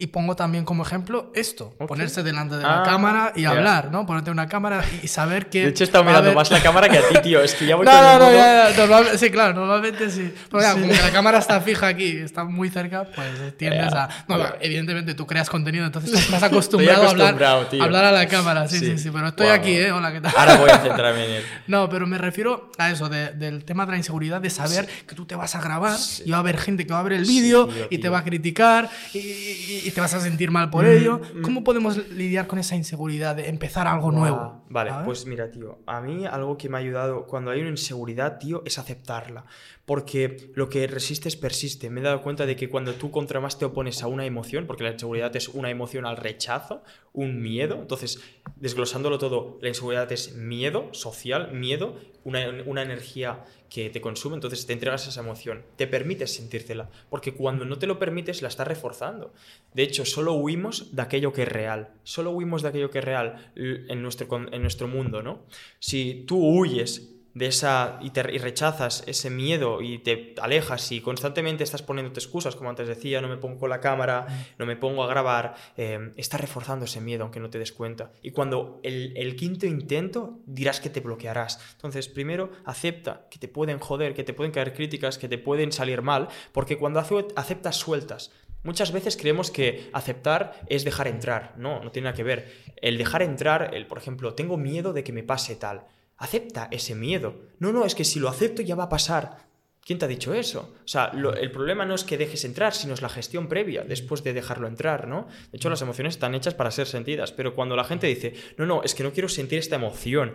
y 0.00 0.06
pongo 0.06 0.34
también 0.34 0.64
como 0.64 0.82
ejemplo 0.82 1.30
esto, 1.34 1.74
ponerse 1.86 2.22
delante 2.22 2.56
de 2.56 2.62
la 2.62 2.80
ah, 2.80 2.84
cámara 2.84 3.32
y 3.36 3.44
hablar, 3.44 3.90
¿no? 3.92 4.06
Ponerte 4.06 4.30
una 4.30 4.48
cámara 4.48 4.82
y 5.02 5.08
saber 5.08 5.50
que... 5.50 5.64
De 5.64 5.68
hecho, 5.68 5.84
he 5.84 5.86
estado 5.86 6.04
mirando 6.04 6.32
más 6.32 6.50
la 6.50 6.62
cámara 6.62 6.88
que 6.88 6.96
a 6.96 7.06
ti, 7.06 7.16
tío. 7.22 7.42
Es 7.42 7.54
que 7.54 7.66
ya 7.66 7.76
voy 7.76 7.84
no, 7.84 7.92
no, 7.92 8.18
no, 8.18 8.32
ya, 8.32 8.70
ya, 8.70 9.18
sí, 9.18 9.30
claro, 9.30 9.52
normalmente 9.52 10.08
sí. 10.08 10.32
Pero 10.50 10.62
ya, 10.62 10.72
como 10.72 10.88
que 10.88 10.96
la 10.96 11.10
cámara 11.10 11.36
está 11.36 11.60
fija 11.60 11.88
aquí, 11.88 12.16
está 12.16 12.44
muy 12.44 12.70
cerca, 12.70 13.04
pues 13.14 13.58
tiendes 13.58 13.92
a... 13.92 14.08
No, 14.26 14.38
evidentemente 14.62 15.12
tú 15.12 15.26
creas 15.26 15.50
contenido, 15.50 15.84
entonces 15.84 16.14
estás 16.18 16.44
acostumbrado, 16.44 17.02
a 17.02 17.10
hablar, 17.10 17.34
hablar 17.78 18.04
a 18.06 18.12
la 18.12 18.26
cámara. 18.26 18.68
Sí, 18.68 18.78
sí, 18.78 18.96
sí, 18.96 19.10
pero 19.10 19.28
estoy 19.28 19.48
aquí, 19.48 19.72
¿eh? 19.72 19.92
Hola, 19.92 20.12
¿qué 20.12 20.22
tal? 20.22 20.32
Ahora 20.34 20.56
voy 20.56 20.70
a 20.70 20.78
centrarme 20.82 21.26
en 21.26 21.30
él. 21.32 21.44
No, 21.66 21.90
pero 21.90 22.06
me 22.06 22.16
refiero 22.16 22.72
a 22.78 22.90
eso, 22.90 23.10
del 23.10 23.66
tema 23.66 23.84
de 23.84 23.92
la 23.92 23.98
inseguridad, 23.98 24.40
de 24.40 24.48
saber 24.48 24.88
que 25.06 25.14
tú 25.14 25.26
te 25.26 25.34
vas 25.34 25.54
a 25.56 25.60
grabar 25.60 25.98
y 26.24 26.30
va 26.30 26.38
a 26.38 26.40
haber 26.40 26.56
gente 26.56 26.86
que 26.86 26.94
va 26.94 27.00
a 27.00 27.02
ver 27.02 27.12
el 27.12 27.26
vídeo 27.26 27.68
y 27.90 27.98
te 27.98 28.08
va 28.08 28.20
a 28.20 28.24
criticar 28.24 28.88
y, 29.12 29.18
y 29.18 29.89
te 29.90 30.00
vas 30.00 30.14
a 30.14 30.20
sentir 30.20 30.50
mal 30.50 30.70
por 30.70 30.84
ello. 30.84 31.20
Mm, 31.34 31.38
mm. 31.38 31.42
¿Cómo 31.42 31.64
podemos 31.64 31.96
lidiar 32.08 32.46
con 32.46 32.58
esa 32.58 32.76
inseguridad 32.76 33.36
de 33.36 33.48
empezar 33.48 33.86
algo 33.86 34.10
nuevo? 34.10 34.64
Vale, 34.68 34.92
pues 35.04 35.26
mira, 35.26 35.50
tío, 35.50 35.80
a 35.86 36.00
mí 36.00 36.26
algo 36.26 36.56
que 36.56 36.68
me 36.68 36.76
ha 36.76 36.80
ayudado 36.80 37.26
cuando 37.26 37.50
hay 37.50 37.60
una 37.60 37.70
inseguridad, 37.70 38.38
tío, 38.38 38.62
es 38.64 38.78
aceptarla. 38.78 39.44
Porque 39.90 40.52
lo 40.54 40.68
que 40.68 40.86
resistes 40.86 41.34
persiste. 41.34 41.90
Me 41.90 41.98
he 41.98 42.04
dado 42.04 42.22
cuenta 42.22 42.46
de 42.46 42.54
que 42.54 42.68
cuando 42.68 42.94
tú 42.94 43.10
contra 43.10 43.40
más 43.40 43.58
te 43.58 43.64
opones 43.64 44.04
a 44.04 44.06
una 44.06 44.24
emoción, 44.24 44.68
porque 44.68 44.84
la 44.84 44.92
inseguridad 44.92 45.34
es 45.34 45.48
una 45.48 45.68
emoción 45.68 46.06
al 46.06 46.16
rechazo, 46.16 46.84
un 47.12 47.42
miedo, 47.42 47.74
entonces 47.74 48.22
desglosándolo 48.54 49.18
todo, 49.18 49.58
la 49.60 49.66
inseguridad 49.66 50.12
es 50.12 50.36
miedo 50.36 50.90
social, 50.92 51.50
miedo, 51.50 51.96
una, 52.22 52.62
una 52.66 52.82
energía 52.82 53.44
que 53.68 53.90
te 53.90 54.00
consume, 54.00 54.36
entonces 54.36 54.64
te 54.64 54.74
entregas 54.74 55.06
a 55.06 55.10
esa 55.10 55.22
emoción, 55.22 55.64
te 55.74 55.88
permites 55.88 56.36
sentírtela, 56.36 56.88
porque 57.08 57.34
cuando 57.34 57.64
no 57.64 57.76
te 57.80 57.88
lo 57.88 57.98
permites 57.98 58.42
la 58.42 58.48
estás 58.48 58.68
reforzando. 58.68 59.34
De 59.74 59.82
hecho, 59.82 60.04
solo 60.04 60.34
huimos 60.34 60.94
de 60.94 61.02
aquello 61.02 61.32
que 61.32 61.42
es 61.42 61.48
real, 61.48 61.94
solo 62.04 62.30
huimos 62.30 62.62
de 62.62 62.68
aquello 62.68 62.90
que 62.90 63.00
es 63.00 63.04
real 63.04 63.50
en 63.56 64.02
nuestro, 64.02 64.28
en 64.52 64.62
nuestro 64.62 64.86
mundo, 64.86 65.24
¿no? 65.24 65.46
Si 65.80 66.22
tú 66.28 66.38
huyes 66.38 67.16
de 67.34 67.46
esa 67.46 67.98
y, 68.00 68.10
te, 68.10 68.22
rechazas 68.22 69.04
ese 69.06 69.30
miedo 69.30 69.82
y 69.82 69.98
te 69.98 70.34
alejas 70.40 70.90
y 70.92 71.00
constantemente 71.00 71.64
estás 71.64 71.82
poniéndote 71.82 72.20
excusas, 72.20 72.56
como 72.56 72.70
antes 72.70 72.88
decía, 72.88 73.20
no 73.20 73.28
me 73.28 73.36
pongo 73.36 73.68
la 73.68 73.80
cámara, 73.80 74.26
no 74.58 74.66
me 74.66 74.76
pongo 74.76 75.04
a 75.04 75.06
grabar, 75.06 75.54
eh, 75.76 76.12
estás 76.16 76.40
reforzando 76.40 76.84
ese 76.84 77.00
miedo 77.00 77.22
aunque 77.22 77.40
no 77.40 77.50
te 77.50 77.58
des 77.58 77.72
cuenta. 77.72 78.12
Y 78.22 78.32
cuando 78.32 78.80
el, 78.82 79.12
el, 79.16 79.36
quinto 79.36 79.66
intento 79.66 80.38
dirás 80.46 80.80
que 80.80 80.90
te 80.90 81.00
bloquearás. 81.00 81.60
Entonces, 81.72 82.08
primero, 82.08 82.50
acepta 82.64 83.26
que 83.30 83.38
te 83.38 83.48
pueden 83.48 83.78
joder, 83.78 84.14
que 84.14 84.24
te 84.24 84.34
pueden 84.34 84.52
caer 84.52 84.74
críticas, 84.74 85.18
que 85.18 85.28
te 85.28 85.38
pueden 85.38 85.72
salir 85.72 86.02
mal, 86.02 86.28
porque 86.52 86.78
cuando 86.78 87.00
aceptas 87.00 87.76
sueltas. 87.76 88.32
Muchas 88.62 88.92
veces 88.92 89.16
creemos 89.16 89.50
que 89.50 89.88
aceptar 89.94 90.60
es 90.66 90.84
dejar 90.84 91.08
entrar. 91.08 91.54
No, 91.56 91.82
no 91.82 91.90
tiene 91.90 92.06
nada 92.06 92.16
que 92.16 92.24
ver. 92.24 92.52
El 92.76 92.98
dejar 92.98 93.22
entrar, 93.22 93.74
el, 93.74 93.86
por 93.86 93.96
ejemplo, 93.96 94.34
tengo 94.34 94.58
miedo 94.58 94.92
de 94.92 95.02
que 95.02 95.12
me 95.12 95.22
pase 95.22 95.56
tal 95.56 95.86
Acepta 96.20 96.68
ese 96.70 96.94
miedo. 96.94 97.48
No, 97.60 97.72
no, 97.72 97.86
es 97.86 97.94
que 97.94 98.04
si 98.04 98.20
lo 98.20 98.28
acepto 98.28 98.60
ya 98.60 98.74
va 98.74 98.84
a 98.84 98.88
pasar. 98.90 99.48
¿Quién 99.82 99.98
te 99.98 100.04
ha 100.04 100.08
dicho 100.08 100.34
eso? 100.34 100.74
O 100.84 100.88
sea, 100.88 101.10
el 101.40 101.50
problema 101.50 101.86
no 101.86 101.94
es 101.94 102.04
que 102.04 102.18
dejes 102.18 102.44
entrar, 102.44 102.74
sino 102.74 102.92
es 102.92 103.00
la 103.00 103.08
gestión 103.08 103.48
previa, 103.48 103.84
después 103.84 104.22
de 104.22 104.34
dejarlo 104.34 104.68
entrar, 104.68 105.08
¿no? 105.08 105.26
De 105.50 105.56
hecho, 105.56 105.70
las 105.70 105.80
emociones 105.80 106.14
están 106.14 106.34
hechas 106.34 106.52
para 106.52 106.70
ser 106.70 106.86
sentidas, 106.86 107.32
pero 107.32 107.54
cuando 107.54 107.74
la 107.74 107.84
gente 107.84 108.06
dice, 108.06 108.34
no, 108.58 108.66
no, 108.66 108.82
es 108.82 108.94
que 108.94 109.02
no 109.02 109.12
quiero 109.12 109.30
sentir 109.30 109.58
esta 109.58 109.76
emoción, 109.76 110.34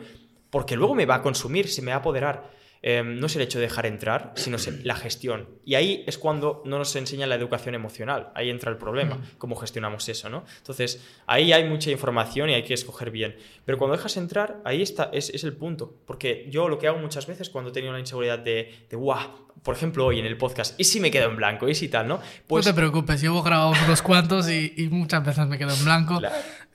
porque 0.49 0.75
luego 0.75 0.95
me 0.95 1.05
va 1.05 1.15
a 1.15 1.21
consumir, 1.21 1.69
se 1.69 1.83
me 1.83 1.91
va 1.91 1.97
a 1.97 1.99
apoderar, 1.99 2.49
Em, 2.87 3.19
no 3.19 3.25
es 3.25 3.35
el 3.35 3.41
hecho 3.41 3.57
de 3.57 3.63
dejar 3.63 3.87
entrar, 3.87 4.31
sino 4.35 4.57
la 4.83 4.95
gestión. 4.95 5.49
Y 5.65 5.73
ahí 5.73 6.03
es 6.05 6.19
cuando 6.19 6.61
no 6.65 6.77
nos 6.77 6.95
enseña 6.95 7.25
la 7.25 7.33
educación 7.33 7.73
emocional. 7.73 8.29
Ahí 8.35 8.51
entra 8.51 8.69
el 8.69 8.77
problema, 8.77 9.19
cómo 9.39 9.55
gestionamos 9.55 10.07
eso, 10.07 10.29
¿no? 10.29 10.45
Entonces, 10.59 11.03
ahí 11.25 11.51
hay 11.51 11.67
mucha 11.67 11.89
información 11.89 12.51
y 12.51 12.53
hay 12.53 12.61
que 12.61 12.75
escoger 12.75 13.09
bien. 13.09 13.37
Pero 13.65 13.79
cuando 13.79 13.97
dejas 13.97 14.17
entrar, 14.17 14.61
ahí 14.65 14.83
está, 14.83 15.09
es, 15.11 15.31
es 15.31 15.43
el 15.43 15.53
punto. 15.53 15.95
Porque 16.05 16.47
yo 16.51 16.69
lo 16.69 16.77
que 16.77 16.87
hago 16.87 16.99
muchas 16.99 17.25
veces 17.25 17.49
cuando 17.49 17.71
he 17.71 17.73
tenido 17.73 17.91
la 17.91 17.99
inseguridad 17.99 18.37
de, 18.37 18.85
de 18.87 18.95
guau, 18.95 19.45
por 19.63 19.75
ejemplo, 19.75 20.05
hoy 20.05 20.19
en 20.19 20.27
el 20.27 20.37
podcast, 20.37 20.79
¿y 20.79 20.83
si 20.83 20.99
me 20.99 21.09
quedo 21.09 21.31
en 21.31 21.37
blanco? 21.37 21.67
¿Y 21.67 21.73
si 21.73 21.89
tal, 21.89 22.07
no? 22.07 22.19
Pues... 22.45 22.67
No 22.67 22.71
te 22.71 22.75
preocupes, 22.75 23.19
yo 23.19 23.35
he 23.35 23.41
grabado 23.41 23.73
unos 23.83 24.03
cuantos 24.03 24.47
y, 24.47 24.89
muchas 24.91 25.25
veces 25.25 25.47
me 25.47 25.57
quedo 25.57 25.73
en 25.73 25.83
blanco. 25.83 26.21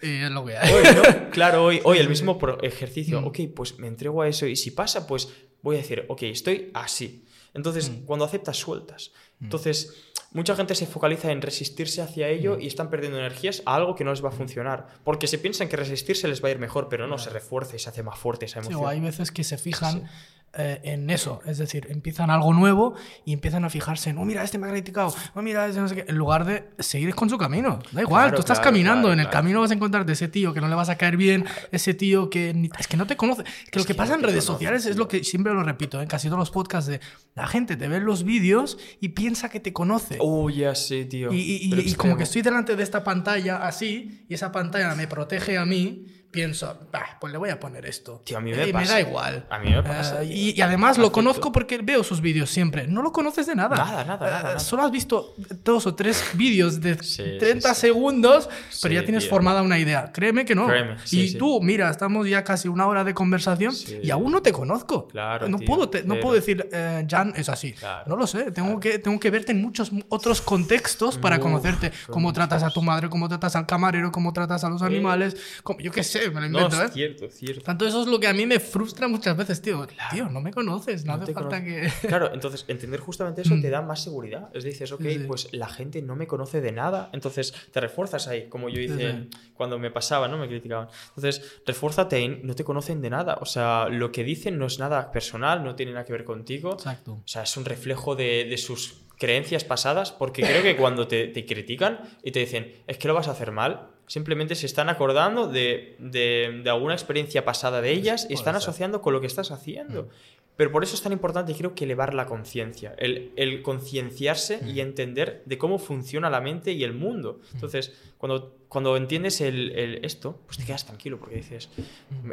Y 0.03 0.23
es 0.25 0.31
lo 0.31 0.45
que 0.45 0.57
hay. 0.57 0.73
Hoy, 0.73 0.83
Claro, 1.31 1.65
hoy, 1.65 1.81
hoy 1.85 1.99
el 1.99 2.09
mismo 2.15 2.37
ejercicio. 2.63 3.25
Ok, 3.25 3.41
pues 3.55 3.79
me 3.79 3.87
entrego 3.87 4.23
a 4.23 4.29
eso 4.29 4.47
y 4.47 4.57
si 4.57 4.73
pasa, 4.73 5.07
pues 5.07 5.29
voy 5.63 5.77
a 5.77 5.79
decir, 5.79 6.05
ok, 6.09 6.23
estoy 6.25 6.71
así. 6.75 7.25
Entonces, 7.55 7.91
mm. 7.91 8.05
cuando 8.05 8.25
aceptas, 8.25 8.57
sueltas. 8.57 9.13
Mm. 9.39 9.45
Entonces, 9.45 9.95
mucha 10.33 10.55
gente 10.55 10.75
se 10.75 10.87
focaliza 10.87 11.33
en 11.33 11.43
resistirse 11.43 12.01
hacia 12.01 12.29
ello 12.29 12.59
y 12.59 12.67
están 12.67 12.91
perdiendo 12.91 13.19
energías 13.19 13.63
a 13.67 13.75
algo 13.75 13.95
que 13.95 14.05
no 14.05 14.11
les 14.11 14.25
va 14.25 14.29
a 14.29 14.33
funcionar. 14.33 14.87
Porque 15.05 15.27
se 15.27 15.39
piensan 15.39 15.69
que 15.69 15.77
resistirse 15.77 16.29
les 16.29 16.43
va 16.43 16.49
a 16.49 16.53
ir 16.53 16.59
mejor, 16.59 16.89
pero 16.89 17.07
no, 17.07 17.19
se 17.19 17.31
refuerza 17.31 17.77
y 17.77 17.79
se 17.79 17.89
hace 17.89 18.03
más 18.03 18.19
fuerte 18.19 18.47
esa 18.47 18.61
emoción. 18.61 18.79
Sí, 18.79 18.85
o 18.85 18.89
hay 18.89 19.01
veces 19.01 19.33
que 19.33 19.45
se 19.45 19.59
fijan 19.59 20.09
eh, 20.53 20.81
en 20.83 21.09
eso. 21.11 21.41
Es 21.47 21.59
decir, 21.59 21.87
empiezan 21.91 22.29
algo 22.29 22.53
nuevo 22.53 22.95
y 23.25 23.33
empiezan 23.33 23.65
a 23.65 23.71
fijarse 23.71 24.11
en, 24.11 24.19
oh, 24.19 24.25
mira, 24.25 24.43
este 24.43 24.59
me 24.59 24.67
ha 24.67 24.71
criticado, 24.71 25.15
oh, 25.35 25.43
mira, 25.43 25.65
este 25.67 25.81
no 25.81 25.87
sé 25.87 25.95
qué, 25.95 26.05
en 26.09 26.17
lugar 26.17 26.45
de 26.45 26.71
seguir 26.81 27.15
con 27.15 27.31
su 27.31 27.39
camino. 27.39 27.79
Da 27.93 28.03
igual, 28.03 28.35
tú 28.35 28.41
estás 28.41 28.59
caminando, 28.59 29.13
en 29.13 29.21
el 29.21 29.31
camino 29.31 29.61
vas 29.61 29.71
a 29.71 29.75
encontrarte 29.75 30.11
ese 30.11 30.27
tío 30.27 30.53
que 30.53 30.61
no 30.61 30.67
le 30.67 30.75
vas 30.75 30.89
a 30.89 30.97
caer 30.97 31.17
bien, 31.17 31.45
ese 31.71 31.95
tío 31.95 32.31
que 32.31 32.51
es 32.79 32.89
que 32.89 32.97
no 32.97 33.07
te 33.07 33.17
conoce. 33.17 33.45
Que 33.71 33.79
lo 33.79 33.85
que, 33.85 33.95
pasa 33.95 34.15
en 34.15 34.25
redes 34.25 34.43
sociales 34.43 34.87
es 34.87 34.97
lo 34.97 35.07
que 35.07 35.23
siempre 35.23 35.55
lo 35.55 35.63
repito 35.63 36.03
en 36.03 36.09
casi 36.09 36.27
todos 36.27 36.41
los 36.41 36.51
podcasts 36.51 36.91
de 36.91 37.01
la 37.37 37.47
gente 37.47 37.77
te 37.77 37.87
ve 37.87 38.01
los 38.01 38.25
vídeos 38.25 38.77
y 39.01 39.11
piensa 39.11 39.51
que 39.51 39.61
te 39.61 39.73
conoce. 39.73 40.17
Oh, 40.19 40.51
ya 40.51 40.75
sé, 40.75 41.05
tío. 41.05 41.33
Y, 41.33 41.71
y 41.73 41.95
como 41.95 42.17
que 42.17 42.25
estoy 42.25 42.43
delante 42.43 42.75
de 42.75 42.83
esta 42.83 43.05
pantalla 43.05 43.65
así 43.65 44.25
y 44.29 44.35
esa 44.35 44.51
pantalla 44.51 44.97
me 44.97 45.07
protege 45.07 45.59
a 45.59 45.65
mí 45.65 46.07
pienso, 46.31 46.79
pues 47.21 47.33
le 47.33 47.39
voy 47.39 47.51
a 47.51 47.59
poner 47.59 47.87
esto. 47.87 48.23
Tío, 48.25 48.39
a 48.39 48.41
mí 48.41 48.53
me, 48.53 48.69
y 48.69 48.73
me 48.73 48.87
da 48.87 49.01
igual. 49.01 49.47
A 49.51 49.59
mí 49.59 49.71
me 49.71 49.83
pasa. 49.83 50.23
Eh, 50.23 50.27
y, 50.27 50.61
además 50.61 50.99
lo 50.99 51.11
conozco 51.13 51.53
porque 51.53 51.79
veo 51.79 52.05
sus 52.05 52.21
vídeos 52.21 52.51
siempre. 52.51 52.87
No 52.87 53.03
lo 53.03 53.13
conoces 53.13 53.47
de 53.47 53.55
nada. 53.55 53.77
Nada, 53.77 54.05
nada, 54.05 54.29
eh, 54.29 54.31
nada. 54.31 54.59
Solo 54.59 54.85
has 54.85 54.91
visto 54.91 55.35
dos 55.65 55.87
o 55.87 55.95
tres 55.95 56.25
vídeos 56.35 56.81
de 56.81 56.97
30 56.97 57.75
segundos, 57.75 58.49
pero 58.83 58.95
ya 58.95 59.05
tienes 59.05 59.29
formada 59.29 59.63
una 59.63 59.79
idea. 59.79 60.13
Créeme 60.13 60.45
que 60.45 60.55
no. 60.55 60.69
y 61.11 61.35
tú, 61.35 61.61
mira, 61.63 61.91
estamos 61.91 62.29
ya 62.29 62.45
casi 62.45 62.69
una 62.69 62.87
hora 62.87 63.05
de 63.05 63.15
conversación 63.15 63.75
y 64.03 64.11
aún 64.11 64.31
no 64.33 64.43
te 64.43 64.53
conozco. 64.53 65.09
Claro, 65.09 65.49
no, 65.49 65.59
puedo, 65.59 65.91
no 66.05 66.21
puedo 66.21 66.35
decir, 66.35 66.69
eh, 66.73 67.07
Jan 67.09 67.33
es 67.37 67.49
así. 67.49 67.75
No 68.07 68.17
lo 68.17 68.27
sé. 68.27 68.51
Tengo, 68.53 68.79
que, 68.79 68.99
tengo 68.99 69.19
que 69.19 69.31
verte 69.31 69.53
en 69.53 69.61
muchos 69.61 69.91
otros 70.09 70.41
contextos 70.41 71.19
para 71.19 71.39
conocerte. 71.41 71.93
Cómo 72.09 72.33
tratas 72.33 72.63
a 72.63 72.71
tu 72.71 72.83
madre, 72.83 73.09
cómo 73.09 73.29
tratas 73.29 73.57
al 73.57 73.67
camarero, 73.67 74.13
cómo 74.13 74.33
tratas 74.33 74.65
a 74.65 74.69
los 74.69 74.83
animales. 74.83 75.37
Como, 75.63 75.81
yo 75.81 75.91
qué 75.91 76.03
sé, 76.03 76.20
me 76.29 76.41
lo 76.41 76.47
invento, 76.47 76.83
¿eh? 76.83 76.89
Cierto, 76.93 77.31
cierto. 77.31 77.63
Tanto 77.63 77.87
eso 77.87 78.03
es 78.03 78.09
lo 78.09 78.21
que 78.21 78.27
a 78.27 78.33
mí 78.33 78.47
me 78.47 78.61
frustra 78.61 79.09
muchas 79.09 79.37
veces, 79.37 79.63
tío. 79.63 79.87
Tío, 80.11 80.29
no 80.29 80.41
me 80.41 80.53
conoces, 80.53 81.05
no, 81.05 81.15
hace 81.15 81.33
falta 81.33 81.63
que. 81.63 81.91
Claro, 82.07 82.33
entonces 82.33 82.65
entender 82.69 83.01
justamente 83.01 83.43
eso 83.43 83.55
te 83.61 83.69
mm. 83.69 83.71
da 83.71 83.83
más 83.83 84.03
seguridad. 84.03 84.51
Es 84.55 84.65
decir, 84.65 84.93
ok, 84.93 85.05
pues 85.27 85.49
la 85.53 85.69
gente 85.69 86.03
no 86.03 86.17
me 86.17 86.27
conoce 86.27 86.61
de 86.61 86.73
nada, 86.73 87.11
entonces 87.13 87.55
te 87.73 87.81
refuerzas 87.81 88.29
ahí, 88.29 88.49
como 88.49 88.69
yo 88.69 88.81
hice 88.81 89.29
cuando 89.55 89.79
me 89.79 89.91
pasaba, 89.91 90.29
¿no? 90.29 90.39
Me 90.39 90.49
criticaban. 90.49 90.89
Entonces, 91.09 91.61
refuérzate, 91.67 92.41
no 92.43 92.55
te 92.55 92.65
conocen 92.65 93.01
de 93.01 93.11
nada. 93.11 93.39
O 93.41 93.47
sea, 93.47 93.89
lo 93.89 94.11
que 94.13 94.25
dicen 94.25 94.59
no 94.59 94.67
es 94.67 94.79
nada 94.79 95.13
personal, 95.13 95.63
no 95.63 95.75
tiene 95.75 95.93
nada 95.93 96.05
que 96.05 96.13
ver 96.13 96.25
contigo. 96.25 96.73
Exacto. 96.73 97.13
O 97.13 97.29
sea, 97.29 97.43
es 97.43 97.57
un 97.57 97.65
reflejo 97.65 98.17
de, 98.17 98.45
de 98.45 98.59
sus 98.59 99.03
creencias 99.21 99.65
pasadas, 99.65 100.13
porque 100.13 100.43
creo 100.43 100.63
que 100.63 100.77
cuando 100.77 101.07
te, 101.07 101.27
te, 101.29 101.45
critican 101.45 102.01
y 102.23 102.33
te 102.33 102.41
dicen, 102.41 102.73
es 102.87 102.97
que 102.97 103.07
lo 103.07 103.13
vas 103.13 103.29
a 103.29 103.33
hacer 103.33 103.53
mal, 103.53 103.91
simplemente 104.11 104.57
se 104.57 104.67
están 104.67 104.89
acordando 104.89 105.47
de, 105.47 105.95
de, 106.01 106.69
alguna 106.69 106.95
experiencia 106.95 107.45
pasada 107.45 107.81
de 107.81 107.93
ellas 107.93 108.27
y 108.29 108.35
están 108.35 108.57
asociando 108.57 109.03
con 109.03 109.13
lo 109.13 109.21
que 109.21 109.29
estás 109.29 109.53
haciendo. 109.53 110.09
Mm. 110.51 110.57
Pero 110.57 110.73
por 110.73 110.85
eso 110.85 110.95
es 110.95 111.03
tan 111.03 111.13
importante, 111.13 111.55
creo 111.55 111.75
que 111.75 111.85
elevar 111.85 112.13
la 112.13 112.27
conciencia, 112.27 112.95
el, 112.99 113.33
el 113.37 113.63
concienciarse 113.63 114.61
y 114.67 114.81
entender 114.81 115.43
de 115.47 115.57
cómo 115.59 115.79
funciona 115.79 116.29
la 116.29 116.41
mente 116.41 116.73
y 116.73 116.85
el 116.85 116.93
mundo. 116.93 117.41
Entonces, 117.55 117.93
cuando, 118.19 118.59
cuando 118.69 118.99
entiendes 118.99 119.41
el, 119.41 119.71
el 119.71 120.05
esto, 120.05 120.43
pues 120.45 120.59
te 120.59 120.65
quedas 120.67 120.85
tranquilo 120.85 121.19
porque 121.19 121.37
dices, 121.37 121.71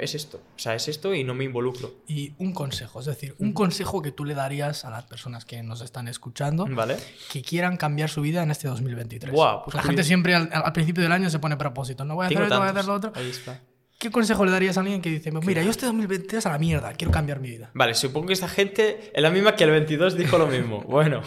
es 0.02 0.16
esto, 0.16 0.42
o 0.56 0.60
sea, 0.60 0.76
es 0.76 0.90
esto 0.90 1.16
y 1.16 1.24
no 1.24 1.34
me 1.34 1.46
involucro. 1.46 1.96
Y 2.08 2.34
un 2.40 2.52
consejo, 2.52 3.00
es 3.00 3.06
decir, 3.06 3.36
un 3.40 3.54
consejo 3.54 4.02
que 4.02 4.12
tú 4.12 4.26
le 4.26 4.36
darías 4.36 4.84
a 4.84 4.90
las 4.90 5.06
personas 5.06 5.46
que 5.46 5.64
nos 5.64 5.80
están 5.80 6.10
escuchando, 6.10 6.68
¿Vale? 6.70 6.98
que 7.32 7.42
quieran 7.42 7.78
cambiar 7.78 8.10
su 8.10 8.20
vida 8.20 8.44
en 8.44 8.52
este 8.52 8.68
2023. 8.68 9.34
pues 9.64 9.76
la 9.76 9.82
gente 9.82 10.04
siempre 10.04 10.36
al, 10.36 10.50
al, 10.52 10.74
principio 10.74 11.02
del 11.02 11.14
año 11.14 11.30
se 11.30 11.40
pone 11.40 11.56
propósito, 11.56 12.04
no 12.04 12.16
voy 12.16 12.26
a 12.26 12.28
hacer 12.28 12.42
esto, 12.42 12.60
voy 12.60 12.68
a 12.68 12.72
hacer 12.72 12.86
lo 12.86 12.94
otro. 12.94 13.14
Ahí 13.16 13.30
está. 13.30 13.62
¿Qué 13.98 14.12
consejo 14.12 14.46
le 14.46 14.52
darías 14.52 14.78
a 14.78 14.82
alguien 14.82 15.02
que 15.02 15.10
dice, 15.10 15.32
mira, 15.32 15.64
yo 15.64 15.72
este 15.72 15.88
2023 15.88 16.46
a 16.46 16.52
la 16.52 16.60
mierda, 16.60 16.94
quiero 16.94 17.12
cambiar 17.12 17.40
mi 17.40 17.50
vida? 17.50 17.72
Vale, 17.74 17.96
supongo 17.96 18.28
que 18.28 18.34
esta 18.34 18.48
gente 18.48 19.12
es 19.12 19.22
la 19.22 19.32
misma 19.32 19.56
que 19.56 19.64
el 19.64 19.72
22 19.72 20.16
dijo 20.16 20.38
lo 20.38 20.46
mismo. 20.46 20.82
bueno, 20.88 21.24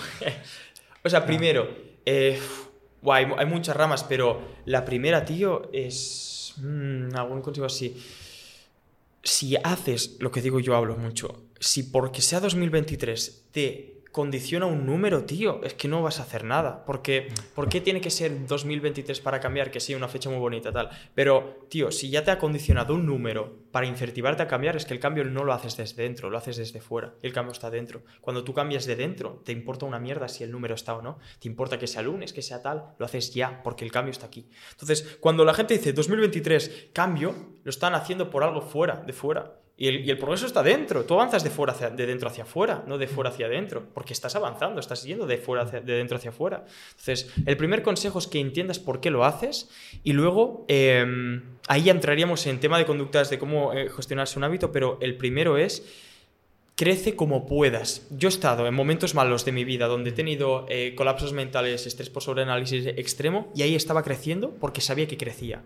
o 1.03 1.09
sea, 1.09 1.27
primero, 1.27 1.69
eh, 2.07 2.39
hay, 3.11 3.27
hay, 3.37 3.47
muchas 3.47 3.77
ramas, 3.77 4.05
pero 4.05 4.41
la 4.67 4.85
primera, 4.85 5.25
tío, 5.25 5.69
es 5.73 6.55
mmm, 6.59 7.09
algún 7.17 7.43
consejo 7.43 7.67
así. 7.67 8.01
Si 9.25 9.57
haces 9.57 10.17
lo 10.21 10.31
que 10.31 10.41
digo 10.41 10.61
yo, 10.61 10.77
hablo 10.77 10.97
mucho. 10.97 11.43
Si 11.59 11.83
porque 11.83 12.23
sea 12.23 12.39
2023 12.39 13.49
te 13.51 14.00
condiciona 14.13 14.67
un 14.67 14.87
número, 14.87 15.25
tío, 15.25 15.61
es 15.63 15.75
que 15.75 15.89
no 15.89 16.03
vas 16.03 16.19
a 16.19 16.23
hacer 16.23 16.45
nada. 16.45 16.85
Porque, 16.85 17.29
¿Por 17.55 17.69
qué 17.69 17.81
tiene 17.81 18.01
que 18.01 18.11
ser 18.11 18.47
2023 18.47 19.21
para 19.21 19.41
cambiar? 19.41 19.71
Que 19.71 19.81
sí, 19.81 19.95
una 19.95 20.09
fecha 20.09 20.31
muy 20.31 20.39
bonita, 20.39 20.73
tal. 20.73 20.91
Pero, 21.15 21.67
tío, 21.69 21.91
si 21.91 22.11
ya 22.11 22.25
te 22.25 22.31
ha 22.31 22.39
condicionado 22.39 22.95
un 22.95 23.07
número 23.07 23.59
para 23.71 23.87
incentivarte 23.87 24.43
a 24.43 24.49
cambiar, 24.49 24.77
es 24.77 24.85
que 24.85 24.95
el 24.95 25.01
cambio 25.01 25.25
no 25.25 25.45
lo 25.45 25.53
haces 25.53 25.77
desde 25.77 26.03
dentro, 26.03 26.31
lo 26.31 26.39
haces 26.39 26.57
desde 26.57 26.81
fuera. 26.81 27.15
El 27.23 27.33
cambio 27.33 27.53
está 27.53 27.71
dentro. 27.71 28.03
Cuando 28.21 28.45
tú 28.45 28.53
cambias 28.53 28.87
de 28.87 28.97
dentro, 28.97 29.43
te 29.45 29.53
importa 29.53 29.87
una 29.87 30.01
mierda 30.01 30.29
si 30.29 30.43
el 30.43 30.51
número 30.51 30.75
está 30.75 30.95
o 30.95 31.03
no. 31.03 31.19
Te 31.39 31.49
importa 31.49 31.79
que 31.79 31.87
sea 31.87 32.03
lunes, 32.03 32.33
que 32.33 32.43
sea 32.43 32.63
tal, 32.63 32.95
lo 32.99 33.07
haces 33.07 33.33
ya, 33.33 33.63
porque 33.63 33.85
el 33.85 33.93
cambio 33.93 34.13
está 34.13 34.27
aquí. 34.27 34.49
Entonces, 34.73 35.19
cuando 35.21 35.45
la 35.45 35.55
gente 35.55 35.75
dice 35.75 35.93
2023, 35.93 36.89
cambio, 36.93 37.35
lo 37.63 37.71
están 37.71 37.95
haciendo 37.95 38.31
por 38.31 38.43
algo 38.43 38.61
fuera, 38.61 38.97
de 38.97 39.13
fuera. 39.13 39.60
Y 39.83 40.11
el, 40.11 40.19
progreso 40.19 40.45
está 40.45 40.63
dentro. 40.63 41.07
Tú 41.07 41.15
avanzas 41.15 41.43
de, 41.43 41.49
fuera 41.49 41.73
de 41.73 42.05
dentro 42.05 42.29
hacia 42.29 42.45
afuera, 42.45 42.85
no 42.87 42.99
de 42.99 43.07
fuera 43.07 43.31
hacia 43.31 43.47
adentro. 43.47 43.83
Porque 43.95 44.13
estás 44.13 44.37
avanzando, 44.37 44.79
estás 44.79 45.05
yendo 45.05 45.27
de, 45.27 45.39
fuera 45.39 45.65
de 45.65 45.81
dentro 45.81 46.19
hacia 46.19 46.29
afuera. 46.29 46.67
Entonces, 46.91 47.33
el 47.47 47.57
primer 47.57 47.83
consejo 47.83 48.19
es 48.19 48.27
que 48.27 48.41
entiendas 48.41 48.79
por 48.79 49.01
qué 49.01 49.11
lo 49.11 49.25
haces. 49.25 49.71
Y 50.05 50.13
luego, 50.13 50.67
em, 50.69 51.57
ahí 51.67 51.89
entraríamos 51.89 52.47
en 52.47 52.61
tema 52.61 52.77
de 52.77 52.85
conductas, 52.85 53.31
de 53.31 53.39
cómo 53.39 53.73
eh, 53.73 53.89
gestionarse 53.89 54.39
un 54.39 54.45
hábito. 54.45 54.71
Pero 54.71 54.99
el 55.01 55.17
primero 55.17 55.57
es 55.57 55.83
crece 56.77 57.17
como 57.17 57.47
puedas. 57.47 58.07
Yo 58.11 58.29
he 58.29 58.33
estado 58.33 58.67
en 58.67 58.75
momentos 58.75 59.15
malos 59.15 59.47
de 59.47 59.53
mi 59.53 59.65
vida 59.65 59.87
donde 59.87 60.11
he 60.11 60.13
tenido 60.13 60.67
eh, 60.69 60.95
colapsos 60.95 61.33
mentales, 61.33 61.87
estrés 61.87 62.11
por 62.11 62.23
sobreanálisis 62.23 62.87
extremo 62.87 63.51
y 63.57 63.63
ahí 63.63 63.75
estaba 63.75 64.03
creciendo 64.03 64.51
porque 64.61 64.83
sabía 64.83 65.09
que 65.09 65.17
crecía. 65.17 65.63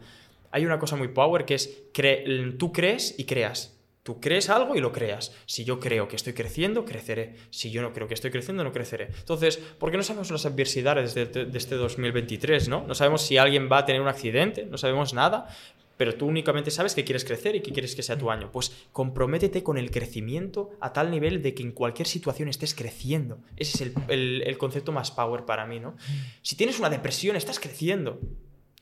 Hay 0.53 0.65
una 0.67 0.79
cosa 0.79 0.95
muy 0.95 1.09
power 1.09 1.45
que 1.47 1.55
es 1.55 1.83
cre 1.93 2.53
tú 2.59 2.73
crees 2.73 3.17
y 3.19 3.25
creas. 3.25 3.74
Tú 4.05 4.21
crees 4.21 4.51
algo 4.51 4.77
y 4.77 4.81
lo 4.81 4.93
creas. 4.93 5.33
Si 5.47 5.65
yo 5.65 5.81
creo 5.81 6.09
que 6.09 6.17
estoy 6.17 6.35
creciendo, 6.35 6.85
creceré. 6.85 7.37
Si 7.49 7.71
yo 7.71 7.81
no 7.81 7.95
creo 7.95 8.07
que 8.07 8.13
estoy 8.13 8.31
creciendo, 8.31 8.63
no 8.63 8.71
creceré. 8.71 9.09
Entonces, 9.19 9.57
¿por 9.57 9.91
qué 9.91 9.97
no 9.97 10.03
sabemos 10.03 10.31
las 10.31 10.45
adversidades 10.45 11.15
de, 11.15 11.25
de, 11.25 11.59
este 11.59 11.75
2023? 11.75 12.69
¿no? 12.69 12.87
no 12.87 12.95
sabemos 12.95 13.23
si 13.23 13.39
alguien 13.39 13.67
va 13.73 13.79
a 13.79 13.87
tener 13.87 14.03
un 14.03 14.09
accidente, 14.09 14.67
no 14.67 14.77
sabemos 14.77 15.15
nada, 15.15 15.49
pero 15.97 16.17
tú 16.17 16.27
únicamente 16.27 16.71
sabes 16.71 16.95
que 16.95 17.03
quieres 17.03 17.25
crecer 17.25 17.57
y 17.57 17.61
que 17.61 17.73
quieres 17.73 17.95
que 17.95 18.03
sea 18.03 18.19
tu 18.19 18.31
año. 18.31 18.53
Pues 18.53 18.73
comprométete 18.93 19.63
con 19.63 19.79
el 19.79 19.91
crecimiento 19.91 20.73
a 20.81 20.93
tal 20.93 21.11
nivel 21.11 21.41
de 21.41 21.55
que 21.55 21.63
en 21.63 21.73
cualquier 21.73 22.07
situación 22.07 22.51
estés 22.51 22.75
creciendo. 22.75 23.39
Ese 23.57 23.77
es 23.77 23.81
el, 23.81 23.95
el, 24.09 24.43
el 24.47 24.59
concepto 24.59 24.93
más 24.93 25.13
power 25.13 25.47
para 25.47 25.65
mí, 25.65 25.81
¿no? 25.81 25.97
Si 26.43 26.57
tienes 26.57 26.79
una 26.79 26.91
depresión, 26.91 27.37
estás 27.37 27.59
creciendo. 27.59 28.21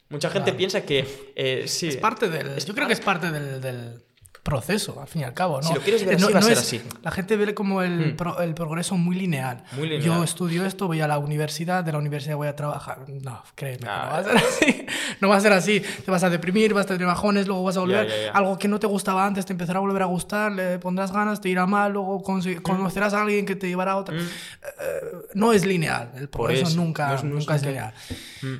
Mucha 0.09 0.31
gente 0.31 0.53
piensa 0.53 0.85
que 0.85 1.07
eh, 1.37 1.65
sí. 1.69 1.89
Es 1.89 1.97
parte 1.97 2.29
del. 2.29 2.59
yo 2.59 2.75
creo 2.75 2.89
que 2.89 2.93
es 2.93 3.01
parte 3.01 3.31
del, 3.31 3.61
del 3.61 4.03
proceso, 4.43 5.01
al 5.01 5.07
fin 5.07 5.23
y 5.23 5.25
al 5.25 5.35
cabo. 5.35 5.61
¿no? 5.61 5.69
Si 5.69 5.75
lo 5.75 5.81
quieres 5.81 6.05
ver 6.05 6.17
así, 6.17 6.25
no, 6.25 6.33
va 6.33 6.41
a 6.41 6.43
ser 6.43 6.59
así. 6.59 6.83
La 7.03 7.11
gente 7.13 7.37
ve 7.37 7.55
como 7.55 7.83
el, 7.83 8.15
hmm. 8.15 8.43
el, 8.43 8.55
progreso 8.55 8.97
muy 8.97 9.15
lineal. 9.15 9.63
muy 9.73 9.89
lineal. 9.89 10.03
Yo 10.03 10.25
estudio 10.25 10.67
esto, 10.67 10.89
voy 10.89 11.01
a 11.01 11.07
la 11.07 11.19
universidad, 11.19 11.85
de 11.85 11.93
la 11.93 11.99
universidad 11.99 12.37
voy 12.37 12.49
a 12.49 12.57
trabajar. 12.57 13.05
No, 13.09 13.43
créeme, 13.55 13.87
no 13.87 13.91
va 13.91 14.19
a 14.19 14.25
ser 14.25 14.37
así. 14.37 14.87
No 15.21 15.29
va 15.29 15.37
a 15.37 15.41
ser 15.41 15.53
así. 15.53 15.81
Te 15.81 16.11
vas 16.11 16.25
a 16.25 16.31
deprimir, 16.31 16.75
vas 16.75 16.87
a 16.87 16.89
tener 16.89 17.07
bajones, 17.07 17.47
luego 17.47 17.63
vas 17.63 17.77
a 17.77 17.81
volver. 17.81 18.31
Algo 18.33 18.59
que 18.59 18.67
no 18.67 18.81
te 18.81 18.89
gustaba 18.89 19.25
antes 19.25 19.47
te 19.47 19.53
empezará 19.53 19.79
a 19.79 19.81
volver 19.81 20.03
a 20.03 20.07
gustar, 20.07 20.51
le 20.51 20.79
pondrás 20.79 21.13
ganas, 21.13 21.41
te 21.41 21.49
irá 21.49 21.67
mal, 21.67 21.93
luego 21.93 22.19
hmm. 22.19 22.63
conocerás 22.63 23.15
a 23.15 23.23
alguien 23.23 23.47
que 23.47 23.55
te 23.55 23.69
llevará 23.69 23.93
a 23.93 23.97
otra. 23.97 24.17
Hmm. 24.17 24.21
Eh, 24.21 25.17
no 25.35 25.53
es 25.53 25.65
lineal. 25.65 26.11
El 26.17 26.29
progreso 26.29 26.75
nunca, 26.77 27.21
nunca 27.23 27.55
es 27.55 27.63
lineal. 27.63 27.95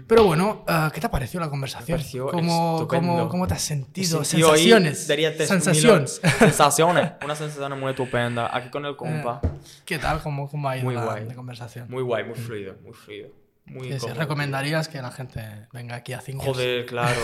Pero 0.07 0.25
bueno, 0.25 0.65
uh, 0.69 0.91
¿qué 0.93 1.01
te 1.01 1.09
pareció 1.09 1.41
la 1.41 1.51
conversación? 1.51 2.01
¿Cómo, 2.31 2.87
cómo, 2.89 3.29
¿Cómo, 3.29 3.47
te 3.49 3.55
has 3.55 3.63
sentido? 3.63 4.23
Sensaciones. 4.25 5.07
Sensaciones. 5.07 5.72
Sensaciones. 5.75 7.13
Una 7.25 7.35
sensación 7.35 7.81
muy 7.81 7.91
estupenda. 7.91 8.55
Aquí 8.55 8.69
con 8.69 8.85
el 8.87 8.97
compa. 8.97 9.41
Eh, 9.43 9.49
¿Qué 9.85 9.99
tal? 9.99 10.21
¿Cómo, 10.23 10.49
cómo 10.49 10.69
ha 10.69 10.77
ido 10.77 10.85
muy 10.85 10.95
la, 10.95 11.05
guay. 11.05 11.25
la, 11.27 11.35
conversación? 11.35 11.87
Muy 11.91 12.03
guay, 12.03 12.25
muy 12.25 12.35
fluido, 12.35 12.77
muy 12.83 12.93
fluido. 12.93 13.43
Muy 13.65 13.91
¿Recomendarías 13.93 14.89
que 14.89 15.01
la 15.01 15.13
gente 15.13 15.41
venga 15.73 15.95
aquí 15.95 16.13
a 16.13 16.19
Thinkers? 16.19 16.47
Joder, 16.47 16.85
claro. 16.87 17.21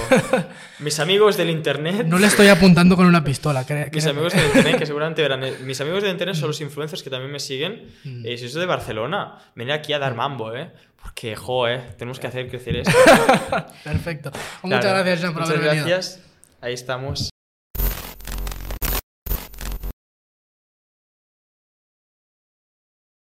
mis 0.78 0.98
amigos 1.00 1.36
del 1.36 1.50
internet. 1.50 2.06
No 2.06 2.18
le 2.18 2.28
estoy 2.28 2.46
apuntando 2.46 2.96
con 2.96 3.06
una 3.06 3.24
pistola. 3.24 3.66
mis 3.92 4.06
amigos 4.06 4.32
del 4.32 4.46
internet, 4.46 4.78
que 4.78 4.86
seguramente 4.86 5.20
verán. 5.20 5.42
Eh, 5.42 5.54
mis 5.64 5.80
amigos 5.80 6.02
del 6.02 6.12
internet 6.12 6.36
son 6.36 6.48
los 6.48 6.60
influencers 6.60 7.02
que 7.02 7.10
también 7.10 7.32
me 7.32 7.40
siguen. 7.40 7.88
Mm. 8.04 8.24
Eh, 8.24 8.38
si 8.38 8.48
soy 8.48 8.60
de 8.60 8.66
Barcelona, 8.66 9.38
venid 9.56 9.72
aquí 9.72 9.92
a 9.92 9.98
dar 9.98 10.14
mambo, 10.14 10.54
¿eh? 10.54 10.70
Porque, 11.02 11.34
joder, 11.36 11.94
tenemos 11.96 12.20
que 12.20 12.28
hacer 12.28 12.48
crecer 12.48 12.76
esto. 12.76 12.92
Perfecto. 13.84 14.30
Muchas 14.62 14.84
gracias, 14.84 15.20
Jean, 15.20 15.32
por 15.32 15.42
Muchas 15.42 15.58
haber 15.58 15.74
gracias. 15.74 16.22
Ahí 16.60 16.74
estamos. 16.74 17.30